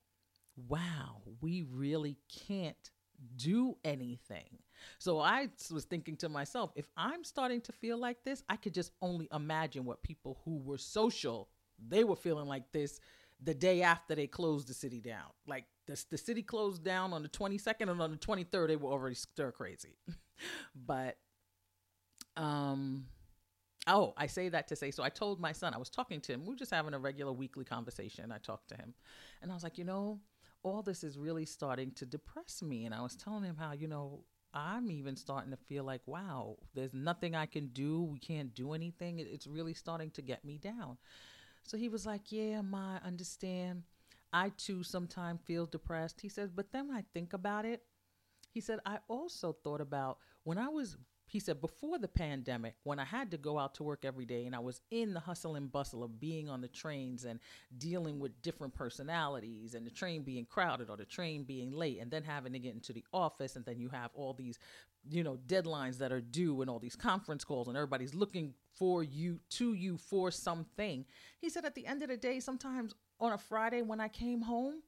wow, 0.56 1.22
we 1.42 1.66
really 1.72 2.18
can't 2.48 2.90
do 3.36 3.76
anything. 3.84 4.60
So 4.98 5.20
I 5.20 5.50
was 5.72 5.86
thinking 5.86 6.16
to 6.18 6.30
myself, 6.30 6.72
if 6.76 6.88
I'm 6.96 7.24
starting 7.24 7.62
to 7.62 7.72
feel 7.72 7.98
like 7.98 8.24
this, 8.24 8.44
I 8.50 8.56
could 8.56 8.74
just 8.74 8.92
only 9.02 9.28
imagine 9.34 9.84
what 9.84 10.04
people 10.04 10.40
who 10.46 10.58
were 10.58 10.78
social, 10.78 11.50
they 11.88 12.04
were 12.04 12.16
feeling 12.16 12.48
like 12.48 12.72
this 12.72 13.00
the 13.42 13.54
day 13.54 13.82
after 13.82 14.16
they 14.16 14.28
closed 14.28 14.68
the 14.68 14.74
city 14.74 15.00
down. 15.00 15.28
Like 15.48 15.66
the, 15.88 16.04
the 16.10 16.18
city 16.18 16.44
closed 16.44 16.84
down 16.84 17.14
on 17.14 17.24
the 17.24 17.30
22nd 17.30 17.90
and 17.90 18.02
on 18.02 18.12
the 18.12 18.18
23rd 18.18 18.68
they 18.68 18.76
were 18.76 18.92
already 18.92 19.16
stir 19.16 19.52
crazy. 19.52 19.98
but 20.76 21.18
um 22.38 23.06
oh, 23.88 24.14
I 24.18 24.28
say 24.28 24.50
that 24.50 24.68
to 24.70 24.76
say 24.76 24.92
so 24.92 25.04
I 25.04 25.10
told 25.10 25.40
my 25.40 25.52
son, 25.52 25.74
I 25.74 25.78
was 25.78 25.90
talking 25.90 26.22
to 26.22 26.34
him. 26.34 26.42
We 26.46 26.50
were 26.50 26.56
just 26.56 26.72
having 26.72 26.94
a 26.94 27.00
regular 27.00 27.32
weekly 27.32 27.66
conversation. 27.66 28.32
I 28.32 28.38
talked 28.38 28.70
to 28.70 28.76
him. 28.76 28.94
And 29.42 29.52
I 29.52 29.54
was 29.54 29.64
like, 29.64 29.78
"You 29.78 29.86
know, 29.86 30.20
all 30.64 30.82
this 30.82 31.04
is 31.04 31.18
really 31.18 31.46
starting 31.46 31.92
to 31.94 32.06
depress 32.06 32.62
me." 32.62 32.86
And 32.86 32.94
I 32.94 33.02
was 33.02 33.16
telling 33.16 33.44
him 33.44 33.56
how, 33.58 33.72
you 33.72 33.88
know, 33.88 34.26
I'm 34.54 34.90
even 34.92 35.16
starting 35.16 35.52
to 35.52 35.58
feel 35.58 35.84
like, 35.84 36.02
wow, 36.08 36.58
there's 36.74 36.94
nothing 36.94 37.36
I 37.36 37.46
can 37.46 37.68
do. 37.68 38.02
We 38.04 38.20
can't 38.20 38.54
do 38.54 38.74
anything. 38.74 39.20
It's 39.20 39.48
really 39.48 39.74
starting 39.74 40.10
to 40.12 40.22
get 40.22 40.44
me 40.44 40.58
down. 40.58 40.98
So 41.70 41.78
he 41.78 41.88
was 41.88 42.04
like, 42.04 42.32
Yeah, 42.32 42.62
I 42.74 43.00
understand. 43.06 43.84
I 44.34 44.50
too 44.58 44.82
sometimes 44.82 45.42
feel 45.46 45.68
depressed. 45.68 46.20
He 46.20 46.28
says, 46.28 46.50
But 46.50 46.72
then 46.72 46.88
when 46.88 46.98
I 46.98 47.04
think 47.14 47.34
about 47.34 47.64
it, 47.64 47.84
he 48.50 48.60
said, 48.60 48.80
I 48.88 48.98
also 49.08 49.56
thought 49.64 49.80
about 49.80 50.18
when 50.44 50.58
I 50.58 50.68
was, 50.70 50.98
he 51.30 51.40
said, 51.40 51.62
before 51.62 52.00
the 52.00 52.08
pandemic, 52.08 52.74
when 52.84 52.98
I 52.98 53.06
had 53.06 53.30
to 53.32 53.38
go 53.38 53.60
out 53.60 53.76
to 53.76 53.84
work 53.84 54.04
every 54.04 54.26
day 54.26 54.48
and 54.48 54.56
I 54.56 54.60
was 54.60 54.82
in 54.90 55.14
the 55.14 55.20
hustle 55.20 55.56
and 55.56 55.72
bustle 55.72 56.04
of 56.04 56.20
being 56.20 56.50
on 56.50 56.60
the 56.60 56.68
trains 56.68 57.24
and 57.24 57.40
dealing 57.78 58.20
with 58.20 58.42
different 58.42 58.74
personalities 58.74 59.76
and 59.76 59.86
the 59.86 59.92
train 59.92 60.24
being 60.24 60.46
crowded 60.46 60.90
or 60.90 60.98
the 60.98 61.06
train 61.06 61.44
being 61.44 61.72
late 61.72 62.00
and 62.02 62.10
then 62.10 62.24
having 62.24 62.54
to 62.54 62.60
get 62.60 62.74
into 62.74 62.94
the 62.94 63.06
office 63.14 63.56
and 63.56 63.64
then 63.64 63.80
you 63.80 63.90
have 63.90 64.10
all 64.16 64.34
these, 64.34 64.58
you 65.08 65.24
know, 65.24 65.38
deadlines 65.46 66.00
that 66.00 66.12
are 66.12 66.20
due 66.20 66.62
and 66.62 66.70
all 66.70 66.80
these 66.80 66.96
conference 66.96 67.44
calls 67.44 67.68
and 67.68 67.78
everybody's 67.78 68.16
looking 68.16 68.56
for 68.74 69.04
you, 69.04 69.40
to 69.52 69.74
you 69.74 69.98
for 69.98 70.32
something. 70.32 71.06
He 71.38 71.52
said, 71.52 71.64
at 71.64 71.76
the 71.76 71.86
end 71.86 72.02
of 72.02 72.10
the 72.10 72.18
day, 72.18 72.40
sometimes 72.40 72.96
on 73.20 73.34
a 73.34 73.38
Friday 73.38 73.84
when 73.84 74.00
I 74.00 74.08
came 74.08 74.42
home, 74.42 74.82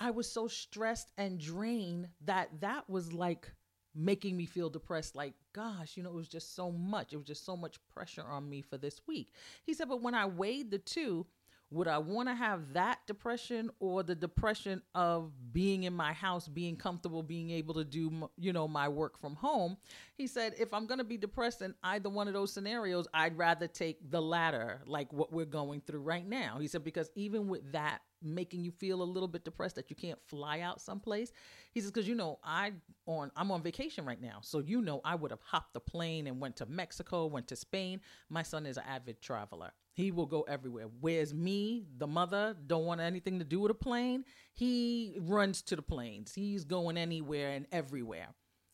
I 0.00 0.12
was 0.12 0.32
so 0.32 0.48
stressed 0.48 1.12
and 1.18 1.38
drained 1.38 2.08
that 2.24 2.48
that 2.60 2.88
was 2.88 3.12
like 3.12 3.52
making 3.94 4.36
me 4.36 4.46
feel 4.46 4.70
depressed. 4.70 5.14
Like, 5.14 5.34
gosh, 5.52 5.96
you 5.96 6.02
know, 6.02 6.10
it 6.10 6.14
was 6.16 6.28
just 6.28 6.54
so 6.54 6.70
much. 6.70 7.12
It 7.12 7.16
was 7.16 7.26
just 7.26 7.44
so 7.44 7.56
much 7.56 7.78
pressure 7.94 8.24
on 8.28 8.48
me 8.48 8.62
for 8.62 8.76
this 8.76 9.00
week. 9.06 9.32
He 9.64 9.74
said, 9.74 9.88
but 9.88 10.02
when 10.02 10.14
I 10.14 10.26
weighed 10.26 10.70
the 10.70 10.78
two, 10.78 11.26
would 11.70 11.88
I 11.88 11.98
want 11.98 12.28
to 12.28 12.34
have 12.34 12.74
that 12.74 13.00
depression 13.06 13.70
or 13.80 14.04
the 14.04 14.14
depression 14.14 14.82
of 14.94 15.32
being 15.52 15.84
in 15.84 15.92
my 15.92 16.12
house, 16.12 16.46
being 16.46 16.76
comfortable, 16.76 17.22
being 17.22 17.50
able 17.50 17.74
to 17.74 17.84
do, 17.84 18.28
you 18.36 18.52
know, 18.52 18.68
my 18.68 18.88
work 18.88 19.18
from 19.18 19.34
home? 19.34 19.76
He 20.14 20.28
said, 20.28 20.54
if 20.58 20.72
I'm 20.72 20.86
going 20.86 20.98
to 20.98 21.04
be 21.04 21.16
depressed 21.16 21.62
in 21.62 21.74
either 21.82 22.08
one 22.08 22.28
of 22.28 22.34
those 22.34 22.52
scenarios, 22.52 23.08
I'd 23.12 23.36
rather 23.36 23.66
take 23.66 24.08
the 24.10 24.22
latter, 24.22 24.82
like 24.86 25.12
what 25.12 25.32
we're 25.32 25.46
going 25.46 25.80
through 25.80 26.00
right 26.00 26.28
now. 26.28 26.58
He 26.60 26.68
said, 26.68 26.84
because 26.84 27.10
even 27.16 27.48
with 27.48 27.72
that 27.72 28.02
making 28.24 28.64
you 28.64 28.70
feel 28.70 29.02
a 29.02 29.04
little 29.04 29.28
bit 29.28 29.44
depressed 29.44 29.76
that 29.76 29.90
you 29.90 29.96
can't 29.96 30.18
fly 30.26 30.60
out 30.60 30.80
someplace, 30.80 31.32
he 31.72 31.80
says, 31.80 31.90
because 31.90 32.08
you 32.08 32.14
know, 32.14 32.38
I 32.42 32.72
on 33.06 33.30
I'm 33.36 33.50
on 33.50 33.62
vacation 33.62 34.04
right 34.04 34.20
now. 34.20 34.38
So 34.40 34.58
you 34.58 34.80
know 34.80 35.00
I 35.04 35.14
would 35.14 35.30
have 35.30 35.42
hopped 35.42 35.74
the 35.74 35.80
plane 35.80 36.26
and 36.26 36.40
went 36.40 36.56
to 36.56 36.66
Mexico, 36.66 37.26
went 37.26 37.48
to 37.48 37.56
Spain. 37.56 38.00
My 38.30 38.42
son 38.42 38.66
is 38.66 38.76
an 38.76 38.84
avid 38.88 39.20
traveler. 39.20 39.70
He 39.92 40.10
will 40.10 40.26
go 40.26 40.42
everywhere. 40.42 40.86
Whereas 41.00 41.32
me, 41.32 41.86
the 41.98 42.06
mother, 42.06 42.56
don't 42.66 42.84
want 42.84 43.00
anything 43.00 43.38
to 43.38 43.44
do 43.44 43.60
with 43.60 43.70
a 43.70 43.74
plane. 43.74 44.24
He 44.52 45.16
runs 45.20 45.62
to 45.62 45.76
the 45.76 45.82
planes. 45.82 46.34
He's 46.34 46.64
going 46.64 46.96
anywhere 46.96 47.50
and 47.50 47.66
everywhere. 47.70 48.28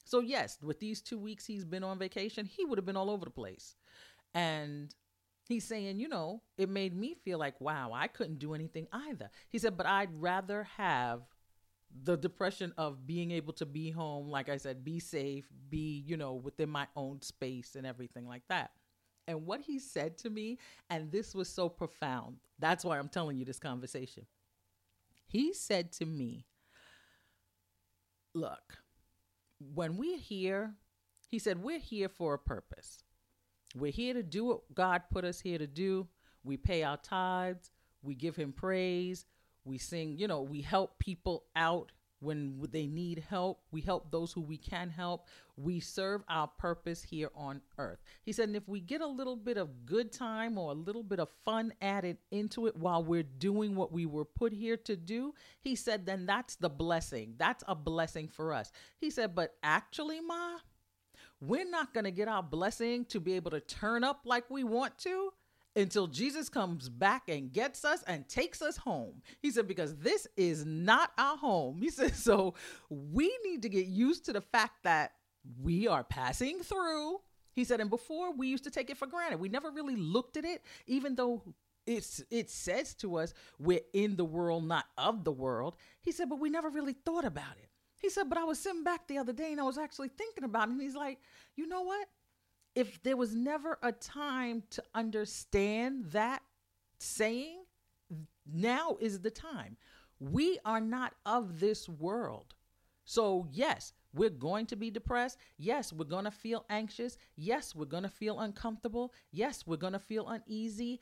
So 0.05 0.21
yes, 0.21 0.59
with 0.63 0.81
these 0.81 1.01
two 1.03 1.19
weeks 1.19 1.47
he's 1.47 1.65
been 1.65 1.85
on 1.85 1.99
vacation, 1.99 2.47
he 2.47 2.65
would 2.65 2.79
have 2.79 2.87
been 2.87 2.97
all 2.97 3.11
over 3.11 3.25
the 3.25 3.31
place. 3.31 3.77
And 4.35 4.95
he's 5.51 5.65
saying, 5.65 6.01
you 6.01 6.09
know, 6.09 6.43
it 6.57 6.69
made 6.69 6.97
me 6.97 7.15
feel 7.15 7.39
like, 7.39 7.61
wow, 7.61 7.91
I 7.95 8.07
couldn't 8.07 8.39
do 8.39 8.55
anything 8.55 8.87
either. 8.93 9.31
He 9.49 9.59
said, 9.59 9.77
but 9.77 9.87
I'd 9.87 10.11
rather 10.21 10.65
have 10.77 11.23
the 12.05 12.17
depression 12.17 12.73
of 12.79 13.07
being 13.07 13.33
able 13.33 13.53
to 13.55 13.67
be 13.67 13.91
home, 13.91 14.29
like 14.29 14.49
I 14.49 14.57
said, 14.57 14.85
be 14.85 15.01
safe, 15.01 15.49
be, 15.69 16.05
you 16.07 16.17
know, 16.17 16.35
within 16.35 16.71
my 16.71 16.87
own 16.95 17.21
space 17.23 17.75
and 17.75 17.87
everything 17.87 18.27
like 18.27 18.43
that. 18.49 18.71
And 19.27 19.47
what 19.47 19.61
he 19.61 19.79
said 19.79 20.19
to 20.19 20.31
me, 20.31 20.59
and 20.89 21.11
this 21.11 21.35
was 21.35 21.49
so 21.49 21.69
profound, 21.69 22.37
that's 22.59 22.85
why 22.85 22.99
I'm 22.99 23.09
telling 23.09 23.37
you 23.37 23.45
this 23.45 23.59
conversation. 23.59 24.27
He 25.27 25.53
said 25.53 25.93
to 25.93 26.07
me, 26.07 26.47
Look, 28.35 28.79
when 29.75 29.97
we're 29.97 30.19
here, 30.19 30.75
he 31.29 31.39
said, 31.39 31.63
we're 31.63 31.79
here 31.79 32.09
for 32.09 32.35
a 32.35 32.39
purpose. 32.39 33.03
We're 33.77 33.93
here 33.93 34.15
to 34.15 34.23
do 34.23 34.45
what 34.47 34.75
God 34.75 35.03
put 35.13 35.25
us 35.25 35.41
here 35.41 35.59
to 35.59 35.67
do. 35.67 36.09
We 36.43 36.57
pay 36.57 36.83
our 36.83 36.97
tithes, 36.97 37.71
we 38.03 38.15
give 38.15 38.35
him 38.35 38.53
praise, 38.53 39.27
we 39.65 39.79
sing, 39.79 40.17
you 40.19 40.27
know, 40.27 40.43
we 40.43 40.63
help 40.63 40.99
people 40.99 41.45
out 41.55 41.93
when 42.21 42.67
they 42.71 42.87
need 42.87 43.25
help. 43.29 43.63
We 43.71 43.81
help 43.81 44.11
those 44.11 44.33
who 44.33 44.43
we 44.43 44.59
can 44.59 44.91
help. 44.91 45.27
We 45.57 45.81
serve 45.81 46.23
our 46.29 46.47
purpose 46.47 47.03
here 47.03 47.31
on 47.35 47.63
earth. 47.79 47.99
He 48.23 48.33
said, 48.33 48.49
and 48.49 48.57
if 48.57 48.69
we 48.69 48.81
get 48.81 49.01
a 49.01 49.07
little 49.07 49.37
bit 49.37 49.57
of 49.57 49.87
good 49.87 50.13
time 50.13 50.59
or 50.59 50.71
a 50.71 50.75
little 50.75 51.03
bit 51.03 51.19
of 51.19 51.29
fun 51.45 51.73
added 51.81 52.19
into 52.31 52.67
it 52.67 52.77
while 52.77 53.03
we're 53.03 53.23
doing 53.23 53.75
what 53.75 53.93
we 53.93 54.07
were 54.07 54.25
put 54.25 54.53
here 54.53 54.77
to 54.77 54.97
do, 54.97 55.35
he 55.61 55.75
said, 55.75 56.07
then 56.07 56.27
that's 56.27 56.57
the 56.57 56.69
blessing. 56.69 57.35
That's 57.39 57.65
a 57.67 57.75
blessing 57.75 58.29
for 58.29 58.53
us. 58.53 58.71
He 58.99 59.11
said, 59.11 59.35
but 59.35 59.55
actually, 59.63 60.21
Ma, 60.21 60.59
we're 61.41 61.69
not 61.69 61.95
going 61.95 62.05
to 62.05 62.11
get 62.11 62.29
our 62.29 62.43
blessing 62.43 63.05
to 63.07 63.21
be 63.21 63.35
able 63.35 63.51
to 63.53 63.61
turn 63.61 64.05
up 64.05 64.21
like 64.25 64.51
we 64.51 64.65
want 64.65 64.99
to 64.99 65.33
until 65.77 66.07
Jesus 66.07 66.49
comes 66.49 66.89
back 66.89 67.29
and 67.29 67.53
gets 67.53 67.85
us 67.85 68.03
and 68.07 68.29
takes 68.29 68.61
us 68.61 68.77
home. 68.77 69.23
He 69.41 69.51
said, 69.51 69.69
because 69.69 69.97
this 69.97 70.27
is 70.37 70.65
not 70.67 71.13
our 71.17 71.37
home. 71.37 71.81
He 71.81 71.91
said, 71.91 72.15
so 72.15 72.55
we 72.89 73.37
need 73.45 73.63
to 73.63 73.69
get 73.69 73.87
used 73.87 74.27
to 74.27 74.33
the 74.33 74.41
fact 74.41 74.83
that 74.85 75.13
we 75.63 75.87
are 75.89 76.05
passing 76.05 76.61
through. 76.61 77.21
He 77.53 77.65
said, 77.65 77.81
and 77.81 77.91
before 77.91 78.33
we 78.33 78.49
used 78.49 78.65
to 78.65 78.71
take 78.71 78.91
it 78.91 78.97
for 78.97 79.07
granted. 79.07 79.41
We 79.41 79.49
never 79.49 79.71
really 79.71 79.97
looked 79.97 80.37
at 80.37 80.45
it, 80.45 80.63
even 80.87 81.15
though 81.15 81.43
it's 81.87 82.23
it 82.31 82.51
says 82.51 82.95
to 82.95 83.17
us 83.17 83.33
we're 83.59 83.81
in 83.93 84.17
the 84.17 84.25
world, 84.25 84.67
not 84.67 84.85
of 84.99 85.25
the 85.25 85.33
world. 85.33 85.77
He 86.03 86.13
said, 86.13 86.29
but 86.29 86.39
we 86.39 86.51
never 86.51 86.69
really 86.69 86.93
thought 86.93 87.25
about 87.25 87.57
it. 87.57 87.70
He 88.01 88.09
said, 88.09 88.29
but 88.29 88.39
I 88.39 88.45
was 88.45 88.59
sitting 88.59 88.83
back 88.83 89.07
the 89.07 89.19
other 89.19 89.33
day 89.33 89.53
and 89.53 89.61
I 89.61 89.65
was 89.65 89.79
actually 89.79 90.09
thinking 90.09 90.45
about 90.45 90.69
it. 90.69 90.73
And 90.73 90.81
he's 90.81 90.97
like, 90.97 91.19
you 91.55 91.67
know 91.67 91.83
what? 91.83 92.09
If 92.75 93.03
there 93.03 93.17
was 93.17 93.35
never 93.35 93.79
a 93.83 93.93
time 93.93 94.63
to 94.71 94.83
understand 94.95 96.07
that 96.13 96.43
saying, 96.99 97.65
now 98.53 98.97
is 99.01 99.21
the 99.21 99.31
time. 99.31 99.77
We 100.19 100.59
are 100.65 100.81
not 100.81 101.15
of 101.27 101.61
this 101.61 101.89
world. 101.89 102.55
So, 103.05 103.47
yes, 103.51 103.93
we're 104.13 104.31
going 104.31 104.67
to 104.67 104.77
be 104.77 104.91
depressed. 104.91 105.39
Yes, 105.59 105.93
we're 105.93 106.05
going 106.05 106.25
to 106.25 106.31
feel 106.31 106.65
anxious. 106.71 107.17
Yes, 107.37 107.75
we're 107.75 107.87
going 107.87 108.03
to 108.03 108.09
feel 108.09 108.41
uncomfortable. 108.41 109.13
Yes, 109.33 109.67
we're 109.67 109.77
going 109.77 109.95
to 109.95 109.99
feel 109.99 110.29
uneasy 110.29 111.01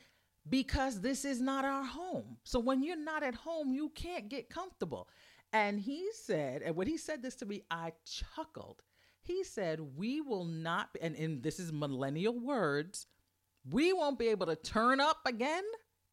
because 0.49 1.01
this 1.01 1.25
is 1.25 1.39
not 1.39 1.65
our 1.65 1.83
home. 1.83 2.37
So, 2.43 2.59
when 2.59 2.83
you're 2.83 2.97
not 2.97 3.23
at 3.23 3.35
home, 3.35 3.73
you 3.73 3.89
can't 3.89 4.29
get 4.29 4.49
comfortable. 4.49 5.07
And 5.51 5.79
he 5.79 6.09
said, 6.13 6.61
and 6.61 6.75
when 6.75 6.87
he 6.87 6.97
said 6.97 7.21
this 7.21 7.35
to 7.37 7.45
me, 7.45 7.63
I 7.71 7.93
chuckled. 8.05 8.83
He 9.21 9.43
said, 9.43 9.79
We 9.95 10.21
will 10.21 10.45
not, 10.45 10.89
and, 11.01 11.15
and 11.15 11.43
this 11.43 11.59
is 11.59 11.71
millennial 11.71 12.39
words, 12.39 13.07
we 13.69 13.93
won't 13.93 14.19
be 14.19 14.27
able 14.27 14.45
to 14.47 14.55
turn 14.55 14.99
up 14.99 15.19
again 15.25 15.63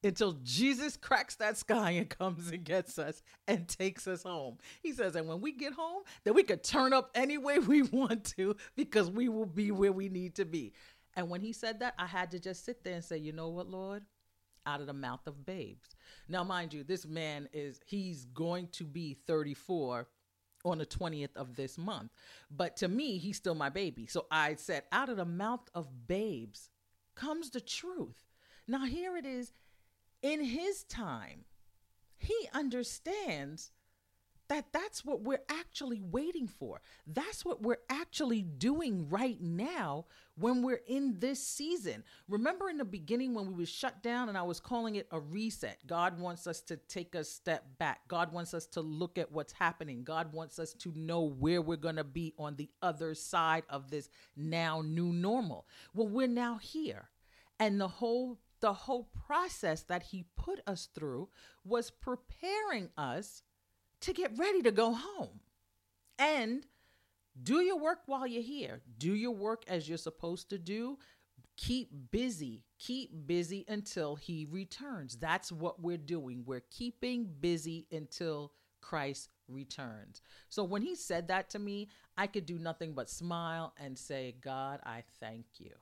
until 0.02 0.32
Jesus 0.42 0.96
cracks 0.96 1.36
that 1.36 1.56
sky 1.56 1.92
and 1.92 2.08
comes 2.08 2.50
and 2.50 2.64
gets 2.64 2.98
us 2.98 3.22
and 3.46 3.68
takes 3.68 4.06
us 4.06 4.22
home. 4.22 4.58
He 4.82 4.92
says, 4.92 5.16
and 5.16 5.26
when 5.28 5.40
we 5.40 5.52
get 5.52 5.72
home, 5.72 6.02
then 6.24 6.34
we 6.34 6.42
could 6.42 6.62
turn 6.62 6.92
up 6.92 7.10
any 7.14 7.38
way 7.38 7.58
we 7.58 7.82
want 7.82 8.24
to 8.36 8.56
because 8.74 9.10
we 9.10 9.28
will 9.28 9.46
be 9.46 9.70
where 9.70 9.92
we 9.92 10.08
need 10.08 10.34
to 10.36 10.44
be. 10.44 10.72
And 11.14 11.30
when 11.30 11.40
he 11.40 11.52
said 11.52 11.80
that, 11.80 11.94
I 11.98 12.06
had 12.06 12.30
to 12.32 12.38
just 12.38 12.64
sit 12.64 12.84
there 12.84 12.94
and 12.94 13.04
say, 13.04 13.16
you 13.16 13.32
know 13.32 13.48
what, 13.48 13.68
Lord? 13.68 14.04
Out 14.66 14.80
of 14.80 14.86
the 14.86 14.92
mouth 14.92 15.26
of 15.26 15.46
babes. 15.46 15.94
Now, 16.28 16.42
mind 16.42 16.74
you, 16.74 16.82
this 16.82 17.06
man 17.06 17.48
is, 17.52 17.80
he's 17.86 18.24
going 18.26 18.68
to 18.72 18.84
be 18.84 19.16
34 19.26 20.08
on 20.64 20.78
the 20.78 20.86
20th 20.86 21.36
of 21.36 21.54
this 21.54 21.78
month. 21.78 22.10
But 22.50 22.76
to 22.78 22.88
me, 22.88 23.18
he's 23.18 23.36
still 23.36 23.54
my 23.54 23.68
baby. 23.68 24.06
So 24.06 24.26
I 24.30 24.56
said, 24.56 24.82
out 24.90 25.08
of 25.08 25.16
the 25.16 25.24
mouth 25.24 25.68
of 25.74 26.08
babes 26.08 26.70
comes 27.14 27.50
the 27.50 27.60
truth. 27.60 28.24
Now, 28.66 28.84
here 28.84 29.16
it 29.16 29.24
is 29.24 29.52
in 30.22 30.42
his 30.42 30.82
time, 30.84 31.44
he 32.18 32.48
understands 32.52 33.70
that 34.48 34.66
that's 34.72 35.04
what 35.04 35.22
we're 35.22 35.42
actually 35.48 36.00
waiting 36.00 36.46
for. 36.46 36.80
That's 37.06 37.44
what 37.44 37.62
we're 37.62 37.78
actually 37.88 38.42
doing 38.42 39.08
right 39.08 39.40
now 39.40 40.06
when 40.38 40.62
we're 40.62 40.80
in 40.86 41.18
this 41.18 41.44
season. 41.44 42.04
Remember 42.28 42.68
in 42.68 42.76
the 42.76 42.84
beginning 42.84 43.34
when 43.34 43.46
we 43.46 43.54
was 43.54 43.68
shut 43.68 44.02
down 44.02 44.28
and 44.28 44.36
I 44.36 44.42
was 44.42 44.60
calling 44.60 44.96
it 44.96 45.08
a 45.10 45.20
reset. 45.20 45.78
God 45.86 46.20
wants 46.20 46.46
us 46.46 46.60
to 46.62 46.76
take 46.76 47.14
a 47.14 47.24
step 47.24 47.64
back. 47.78 48.06
God 48.08 48.32
wants 48.32 48.54
us 48.54 48.66
to 48.68 48.80
look 48.80 49.18
at 49.18 49.32
what's 49.32 49.52
happening. 49.52 50.04
God 50.04 50.32
wants 50.32 50.58
us 50.58 50.74
to 50.74 50.92
know 50.96 51.22
where 51.22 51.62
we're 51.62 51.76
going 51.76 51.96
to 51.96 52.04
be 52.04 52.34
on 52.38 52.56
the 52.56 52.70
other 52.82 53.14
side 53.14 53.64
of 53.68 53.90
this 53.90 54.08
now 54.36 54.82
new 54.82 55.12
normal. 55.12 55.66
Well, 55.94 56.08
we're 56.08 56.28
now 56.28 56.58
here. 56.58 57.08
And 57.58 57.80
the 57.80 57.88
whole 57.88 58.38
the 58.60 58.72
whole 58.72 59.08
process 59.26 59.82
that 59.82 60.02
he 60.02 60.24
put 60.36 60.60
us 60.66 60.88
through 60.94 61.28
was 61.64 61.90
preparing 61.90 62.88
us 62.96 63.42
to 64.02 64.12
get 64.12 64.36
ready 64.38 64.62
to 64.62 64.70
go 64.70 64.92
home. 64.92 65.40
And 66.18 66.64
do 67.42 67.60
your 67.60 67.78
work 67.78 67.98
while 68.06 68.26
you're 68.26 68.42
here. 68.42 68.80
Do 68.98 69.14
your 69.14 69.32
work 69.32 69.64
as 69.68 69.88
you're 69.88 69.98
supposed 69.98 70.50
to 70.50 70.58
do. 70.58 70.98
Keep 71.56 71.90
busy. 72.10 72.64
Keep 72.78 73.26
busy 73.26 73.64
until 73.68 74.16
he 74.16 74.46
returns. 74.50 75.16
That's 75.16 75.52
what 75.52 75.80
we're 75.80 75.96
doing. 75.98 76.42
We're 76.46 76.64
keeping 76.70 77.28
busy 77.40 77.86
until 77.92 78.52
Christ 78.80 79.30
returns. 79.48 80.22
So 80.48 80.64
when 80.64 80.82
he 80.82 80.94
said 80.94 81.28
that 81.28 81.50
to 81.50 81.58
me, 81.58 81.88
I 82.16 82.26
could 82.26 82.46
do 82.46 82.58
nothing 82.58 82.92
but 82.92 83.10
smile 83.10 83.74
and 83.78 83.98
say, 83.98 84.36
God, 84.40 84.80
I 84.84 85.02
thank 85.20 85.46
you. 85.58 85.72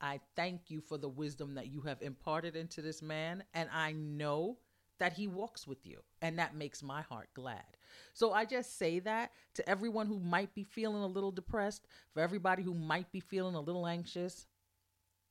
I 0.00 0.20
thank 0.36 0.70
you 0.70 0.80
for 0.80 0.98
the 0.98 1.08
wisdom 1.08 1.54
that 1.54 1.68
you 1.68 1.80
have 1.82 2.02
imparted 2.02 2.56
into 2.56 2.82
this 2.82 3.02
man. 3.02 3.44
And 3.54 3.68
I 3.72 3.92
know 3.92 4.58
that 4.98 5.14
he 5.14 5.26
walks 5.26 5.66
with 5.66 5.84
you. 5.86 5.98
And 6.22 6.38
that 6.38 6.54
makes 6.54 6.82
my 6.82 7.02
heart 7.02 7.28
glad. 7.34 7.64
So 8.12 8.32
I 8.32 8.44
just 8.44 8.78
say 8.78 9.00
that 9.00 9.32
to 9.54 9.68
everyone 9.68 10.06
who 10.06 10.18
might 10.20 10.54
be 10.54 10.64
feeling 10.64 11.02
a 11.02 11.06
little 11.06 11.32
depressed, 11.32 11.86
for 12.12 12.20
everybody 12.20 12.62
who 12.62 12.74
might 12.74 13.10
be 13.12 13.20
feeling 13.20 13.54
a 13.54 13.60
little 13.60 13.86
anxious. 13.86 14.46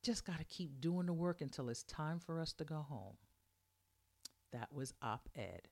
Just 0.03 0.26
got 0.26 0.39
to 0.39 0.43
keep 0.43 0.82
doing 0.82 1.05
the 1.05 1.14
work 1.14 1.39
until 1.41 1.70
it's 1.70 1.84
time 1.84 2.20
for 2.20 2.39
us 2.39 2.51
to 2.53 2.66
go 2.66 2.86
home. 2.88 3.16
That 4.51 4.74
was 4.74 4.93
op 5.01 5.30
ed. 5.36 5.70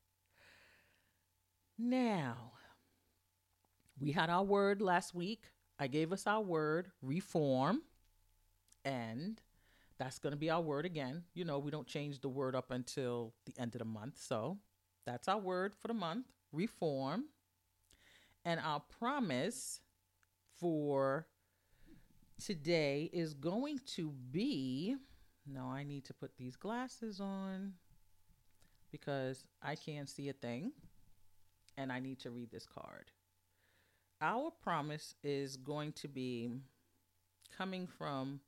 Now, 1.77 2.53
we 3.99 4.11
had 4.11 4.29
our 4.29 4.43
word 4.43 4.81
last 4.81 5.13
week. 5.13 5.43
I 5.77 5.87
gave 5.87 6.13
us 6.13 6.27
our 6.27 6.41
word, 6.41 6.91
reform. 7.01 7.81
And 8.85 9.41
that's 10.01 10.17
going 10.17 10.31
to 10.31 10.37
be 10.37 10.49
our 10.49 10.61
word 10.61 10.83
again. 10.83 11.21
You 11.35 11.45
know, 11.45 11.59
we 11.59 11.69
don't 11.69 11.85
change 11.85 12.21
the 12.21 12.27
word 12.27 12.55
up 12.55 12.71
until 12.71 13.35
the 13.45 13.53
end 13.59 13.75
of 13.75 13.79
the 13.79 13.85
month. 13.85 14.17
So 14.19 14.57
that's 15.05 15.27
our 15.27 15.37
word 15.37 15.75
for 15.79 15.89
the 15.89 15.93
month 15.93 16.25
reform. 16.51 17.25
And 18.43 18.59
our 18.59 18.81
promise 18.99 19.79
for 20.59 21.27
today 22.43 23.11
is 23.13 23.35
going 23.35 23.79
to 23.95 24.11
be 24.31 24.95
no, 25.45 25.65
I 25.65 25.83
need 25.83 26.05
to 26.05 26.15
put 26.15 26.35
these 26.35 26.55
glasses 26.55 27.19
on 27.19 27.73
because 28.91 29.43
I 29.61 29.75
can't 29.75 30.09
see 30.09 30.29
a 30.29 30.33
thing 30.33 30.71
and 31.77 31.91
I 31.91 31.99
need 31.99 32.19
to 32.21 32.31
read 32.31 32.49
this 32.49 32.65
card. 32.65 33.11
Our 34.19 34.49
promise 34.63 35.13
is 35.23 35.57
going 35.57 35.91
to 35.93 36.07
be 36.07 36.49
coming 37.55 37.85
from 37.85 38.39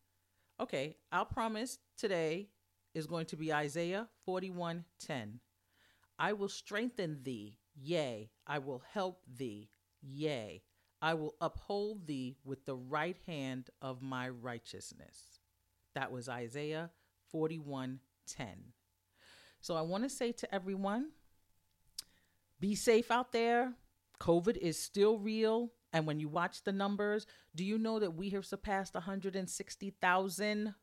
Okay, 0.64 0.95
our 1.11 1.26
promise 1.26 1.78
today 1.97 2.47
is 2.93 3.05
going 3.05 3.26
to 3.26 3.36
be 3.36 3.51
Isaiah 3.51 4.07
41:10. 4.26 5.41
I 6.18 6.32
will 6.32 6.47
strengthen 6.47 7.22
thee, 7.22 7.57
yea, 7.76 8.32
I 8.47 8.59
will 8.59 8.82
help 8.93 9.26
thee, 9.28 9.68
yea, 10.01 10.64
I 11.01 11.16
will 11.16 11.36
uphold 11.41 12.07
thee 12.07 12.38
with 12.45 12.66
the 12.66 12.78
right 12.78 13.18
hand 13.28 13.72
of 13.82 14.01
my 14.01 14.30
righteousness. 14.30 15.41
That 15.95 16.14
was 16.14 16.30
Isaiah 16.30 16.91
41:10. 17.34 17.99
So 19.59 19.76
I 19.76 19.82
want 19.82 20.05
to 20.05 20.09
say 20.09 20.32
to 20.32 20.55
everyone, 20.55 21.09
be 22.61 22.74
safe 22.74 23.11
out 23.11 23.34
there. 23.34 23.74
COVID 24.22 24.55
is 24.55 24.82
still 24.82 25.20
real. 25.20 25.74
And 25.94 26.08
when 26.08 26.20
you 26.20 26.28
watch 26.28 26.64
the 26.64 26.72
numbers, 26.72 27.28
do 27.56 27.64
you 27.64 27.78
know 27.78 28.00
that 28.00 28.16
we 28.16 28.32
have 28.32 28.46
surpassed 28.46 28.96
160,000 28.96 30.74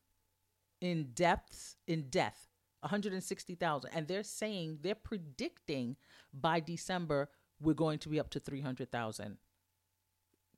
in 0.80 1.08
deaths 1.12 1.76
in 1.86 2.08
death? 2.08 2.46
160,000 2.82 3.90
and 3.92 4.08
they're 4.08 4.22
saying 4.22 4.78
they're 4.80 4.94
predicting 4.94 5.96
by 6.32 6.60
December 6.60 7.28
we're 7.60 7.74
going 7.74 7.98
to 7.98 8.08
be 8.08 8.18
up 8.18 8.30
to 8.30 8.40
300,000. 8.40 9.36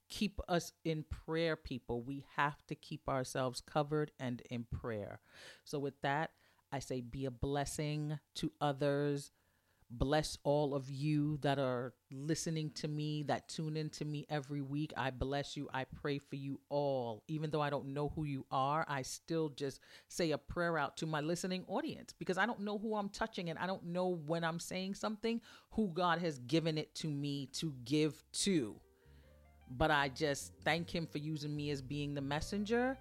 Keep 0.09 0.41
us 0.49 0.73
in 0.85 1.05
prayer 1.05 1.57
people. 1.57 2.03
We 2.03 2.25
have 2.37 2.65
to 2.67 2.75
keep 2.75 3.09
ourselves 3.09 3.61
covered 3.61 4.13
and 4.21 4.41
in 4.51 4.67
prayer. 4.71 5.21
So 5.65 5.79
with 5.79 6.01
that, 6.03 6.31
I 6.71 6.79
say 6.79 7.01
be 7.01 7.25
a 7.25 7.31
blessing 7.31 8.19
to 8.37 8.53
others 8.61 9.33
bless 9.99 10.39
all 10.43 10.75
of 10.75 10.89
you 10.89 11.39
that 11.43 11.59
are 11.59 11.93
listening 12.11 12.71
to 12.71 12.89
me, 12.89 13.23
that 13.25 13.49
tune 13.49 13.77
in 13.77 13.91
to 13.91 14.05
me 14.05 14.27
every 14.31 14.63
week. 14.63 14.93
I 14.97 15.11
bless 15.11 15.57
you. 15.57 15.69
I 15.73 15.85
pray 15.85 16.19
for 16.19 16.37
you 16.37 16.61
all. 16.71 17.23
Even 17.29 17.51
though 17.51 17.61
I 17.61 17.71
don't 17.71 17.89
know 17.89 18.11
who 18.15 18.25
you 18.25 18.47
are, 18.51 18.87
I 18.89 19.03
still 19.03 19.51
just 19.51 19.81
say 20.09 20.31
a 20.31 20.39
prayer 20.39 20.79
out 20.79 20.97
to 20.99 21.07
my 21.07 21.21
listening 21.21 21.65
audience 21.69 22.15
because 22.19 22.39
I 22.39 22.47
don't 22.47 22.61
know 22.61 22.79
who 22.79 22.97
I'm 22.97 23.11
touching 23.11 23.51
and 23.51 23.59
I 23.59 23.67
don't 23.67 23.85
know 23.85 24.21
when 24.27 24.45
I'm 24.45 24.59
saying 24.59 24.95
something 24.95 25.41
who 25.73 25.89
God 25.89 26.19
has 26.21 26.39
given 26.41 26.79
it 26.79 26.95
to 26.97 27.09
me 27.09 27.49
to 27.55 27.75
give 27.85 28.23
to. 28.33 28.77
But 29.71 29.91
I 29.91 30.09
just 30.09 30.53
thank 30.65 30.95
Him 30.95 31.07
for 31.07 31.19
using 31.19 31.55
me 31.55 31.71
as 31.71 31.83
being 31.83 32.15
the 32.15 32.21
messenger. 32.21 32.97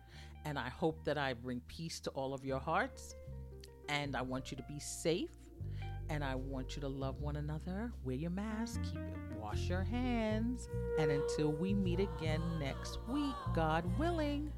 And 0.46 0.58
I 0.58 0.70
hope 0.70 1.04
that 1.06 1.18
I 1.18 1.34
bring 1.34 1.62
peace 1.68 2.00
to 2.02 2.10
all 2.12 2.34
of 2.34 2.44
your 2.46 2.60
hearts. 2.60 3.16
And 3.90 4.16
I 4.16 4.22
want 4.22 4.52
you 4.52 4.58
to 4.58 4.64
be 4.64 4.80
safe 4.80 5.41
and 6.12 6.26
I 6.26 6.36
want 6.36 6.76
you 6.76 6.82
to 6.82 6.90
love 6.90 7.22
one 7.22 7.38
another, 7.38 7.94
wear 8.04 8.18
your 8.18 8.32
mask, 8.32 8.82
keep 8.84 8.98
it, 8.98 9.40
wash 9.40 9.70
your 9.70 9.84
hands. 9.84 10.68
And 11.00 11.10
until 11.10 11.54
we 11.54 11.74
meet 11.74 12.02
again 12.02 12.42
next 12.60 13.00
week, 13.08 13.34
God 13.56 13.86
willing. 13.98 14.52